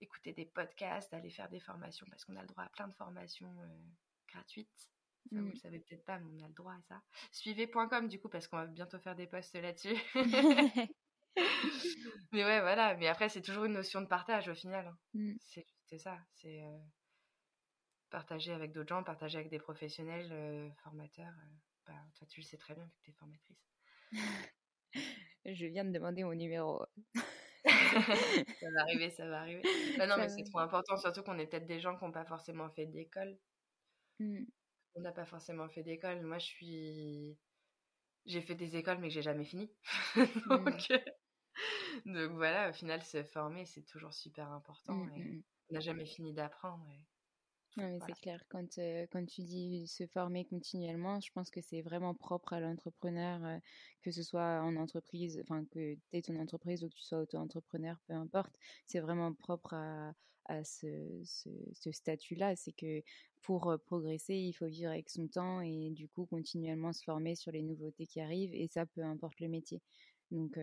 écouter 0.00 0.32
des 0.32 0.46
podcasts, 0.46 1.12
aller 1.14 1.30
faire 1.30 1.48
des 1.48 1.60
formations 1.60 2.06
parce 2.10 2.24
qu'on 2.24 2.36
a 2.36 2.42
le 2.42 2.48
droit 2.48 2.64
à 2.64 2.68
plein 2.68 2.88
de 2.88 2.94
formations 2.94 3.54
gratuites. 4.28 4.90
Ça, 5.32 5.40
vous 5.40 5.48
le 5.48 5.56
savez 5.56 5.80
peut-être 5.80 6.04
pas, 6.04 6.18
mais 6.18 6.30
on 6.40 6.44
a 6.44 6.48
le 6.48 6.54
droit 6.54 6.72
à 6.72 6.80
ça. 6.82 7.02
Suivez.com 7.32 8.08
du 8.08 8.20
coup, 8.20 8.28
parce 8.28 8.46
qu'on 8.46 8.58
va 8.58 8.66
bientôt 8.66 8.98
faire 8.98 9.16
des 9.16 9.26
posts 9.26 9.56
là-dessus. 9.56 9.96
mais 12.32 12.44
ouais, 12.44 12.60
voilà. 12.60 12.94
Mais 12.96 13.08
après, 13.08 13.28
c'est 13.28 13.42
toujours 13.42 13.64
une 13.64 13.72
notion 13.72 14.00
de 14.00 14.06
partage 14.06 14.48
au 14.48 14.54
final. 14.54 14.86
Hein. 14.86 15.34
C'est 15.40 15.66
ça. 15.98 16.18
C'est 16.32 16.62
euh, 16.62 16.78
partager 18.10 18.52
avec 18.52 18.72
d'autres 18.72 18.88
gens, 18.88 19.02
partager 19.02 19.38
avec 19.38 19.50
des 19.50 19.58
professionnels, 19.58 20.28
euh, 20.32 20.70
formateurs. 20.82 21.32
Euh, 21.32 21.56
bah, 21.86 21.94
toi, 22.16 22.26
tu 22.26 22.40
le 22.40 22.46
sais 22.46 22.56
très 22.56 22.74
bien 22.74 22.84
vu 22.84 22.90
que 22.98 23.04
tu 23.04 23.10
es 23.10 23.14
formatrice. 23.14 23.68
Je 25.44 25.66
viens 25.66 25.84
de 25.84 25.92
demander 25.92 26.24
mon 26.24 26.34
numéro. 26.34 26.84
ça 27.64 28.70
va 28.74 28.80
arriver, 28.82 29.10
ça 29.10 29.28
va 29.28 29.40
arriver. 29.40 29.62
Bah 29.98 30.06
non, 30.06 30.16
mais 30.18 30.28
c'est 30.28 30.44
trop 30.44 30.58
important, 30.58 30.96
surtout 30.96 31.22
qu'on 31.22 31.38
est 31.38 31.46
peut-être 31.46 31.66
des 31.66 31.80
gens 31.80 31.96
qui 31.96 32.04
n'ont 32.04 32.12
pas 32.12 32.24
forcément 32.24 32.68
fait 32.70 32.86
d'école. 32.86 33.38
Mmh 34.20 34.44
on 34.96 35.00
n'a 35.02 35.12
pas 35.12 35.26
forcément 35.26 35.68
fait 35.68 35.82
d'école. 35.82 36.22
Moi, 36.22 36.38
je 36.38 36.46
suis. 36.46 37.38
J'ai 38.24 38.40
fait 38.40 38.54
des 38.54 38.76
écoles, 38.76 38.98
mais 38.98 39.08
que 39.08 39.14
j'ai 39.14 39.22
jamais 39.22 39.44
fini. 39.44 39.70
Mmh. 40.46 40.68
Euh, 40.90 40.98
donc, 42.04 42.32
voilà, 42.32 42.70
au 42.70 42.72
final, 42.72 43.02
se 43.02 43.22
former, 43.22 43.64
c'est 43.64 43.82
toujours 43.82 44.12
super 44.12 44.50
important. 44.52 45.06
Et 45.16 45.20
mmh, 45.20 45.42
on 45.70 45.74
n'a 45.74 45.80
jamais 45.80 46.06
fini 46.06 46.32
d'apprendre. 46.32 46.86
c'est 47.76 48.20
clair. 48.20 48.42
Quand, 48.48 48.78
euh, 48.78 49.06
quand 49.10 49.24
tu 49.26 49.42
dis 49.42 49.86
se 49.86 50.06
former 50.06 50.44
continuellement, 50.44 51.20
je 51.20 51.30
pense 51.32 51.50
que 51.50 51.60
c'est 51.60 51.82
vraiment 51.82 52.14
propre 52.14 52.52
à 52.52 52.60
l'entrepreneur, 52.60 53.44
euh, 53.44 53.58
que 54.02 54.10
ce 54.10 54.22
soit 54.22 54.62
en 54.62 54.76
entreprise, 54.76 55.38
enfin 55.42 55.64
que 55.66 55.94
tu 55.94 56.00
aies 56.12 56.22
ton 56.22 56.38
entreprise 56.40 56.84
ou 56.84 56.88
que 56.88 56.94
tu 56.94 57.02
sois 57.02 57.20
auto-entrepreneur, 57.20 57.98
peu 58.06 58.14
importe. 58.14 58.54
C'est 58.86 59.00
vraiment 59.00 59.32
propre 59.34 59.74
à, 59.74 60.14
à 60.46 60.64
ce, 60.64 60.86
ce, 61.24 61.92
statut-là. 61.92 62.56
C'est 62.56 62.72
que 62.72 63.02
pour 63.42 63.76
progresser, 63.86 64.34
il 64.34 64.52
faut 64.52 64.66
vivre 64.66 64.90
avec 64.90 65.10
son 65.10 65.28
temps 65.28 65.60
et 65.60 65.90
du 65.90 66.08
coup 66.08 66.26
continuellement 66.26 66.92
se 66.92 67.04
former 67.04 67.34
sur 67.34 67.52
les 67.52 67.62
nouveautés 67.62 68.06
qui 68.06 68.20
arrivent 68.20 68.54
et 68.54 68.66
ça, 68.68 68.86
peu 68.86 69.02
importe 69.02 69.40
le 69.40 69.48
métier. 69.48 69.82
Donc, 70.30 70.58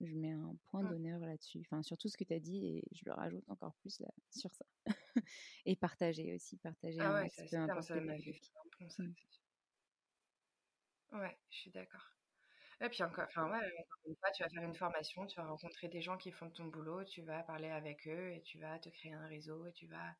je 0.00 0.14
mets 0.14 0.32
un 0.32 0.56
point 0.70 0.82
d'honneur 0.82 1.20
là-dessus. 1.20 1.60
Enfin, 1.60 1.82
sur 1.82 1.96
tout 1.96 2.08
ce 2.08 2.16
que 2.16 2.24
tu 2.24 2.34
as 2.34 2.40
dit 2.40 2.66
et 2.66 2.84
je 2.92 3.02
le 3.06 3.12
rajoute 3.12 3.48
encore 3.48 3.74
plus 3.76 4.00
là, 4.00 4.08
sur 4.30 4.52
ça. 4.52 4.64
et 5.64 5.76
partager 5.76 6.34
aussi, 6.34 6.58
partager 6.58 7.00
ah 7.00 7.14
ouais, 7.14 7.28
ça 7.30 7.44
mmh. 7.60 9.14
Ouais, 11.12 11.38
je 11.50 11.56
suis 11.56 11.70
d'accord. 11.70 12.12
Et 12.80 12.88
puis 12.90 13.02
encore, 13.02 13.24
enfin 13.28 13.50
ouais, 13.50 13.72
une 14.06 14.16
fois, 14.16 14.30
tu 14.32 14.42
vas 14.42 14.50
faire 14.50 14.62
une 14.62 14.74
formation, 14.74 15.26
tu 15.26 15.40
vas 15.40 15.46
rencontrer 15.46 15.88
des 15.88 16.02
gens 16.02 16.18
qui 16.18 16.30
font 16.30 16.50
ton 16.50 16.66
boulot, 16.66 17.04
tu 17.04 17.22
vas 17.22 17.42
parler 17.42 17.70
avec 17.70 18.06
eux 18.06 18.32
et 18.32 18.42
tu 18.42 18.58
vas 18.58 18.78
te 18.78 18.90
créer 18.90 19.14
un 19.14 19.26
réseau 19.26 19.66
et 19.66 19.72
tu 19.72 19.86
vas, 19.86 20.14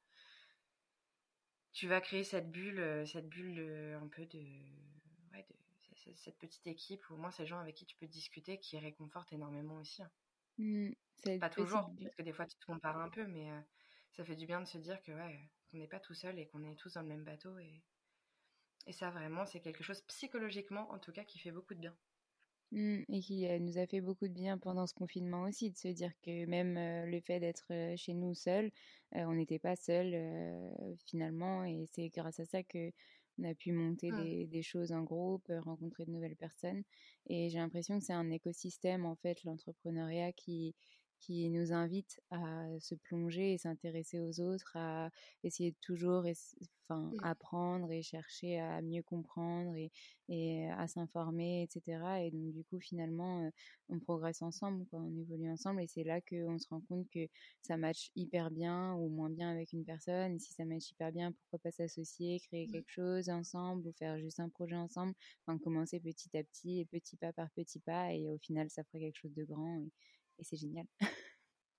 tu 1.73 1.87
vas 1.87 2.01
créer 2.01 2.25
cette 2.25 2.51
bulle, 2.51 3.07
cette 3.07 3.29
bulle 3.29 3.61
un 4.03 4.09
peu 4.09 4.25
de, 4.25 4.39
ouais, 4.39 4.96
cette 6.15 6.39
petite 6.39 6.67
équipe 6.67 7.09
ou 7.11 7.15
au 7.15 7.17
moins 7.17 7.31
ces 7.31 7.47
gens 7.47 7.59
avec 7.59 7.75
qui 7.75 7.87
tu 7.87 7.97
peux 7.97 8.07
discuter 8.07 8.59
qui 8.59 8.79
réconfortent 8.79 9.33
énormément 9.33 9.77
aussi. 9.77 10.03
Hein. 10.03 10.11
Mmh, 10.59 10.91
pas 11.41 11.51
toujours, 11.51 11.91
parce 12.03 12.15
que 12.15 12.23
des 12.23 12.33
fois 12.33 12.47
tu 12.47 12.57
te 12.57 12.65
compares 12.65 12.99
un 12.99 13.11
peu, 13.11 13.27
mais 13.27 13.49
ça 14.13 14.25
fait 14.25 14.37
du 14.37 14.47
bien 14.47 14.61
de 14.61 14.67
se 14.67 14.79
dire 14.79 15.03
que 15.03 15.13
ouais, 15.13 15.51
qu'on 15.71 15.79
n'est 15.79 15.89
pas 15.89 16.01
tout 16.01 16.15
seul 16.15 16.39
et 16.39 16.47
qu'on 16.47 16.65
est 16.65 16.77
tous 16.77 16.95
dans 16.95 17.03
le 17.03 17.09
même 17.09 17.25
bateau. 17.25 17.59
Et, 17.59 17.83
et 18.87 18.93
ça, 18.93 19.11
vraiment, 19.11 19.45
c'est 19.45 19.61
quelque 19.61 19.83
chose 19.83 20.01
psychologiquement, 20.03 20.91
en 20.91 20.99
tout 20.99 21.13
cas, 21.13 21.25
qui 21.25 21.39
fait 21.39 21.51
beaucoup 21.51 21.75
de 21.75 21.81
bien. 21.81 21.97
Mmh, 22.73 23.03
et 23.09 23.21
qui 23.21 23.61
nous 23.61 23.79
a 23.79 23.87
fait 23.87 24.01
beaucoup 24.01 24.27
de 24.27 24.33
bien 24.33 24.59
pendant 24.59 24.87
ce 24.87 24.95
confinement 24.95 25.43
aussi, 25.43 25.71
de 25.71 25.77
se 25.77 25.89
dire 25.89 26.13
que 26.23 26.47
même 26.47 26.75
le 27.09 27.21
fait 27.21 27.39
d'être 27.39 27.97
chez 27.97 28.13
nous 28.15 28.35
seuls, 28.35 28.71
on 29.13 29.35
n'était 29.35 29.59
pas 29.59 29.77
seuls 29.77 30.75
finalement, 31.07 31.65
et 31.65 31.87
c'est 31.93 32.09
grâce 32.09 32.41
à 32.41 32.45
ça 32.45 32.63
que 32.63 32.91
on 33.39 33.45
a 33.45 33.55
pu 33.55 33.73
monter 33.73 34.11
mmh. 34.11 34.23
des, 34.23 34.47
des, 34.47 34.63
choses 34.63 34.93
en 34.93 35.03
groupe, 35.03 35.51
rencontrer 35.65 36.05
de 36.05 36.11
nouvelles 36.11 36.37
personnes. 36.37 36.83
Et 37.29 37.49
j'ai 37.51 37.59
l'impression 37.59 37.99
que 37.99 38.05
c'est 38.05 38.13
un 38.13 38.31
écosystème, 38.31 39.05
en 39.07 39.17
fait, 39.17 39.43
l'entrepreneuriat 39.45 40.33
qui, 40.33 40.75
qui 41.27 41.51
nous 41.51 41.73
invite 41.73 42.21
à 42.31 42.67
se 42.79 42.95
plonger 42.95 43.55
et 43.55 43.59
s'intéresser 43.59 44.21
aux 44.21 44.41
autres, 44.41 44.77
à 44.77 45.11
essayer 45.43 45.73
de 45.73 45.77
toujours 45.81 46.25
enfin, 46.89 47.01
mmh. 47.01 47.17
apprendre 47.25 47.91
et 47.91 48.03
chercher 48.03 48.61
à 48.61 48.81
mieux 48.81 49.03
comprendre 49.03 49.75
et, 49.75 49.91
et 50.29 50.69
à 50.71 50.87
s'informer, 50.87 51.65
etc. 51.65 51.99
Et 52.23 52.31
donc, 52.31 52.53
du 52.53 52.63
coup, 52.63 52.79
finalement, 52.79 53.51
on 53.89 53.99
progresse 53.99 54.41
ensemble, 54.43 54.87
quoi, 54.87 55.01
on 55.01 55.17
évolue 55.17 55.51
ensemble. 55.51 55.83
Et 55.83 55.89
c'est 55.89 56.05
là 56.05 56.21
qu'on 56.21 56.59
se 56.61 56.69
rend 56.69 56.81
compte 56.83 57.09
que 57.11 57.27
ça 57.63 57.77
match 57.77 58.11
hyper 58.15 58.53
bien 58.53 58.95
ou 58.95 59.09
moins 59.09 59.31
bien 59.31 59.51
avec 59.51 59.73
une 59.73 59.85
personne. 59.85 60.37
Et 60.37 60.39
si 60.39 60.53
ça 60.53 60.65
match 60.65 60.91
hyper 60.93 61.11
bien, 61.11 61.33
pourquoi 61.33 61.59
pas 61.59 61.73
s'associer, 61.73 62.39
créer 62.39 62.69
mmh. 62.69 62.71
quelque 62.71 62.91
chose 62.91 63.29
ensemble 63.31 63.89
ou 63.89 63.93
faire 63.93 64.17
juste 64.21 64.39
un 64.39 64.49
projet 64.49 64.77
ensemble. 64.77 65.13
Enfin, 65.45 65.59
commencer 65.59 65.99
petit 65.99 66.37
à 66.37 66.45
petit 66.45 66.79
et 66.79 66.85
petit 66.85 67.17
pas 67.17 67.33
par 67.33 67.51
petit 67.51 67.81
pas. 67.81 68.13
Et 68.13 68.31
au 68.31 68.39
final, 68.39 68.71
ça 68.71 68.85
fera 68.85 69.01
quelque 69.01 69.19
chose 69.19 69.35
de 69.35 69.45
grand. 69.45 69.81
Et, 69.81 69.91
et 70.39 70.45
c'est 70.45 70.57
génial. 70.57 70.87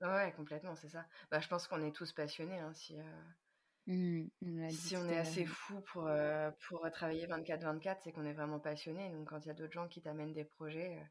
ouais, 0.02 0.34
complètement, 0.36 0.76
c'est 0.76 0.90
ça. 0.90 1.06
Bah, 1.32 1.40
je 1.40 1.48
pense 1.48 1.68
qu'on 1.68 1.84
est 1.84 1.96
tous 1.96 2.12
passionnés. 2.14 2.60
Hein, 2.60 2.74
si, 2.74 2.98
euh, 3.00 4.24
mmh, 4.42 4.70
si 4.70 4.98
on 4.98 5.08
est 5.08 5.18
assez 5.18 5.46
fou 5.46 5.82
pour, 5.92 6.08
euh, 6.08 6.52
pour 6.68 6.90
travailler 6.92 7.28
24-24, 7.28 7.98
c'est 8.04 8.12
qu'on 8.12 8.26
est 8.26 8.34
vraiment 8.34 8.60
passionné. 8.60 9.12
Donc 9.12 9.30
quand 9.30 9.40
il 9.40 9.48
y 9.48 9.52
a 9.52 9.56
d'autres 9.56 9.74
gens 9.74 9.88
qui 9.88 10.02
t'amènent 10.02 10.34
des 10.34 10.46
projets, 10.46 10.98
euh, 10.98 11.06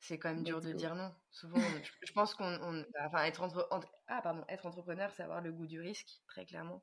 c'est 0.00 0.18
quand 0.18 0.32
même 0.32 0.44
dur 0.44 0.60
de 0.60 0.72
dire 0.72 0.94
non. 0.94 1.12
Souvent, 1.30 1.58
je, 2.02 2.12
pense 2.12 2.34
qu'on. 2.34 2.84
Bah, 2.94 3.06
enfin, 3.06 3.24
être, 3.24 3.42
entre, 3.42 3.68
ah, 4.06 4.22
pardon, 4.22 4.44
être 4.48 4.66
entrepreneur, 4.66 5.12
c'est 5.12 5.22
avoir 5.22 5.40
le 5.40 5.52
goût 5.52 5.66
du 5.66 5.80
risque, 5.80 6.22
très 6.26 6.46
clairement. 6.46 6.82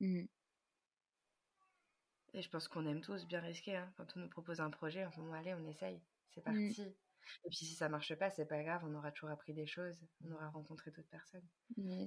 Mmh. 0.00 0.24
Et 2.32 2.42
je 2.42 2.50
pense 2.50 2.66
qu'on 2.66 2.86
aime 2.86 3.00
tous 3.00 3.26
bien 3.26 3.40
risquer. 3.40 3.76
Hein. 3.76 3.92
Quand 3.96 4.16
on 4.16 4.20
nous 4.20 4.28
propose 4.28 4.60
un 4.60 4.70
projet, 4.70 5.06
on 5.06 5.10
dit 5.10 5.34
allez, 5.34 5.54
on 5.54 5.68
essaye. 5.68 6.02
C'est 6.30 6.44
mmh. 6.48 6.92
Et 7.44 7.48
puis 7.48 7.58
si 7.58 7.74
ça 7.74 7.88
marche 7.88 8.14
pas, 8.14 8.30
c'est 8.30 8.46
pas 8.46 8.62
grave, 8.62 8.82
on 8.84 8.94
aura 8.94 9.12
toujours 9.12 9.30
appris 9.30 9.54
des 9.54 9.66
choses, 9.66 10.06
on 10.24 10.32
aura 10.32 10.48
rencontré 10.48 10.90
d'autres 10.90 11.08
personnes. 11.08 11.46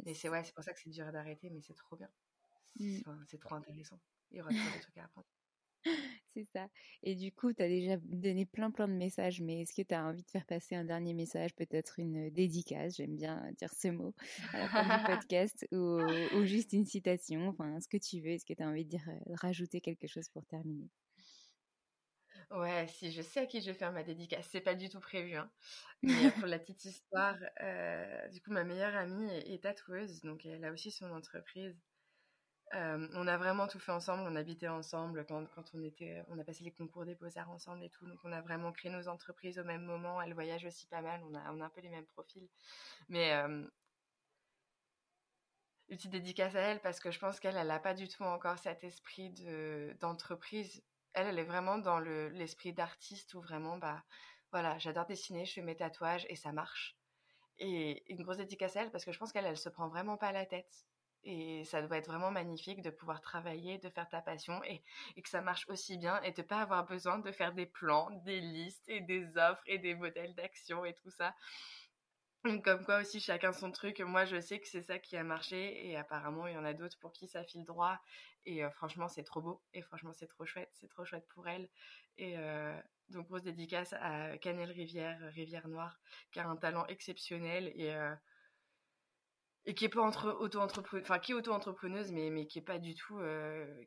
Et 0.06 0.14
c'est 0.14 0.30
ouais, 0.30 0.44
c'est 0.44 0.54
pour 0.54 0.64
ça 0.64 0.74
que 0.74 0.80
c'est 0.80 0.90
dur 0.90 1.12
d'arrêter, 1.12 1.50
mais 1.50 1.62
c'est 1.62 1.76
trop 1.76 1.96
bien. 1.96 2.10
Mmh. 2.80 3.00
C'est 3.28 3.40
trop 3.40 3.56
intéressant. 3.56 4.00
Il 4.32 4.38
y 4.38 4.42
aura 4.42 4.50
toujours 4.50 4.74
des 4.74 4.82
trucs 4.82 4.98
à 4.98 5.06
apprendre. 5.06 5.28
C'est 6.34 6.44
ça. 6.44 6.68
Et 7.02 7.16
du 7.16 7.32
coup, 7.32 7.54
tu 7.54 7.64
as 7.64 7.68
déjà 7.68 7.98
donné 8.04 8.46
plein 8.46 8.70
plein 8.72 8.88
de 8.88 8.94
messages, 8.94 9.42
mais 9.42 9.62
est-ce 9.62 9.74
que 9.74 9.82
tu 9.82 9.96
as 9.96 10.06
envie 10.06 10.24
de 10.24 10.30
faire 10.30 10.46
passer 10.46 10.76
un 10.76 10.84
dernier 10.84 11.14
message, 11.14 11.56
peut-être 11.56 12.00
une 12.00 12.30
dédicace, 12.30 12.98
j'aime 12.98 13.16
bien 13.16 13.52
dire 13.58 13.74
ce 13.74 13.88
mot, 13.88 14.14
à 14.54 14.60
la 14.60 14.70
fin 14.70 14.84
du 14.84 15.04
podcast, 15.28 15.68
ou, 15.72 16.00
ou, 16.36 16.46
juste 16.46 16.74
une 16.74 16.86
citation, 16.86 17.48
enfin 17.48 17.80
ce 17.80 17.88
que 17.88 17.98
tu 17.98 18.22
veux, 18.22 18.32
est-ce 18.32 18.46
que 18.46 18.54
tu 18.54 18.62
as 18.62 18.68
envie 18.68 18.86
de, 18.86 18.90
dire, 18.90 19.10
de 19.26 19.34
rajouter 19.36 19.82
quelque 19.82 20.08
chose 20.08 20.30
pour 20.30 20.46
terminer? 20.46 20.90
Ouais, 22.52 22.88
si 22.88 23.12
je 23.12 23.22
sais 23.22 23.42
à 23.42 23.46
qui 23.46 23.60
je 23.62 23.68
vais 23.68 23.74
faire 23.74 23.92
ma 23.92 24.04
dédicace, 24.04 24.48
c'est 24.50 24.62
pas 24.62 24.74
du 24.74 24.90
tout 24.90 25.02
prévu. 25.02 25.36
Hein. 25.36 25.50
Mais 26.02 26.12
pour 26.46 26.48
la 26.48 26.60
petite 26.60 26.86
histoire, 26.86 27.36
euh, 27.62 28.28
du 28.30 28.42
coup, 28.42 28.52
ma 28.52 28.64
meilleure 28.64 28.96
amie 28.96 29.30
est, 29.32 29.64
tatoueuse, 29.64 30.22
donc 30.22 30.46
elle 30.46 30.64
a 30.64 30.72
aussi 30.72 30.92
son 30.92 31.12
entreprise. 31.12 31.78
Euh, 32.74 33.08
on 33.14 33.28
a 33.28 33.38
vraiment 33.38 33.68
tout 33.68 33.80
fait 33.80 33.92
ensemble, 33.92 34.24
on 34.30 34.36
habitait 34.36 34.68
ensemble 34.68 35.26
quand, 35.26 35.46
quand 35.56 35.74
on 35.74 35.84
était, 35.84 36.24
on 36.30 36.38
a 36.40 36.44
passé 36.44 36.64
les 36.64 36.72
concours 36.72 37.06
des 37.06 37.16
beaux-arts 37.16 37.50
ensemble 37.50 37.84
et 37.84 37.90
tout, 37.90 38.06
donc 38.08 38.20
on 38.26 38.32
a 38.34 38.42
vraiment 38.42 38.74
créé 38.74 38.92
nos 38.92 39.08
entreprises 39.08 39.60
au 39.60 39.64
même 39.64 39.84
moment. 39.84 40.22
Elle 40.22 40.34
voyage 40.34 40.66
aussi 40.66 40.86
pas 40.88 41.02
mal, 41.02 41.22
on 41.30 41.36
a, 41.36 41.52
on 41.54 41.62
a 41.62 41.66
un 41.66 41.70
peu 41.70 41.82
les 41.82 41.90
mêmes 41.90 42.06
profils. 42.08 42.48
Mais 43.10 43.34
euh, 43.34 43.66
une 45.90 45.98
petite 45.98 46.12
dédicace 46.12 46.56
à 46.56 46.60
elle 46.62 46.82
parce 46.82 47.00
que 47.00 47.12
je 47.12 47.20
pense 47.20 47.40
qu'elle, 47.40 47.58
elle 47.58 47.68
n'a 47.68 47.80
pas 47.80 47.94
du 47.94 48.08
tout 48.08 48.24
encore 48.24 48.60
cet 48.60 48.84
esprit 48.84 49.32
de, 49.32 49.96
d'entreprise 50.00 50.82
elle, 51.18 51.28
elle 51.28 51.40
est 51.40 51.44
vraiment 51.44 51.78
dans 51.80 52.00
l'esprit 52.00 52.74
d'artiste 52.74 53.34
où 53.34 53.42
vraiment, 53.42 53.78
bah, 53.78 54.04
voilà, 54.52 54.78
j'adore 54.78 55.06
dessiner, 55.06 55.46
je 55.46 55.54
fais 55.54 55.62
mes 55.62 55.76
tatouages 55.76 56.26
et 56.30 56.36
ça 56.36 56.52
marche. 56.52 56.98
Et 57.58 58.04
une 58.12 58.24
grosse 58.24 58.38
dédicace 58.38 58.76
à 58.78 58.84
elle 58.84 58.92
parce 58.92 59.06
que 59.06 59.12
je 59.12 59.20
pense 59.20 59.32
qu'elle, 59.32 59.46
elle 59.46 59.58
se 59.58 59.70
prend 59.70 59.90
vraiment 59.90 60.18
pas 60.18 60.32
la 60.32 60.46
tête. 60.46 60.86
Et 61.24 61.66
ça 61.66 61.82
doit 61.82 61.98
être 61.98 62.08
vraiment 62.08 62.32
magnifique 62.32 62.82
de 62.82 62.92
pouvoir 62.92 63.20
travailler, 63.22 63.80
de 63.80 63.90
faire 63.90 64.08
ta 64.08 64.22
passion 64.22 64.64
et, 64.64 64.84
et 65.16 65.22
que 65.22 65.30
ça 65.30 65.42
marche 65.42 65.68
aussi 65.68 65.98
bien 65.98 66.22
et 66.22 66.32
de 66.32 66.42
pas 66.44 66.62
avoir 66.62 66.86
besoin 66.86 67.20
de 67.20 67.32
faire 67.32 67.54
des 67.54 67.66
plans, 67.66 68.12
des 68.24 68.40
listes 68.40 68.88
et 68.88 69.02
des 69.02 69.36
offres 69.38 69.64
et 69.66 69.80
des 69.80 69.96
modèles 69.96 70.36
d'action 70.36 70.86
et 70.86 70.94
tout 70.94 71.10
ça. 71.10 71.36
Comme 72.64 72.84
quoi 72.86 73.02
aussi 73.02 73.20
chacun 73.20 73.52
son 73.52 73.72
truc. 73.72 74.00
Moi 74.00 74.26
je 74.26 74.40
sais 74.40 74.60
que 74.60 74.68
c'est 74.68 74.82
ça 74.82 75.00
qui 75.00 75.18
a 75.18 75.24
marché 75.24 75.88
et 75.88 75.98
apparemment 75.98 76.48
il 76.48 76.54
y 76.54 76.58
en 76.58 76.66
a 76.66 76.74
d'autres 76.74 76.98
pour 77.00 77.12
qui 77.12 77.28
ça 77.28 77.44
file 77.44 77.66
droit. 77.66 78.00
Et 78.46 78.64
euh, 78.64 78.70
franchement 78.70 79.08
c'est 79.10 79.24
trop 79.24 79.42
beau 79.42 79.62
et 79.74 79.82
franchement 79.82 80.14
c'est 80.14 80.28
trop 80.28 80.46
chouette. 80.46 80.70
C'est 80.74 80.88
trop 80.88 81.04
chouette 81.04 81.28
pour 81.34 81.48
elle. 81.48 81.70
Et 82.18 82.38
euh, 82.38 82.80
donc 83.10 83.28
grosse 83.28 83.44
dédicace 83.44 83.94
à 84.00 84.38
Canel 84.38 84.72
Rivière, 84.72 85.20
Rivière 85.34 85.68
Noire, 85.68 86.00
qui 86.32 86.40
a 86.40 86.48
un 86.48 86.56
talent 86.56 86.86
exceptionnel 86.88 87.72
et, 87.76 87.94
euh, 87.94 88.16
et 89.66 89.74
qui 89.74 89.86
est 89.86 89.90
pas 89.90 90.02
entre 90.02 90.32
auto-entrepreneuse, 90.40 91.04
enfin 91.04 91.20
qui 91.20 91.34
est 91.34 91.36
auto-entrepreneuse 91.36 92.12
mais, 92.12 92.30
mais 92.30 92.48
qui 92.48 92.60
est 92.60 92.64
pas 92.64 92.80
du 92.80 92.96
tout 92.96 93.20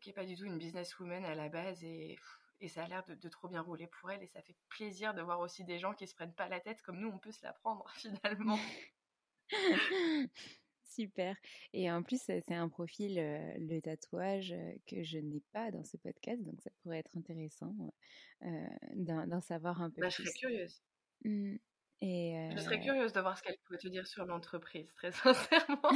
qui 0.01 0.11
est 0.11 0.15
pas 0.15 0.27
du 0.27 0.37
tout 0.37 0.45
une 0.45 0.59
businesswoman 0.59 1.25
à 1.25 1.35
la 1.35 1.49
base 1.49 1.83
et 1.83 2.19
et 2.61 2.69
ça 2.69 2.85
a 2.85 2.89
l'air 2.89 3.05
de, 3.07 3.29
trop 3.29 3.49
bien 3.49 3.63
rouler 3.63 3.87
pour 3.87 4.11
elle 4.11 4.23
et 4.23 4.27
ça 4.27 4.43
fait 4.43 4.57
plaisir 4.69 5.15
de 5.15 5.23
voir 5.23 5.41
aussi 5.41 5.65
des 5.65 5.79
gens 5.79 5.95
qui 5.95 6.07
se 6.07 6.15
prennent 6.15 6.35
pas 6.35 6.49
la 6.49 6.61
tête 6.61 6.83
comme 6.83 6.99
nous 6.99 7.09
on 7.09 7.19
peut 7.19 7.33
se 7.33 7.43
la 7.45 7.53
prendre 7.53 7.89
finalement. 7.95 8.59
Super. 10.91 11.37
Et 11.73 11.91
en 11.91 12.03
plus, 12.03 12.21
c'est 12.21 12.55
un 12.55 12.69
profil, 12.69 13.19
euh, 13.19 13.55
le 13.59 13.81
tatouage, 13.81 14.53
euh, 14.53 14.73
que 14.89 15.05
je 15.05 15.19
n'ai 15.19 15.41
pas 15.53 15.71
dans 15.71 15.85
ce 15.85 15.97
podcast, 15.97 16.43
donc 16.43 16.61
ça 16.61 16.71
pourrait 16.83 16.99
être 16.99 17.17
intéressant 17.17 17.73
euh, 18.43 18.67
d'en 18.95 19.41
savoir 19.41 19.81
un 19.83 19.91
peu 19.91 20.01
bah, 20.01 20.09
plus. 20.09 20.25
Je 20.25 20.29
serais 20.29 20.39
curieuse. 20.39 20.83
Mmh. 21.25 21.57
Et 22.03 22.49
Je 22.57 22.61
serais 22.61 22.81
curieuse 22.81 23.13
de 23.13 23.21
voir 23.21 23.39
ce 23.39 23.43
qu'elle 23.43 23.59
pourrait 23.59 23.79
te 23.79 23.87
dire 23.87 24.07
sur 24.07 24.25
l'entreprise, 24.25 24.93
très 24.95 25.13
sincèrement. 25.13 25.91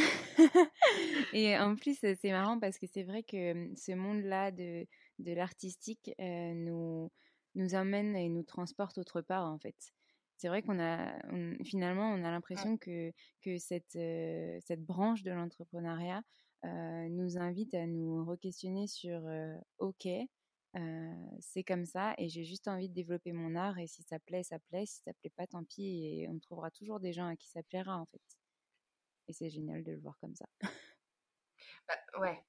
et 1.33 1.59
en 1.59 1.75
plus, 1.75 1.99
c'est 1.99 2.31
marrant 2.31 2.61
parce 2.61 2.79
que 2.79 2.87
c'est 2.87 3.05
vrai 3.05 3.23
que 3.23 3.53
mmh, 3.53 3.77
ce 3.77 3.93
monde-là 3.93 4.53
de, 4.53 4.87
de 5.19 5.33
l'artistique 5.33 6.13
nous, 6.19 7.11
nous 7.55 7.75
amène 7.75 8.17
et 8.17 8.29
nous 8.29 8.43
transporte 8.43 8.99
autre 8.99 9.21
part, 9.21 9.47
en 9.51 9.59
fait. 9.59 9.77
C'est 10.37 10.49
vrai 10.49 10.63
qu'on 10.63 10.81
a, 10.81 11.15
finalement, 11.65 12.11
on 12.11 12.25
a 12.25 12.31
l'impression 12.31 12.77
que, 12.77 13.13
que 13.41 13.57
cette, 13.59 13.93
cette 13.93 14.85
branche 14.85 15.23
de 15.23 15.31
l'entrepreneuriat 15.31 16.23
nous 16.65 17.39
invite 17.39 17.75
à 17.75 17.87
nous 17.87 18.25
re-questionner 18.25 18.87
sur 18.87 19.23
OK, 19.79 20.09
c'est 21.41 21.65
comme 21.65 21.87
ça 21.87 22.15
et 22.19 22.29
j'ai 22.29 22.45
juste 22.45 22.67
envie 22.69 22.89
de 22.89 22.95
développer 22.95 23.33
mon 23.33 23.55
art 23.55 23.79
et 23.79 23.87
si 23.87 24.03
ça 24.03 24.19
plaît, 24.19 24.43
ça 24.43 24.59
plaît, 24.59 24.87
si 24.87 25.01
ça 25.03 25.13
plaît 25.15 25.31
pas, 25.37 25.47
tant 25.47 25.63
pis 25.65 26.05
et 26.05 26.29
on 26.29 26.39
trouvera 26.41 26.71
toujours 26.71 26.99
des 27.01 27.13
gens 27.13 27.29
à 27.29 27.37
qui 27.37 27.49
ça 27.49 27.63
plaira 27.63 27.97
en 27.97 28.07
fait. 28.07 28.23
Et 29.29 29.33
c'est 29.33 29.51
génial 29.51 29.85
de 29.85 29.93
le 29.93 30.01
voir 30.01 30.19
comme 30.19 30.35
ça. 30.35 30.47
Bah, 31.89 32.21
ouais. 32.21 32.43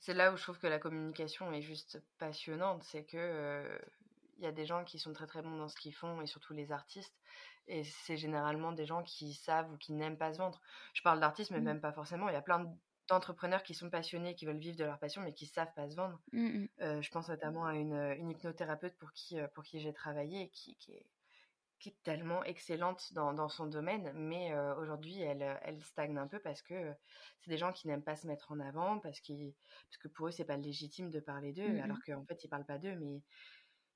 C'est 0.00 0.14
là 0.14 0.32
où 0.32 0.36
je 0.36 0.42
trouve 0.42 0.58
que 0.58 0.66
la 0.66 0.78
communication 0.78 1.52
est 1.52 1.62
juste 1.62 2.02
passionnante, 2.18 2.82
c'est 2.84 3.04
que 3.04 3.78
il 4.38 4.44
y 4.44 4.46
a 4.46 4.52
des 4.52 4.66
gens 4.66 4.84
qui 4.84 4.98
sont 4.98 5.12
très 5.12 5.26
très 5.26 5.42
bons 5.42 5.56
dans 5.56 5.68
ce 5.68 5.76
qu'ils 5.76 5.94
font 5.94 6.20
et 6.20 6.26
surtout 6.26 6.52
les 6.52 6.70
artistes 6.70 7.14
et 7.68 7.84
c'est 7.84 8.16
généralement 8.16 8.72
des 8.72 8.86
gens 8.86 9.02
qui 9.02 9.32
savent 9.34 9.72
ou 9.72 9.76
qui 9.76 9.92
n'aiment 9.92 10.18
pas 10.18 10.32
se 10.32 10.38
vendre. 10.38 10.60
Je 10.92 11.02
parle 11.02 11.20
d'artistes 11.20 11.50
mais 11.50 11.60
mmh. 11.60 11.64
même 11.64 11.80
pas 11.80 11.92
forcément, 11.92 12.28
il 12.28 12.34
y 12.34 12.36
a 12.36 12.42
plein 12.42 12.60
de 12.60 12.68
d'entrepreneurs 13.08 13.62
qui 13.62 13.72
sont 13.72 13.88
passionnés, 13.88 14.34
qui 14.34 14.46
veulent 14.46 14.58
vivre 14.58 14.76
de 14.76 14.84
leur 14.84 14.98
passion, 14.98 15.22
mais 15.22 15.32
qui 15.32 15.46
savent 15.46 15.72
pas 15.74 15.88
se 15.88 15.94
vendre. 15.94 16.20
Mmh. 16.32 16.66
Euh, 16.80 17.00
je 17.00 17.10
pense 17.12 17.28
notamment 17.28 17.64
à 17.64 17.74
une, 17.74 17.94
une 17.94 18.30
hypnothérapeute 18.30 18.96
pour 18.96 19.12
qui, 19.12 19.38
pour 19.54 19.62
qui 19.62 19.78
j'ai 19.78 19.92
travaillé, 19.92 20.48
qui, 20.48 20.74
qui, 20.76 20.92
est, 20.92 21.06
qui 21.78 21.90
est 21.90 22.02
tellement 22.02 22.42
excellente 22.44 23.12
dans, 23.12 23.34
dans 23.34 23.48
son 23.48 23.66
domaine, 23.66 24.12
mais 24.14 24.52
euh, 24.52 24.74
aujourd'hui, 24.76 25.20
elle, 25.20 25.58
elle 25.62 25.82
stagne 25.82 26.16
un 26.16 26.26
peu 26.26 26.38
parce 26.38 26.62
que 26.62 26.94
c'est 27.40 27.50
des 27.50 27.58
gens 27.58 27.72
qui 27.72 27.86
n'aiment 27.86 28.02
pas 28.02 28.16
se 28.16 28.26
mettre 28.26 28.50
en 28.52 28.60
avant, 28.60 28.98
parce, 28.98 29.20
parce 29.20 29.98
que 30.00 30.08
pour 30.08 30.28
eux, 30.28 30.30
c'est 30.30 30.44
pas 30.44 30.56
légitime 30.56 31.10
de 31.10 31.20
parler 31.20 31.52
d'eux, 31.52 31.68
mmh, 31.68 31.80
alors 31.80 31.98
qu'en 32.04 32.24
fait, 32.24 32.42
ils 32.44 32.48
parlent 32.48 32.64
pas 32.64 32.78
d'eux, 32.78 32.94
mais 32.96 33.22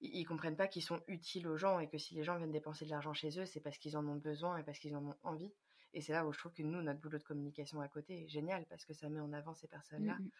ils, 0.01 0.20
ils 0.20 0.24
comprennent 0.24 0.57
pas 0.57 0.68
qu'ils 0.68 0.83
sont 0.83 1.03
utiles 1.07 1.49
aux 1.49 1.57
gens 1.57 1.78
et 1.81 1.89
que 1.89 1.99
si 1.99 2.14
les 2.14 2.24
gens 2.24 2.37
viennent 2.37 2.53
dépenser 2.53 2.85
de 2.85 2.91
l'argent 2.91 3.14
chez 3.14 3.39
eux, 3.41 3.47
c'est 3.47 3.61
parce 3.61 3.78
qu'ils 3.78 3.97
en 3.97 4.07
ont 4.07 4.16
besoin 4.16 4.59
et 4.59 4.62
parce 4.62 4.78
qu'ils 4.78 4.97
en 4.97 5.05
ont 5.07 5.16
envie. 5.22 5.53
Et 5.93 6.01
c'est 6.01 6.12
là 6.12 6.26
où 6.26 6.33
je 6.33 6.39
trouve 6.39 6.53
que 6.53 6.62
nous, 6.62 6.83
notre 6.83 7.01
boulot 7.01 7.18
de 7.18 7.24
communication 7.24 7.81
à 7.81 7.89
côté 7.89 8.24
est 8.24 8.28
génial 8.28 8.64
parce 8.66 8.85
que 8.85 8.95
ça 8.95 9.09
met 9.09 9.20
en 9.20 9.33
avant 9.33 9.55
ces 9.55 9.68
personnes-là 9.68 10.14
mmh 10.14 10.31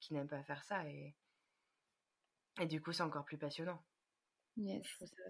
qui 0.00 0.14
n'aiment 0.14 0.28
pas 0.28 0.42
faire 0.42 0.64
ça. 0.64 0.88
Et, 0.88 1.14
Et 2.58 2.66
du 2.66 2.80
coup, 2.80 2.92
c'est 2.92 3.02
encore 3.02 3.24
plus 3.24 3.38
passionnant. 3.38 3.82
Yes. 4.56 4.86
C'est, 4.98 5.06
ça 5.06 5.22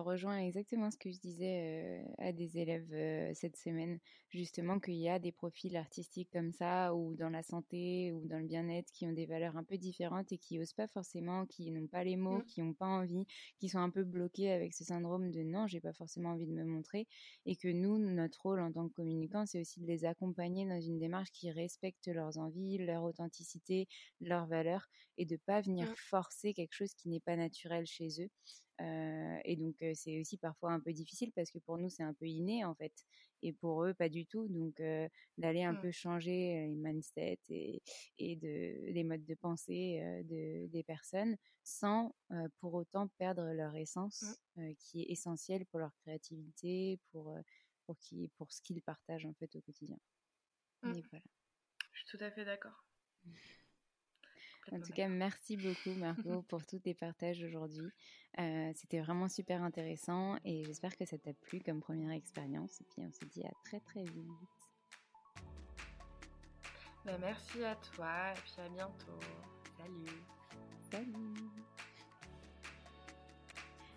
rejoint 0.00 0.38
exactement 0.38 0.90
ce 0.90 0.96
que 0.96 1.10
je 1.10 1.18
disais 1.18 2.04
à 2.18 2.32
des 2.32 2.58
élèves 2.58 3.34
cette 3.34 3.56
semaine, 3.56 3.98
justement 4.30 4.80
qu'il 4.80 4.94
y 4.94 5.08
a 5.08 5.18
des 5.18 5.32
profils 5.32 5.76
artistiques 5.76 6.30
comme 6.32 6.52
ça, 6.52 6.94
ou 6.94 7.14
dans 7.14 7.30
la 7.30 7.42
santé, 7.42 8.12
ou 8.12 8.26
dans 8.26 8.38
le 8.38 8.46
bien-être, 8.46 8.90
qui 8.92 9.06
ont 9.06 9.12
des 9.12 9.26
valeurs 9.26 9.56
un 9.56 9.64
peu 9.64 9.78
différentes 9.78 10.32
et 10.32 10.38
qui 10.38 10.58
osent 10.58 10.72
pas 10.72 10.88
forcément, 10.88 11.46
qui 11.46 11.70
n'ont 11.70 11.86
pas 11.86 12.04
les 12.04 12.16
mots, 12.16 12.38
mmh. 12.38 12.44
qui 12.44 12.62
n'ont 12.62 12.74
pas 12.74 12.86
envie, 12.86 13.26
qui 13.58 13.68
sont 13.68 13.78
un 13.78 13.90
peu 13.90 14.04
bloqués 14.04 14.50
avec 14.50 14.74
ce 14.74 14.84
syndrome 14.84 15.30
de 15.30 15.42
non, 15.42 15.66
j'ai 15.66 15.80
pas 15.80 15.92
forcément 15.92 16.30
envie 16.30 16.46
de 16.46 16.52
me 16.52 16.64
montrer, 16.64 17.06
et 17.46 17.56
que 17.56 17.68
nous, 17.68 17.98
notre 17.98 18.42
rôle 18.42 18.60
en 18.60 18.72
tant 18.72 18.88
que 18.88 18.94
communicants, 18.94 19.46
c'est 19.46 19.60
aussi 19.60 19.80
de 19.80 19.86
les 19.86 20.04
accompagner 20.04 20.66
dans 20.66 20.80
une 20.80 20.98
démarche 20.98 21.30
qui 21.32 21.50
respecte 21.50 22.08
leurs 22.08 22.38
envies, 22.38 22.78
leur 22.78 23.02
authenticité, 23.04 23.86
leurs 24.20 24.46
valeurs, 24.46 24.88
et 25.16 25.26
de 25.26 25.36
pas 25.36 25.60
venir 25.60 25.90
mmh. 25.90 25.96
forcer 25.96 26.54
quelque 26.54 26.74
chose 26.74 26.94
qui 26.94 27.08
n'est 27.08 27.20
pas 27.20 27.36
naturel 27.36 27.86
chez 27.86 28.08
eux 28.20 28.30
et 28.80 29.56
donc 29.56 29.76
c'est 29.94 30.20
aussi 30.20 30.36
parfois 30.36 30.72
un 30.72 30.80
peu 30.80 30.92
difficile 30.92 31.32
parce 31.32 31.50
que 31.50 31.58
pour 31.58 31.78
nous 31.78 31.88
c'est 31.88 32.02
un 32.02 32.14
peu 32.14 32.26
inné 32.26 32.64
en 32.64 32.74
fait 32.74 32.92
et 33.42 33.52
pour 33.52 33.84
eux 33.84 33.94
pas 33.94 34.08
du 34.08 34.26
tout. 34.26 34.48
Donc 34.48 34.82
d'aller 35.38 35.62
un 35.62 35.72
mmh. 35.72 35.80
peu 35.80 35.90
changer 35.90 36.66
les 36.68 36.76
mindsets 36.76 37.38
et, 37.48 37.82
et 38.18 38.36
de, 38.36 38.92
les 38.92 39.04
modes 39.04 39.24
de 39.24 39.34
pensée 39.34 40.00
de, 40.24 40.66
des 40.66 40.82
personnes 40.82 41.36
sans 41.62 42.14
pour 42.58 42.74
autant 42.74 43.08
perdre 43.18 43.52
leur 43.52 43.74
essence 43.76 44.24
mmh. 44.56 44.74
qui 44.78 45.02
est 45.02 45.10
essentielle 45.10 45.66
pour 45.66 45.78
leur 45.78 45.94
créativité, 45.96 46.98
pour, 47.12 47.36
pour, 47.86 47.98
qui, 47.98 48.30
pour 48.36 48.52
ce 48.52 48.60
qu'ils 48.60 48.82
partagent 48.82 49.26
en 49.26 49.34
fait 49.34 49.54
au 49.56 49.60
quotidien. 49.60 49.98
Mmh. 50.82 50.92
voilà. 51.10 51.24
Je 51.92 51.98
suis 52.00 52.18
tout 52.18 52.24
à 52.24 52.30
fait 52.30 52.44
d'accord. 52.44 52.84
En 54.72 54.80
tout 54.80 54.92
cas, 54.92 55.08
merci 55.08 55.56
beaucoup 55.56 55.98
Margot 55.98 56.42
pour 56.42 56.64
tous 56.66 56.78
tes 56.78 56.94
partages 56.94 57.42
aujourd'hui. 57.42 57.90
Euh, 58.38 58.72
c'était 58.74 59.00
vraiment 59.00 59.28
super 59.28 59.62
intéressant 59.62 60.36
et 60.44 60.64
j'espère 60.64 60.96
que 60.96 61.04
ça 61.04 61.18
t'a 61.18 61.32
plu 61.32 61.60
comme 61.60 61.80
première 61.80 62.10
expérience. 62.10 62.80
Et 62.80 62.84
puis 62.84 63.02
on 63.02 63.12
se 63.12 63.24
dit 63.26 63.44
à 63.44 63.52
très 63.64 63.80
très 63.80 64.02
vite. 64.02 64.26
Bah, 67.04 67.18
merci 67.20 67.62
à 67.62 67.76
toi 67.76 68.32
et 68.32 68.40
puis 68.40 68.62
à 68.64 68.68
bientôt. 68.68 69.20
Salut. 69.76 70.22
Salut. 70.90 71.53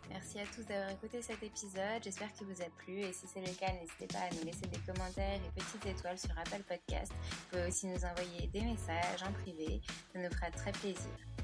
Merci 0.10 0.40
à 0.40 0.46
tous 0.46 0.66
d'avoir 0.66 0.90
écouté 0.90 1.22
cet 1.22 1.42
épisode. 1.44 2.02
J'espère 2.04 2.32
qu'il 2.34 2.48
vous 2.48 2.62
a 2.62 2.70
plu. 2.78 3.00
Et 3.00 3.14
si 3.14 3.28
c'est 3.28 3.42
le 3.42 3.54
cas, 3.54 3.72
n'hésitez 3.74 4.08
pas 4.08 4.20
à 4.20 4.30
nous 4.34 4.44
laisser 4.46 4.68
des 4.68 4.80
commentaires 4.80 5.40
et 5.46 5.60
petites 5.60 5.86
étoiles 5.86 6.18
sur 6.18 6.32
Apple 6.38 6.64
Podcast. 6.68 7.12
Vous 7.12 7.50
pouvez 7.52 7.68
aussi 7.68 7.88
nous 7.88 8.04
envoyer 8.06 8.48
des 8.48 8.62
messages 8.62 9.24
en 9.24 9.32
privé. 9.34 9.82
Ça 10.14 10.20
nous 10.20 10.32
fera 10.32 10.50
très 10.52 10.72
plaisir. 10.72 11.37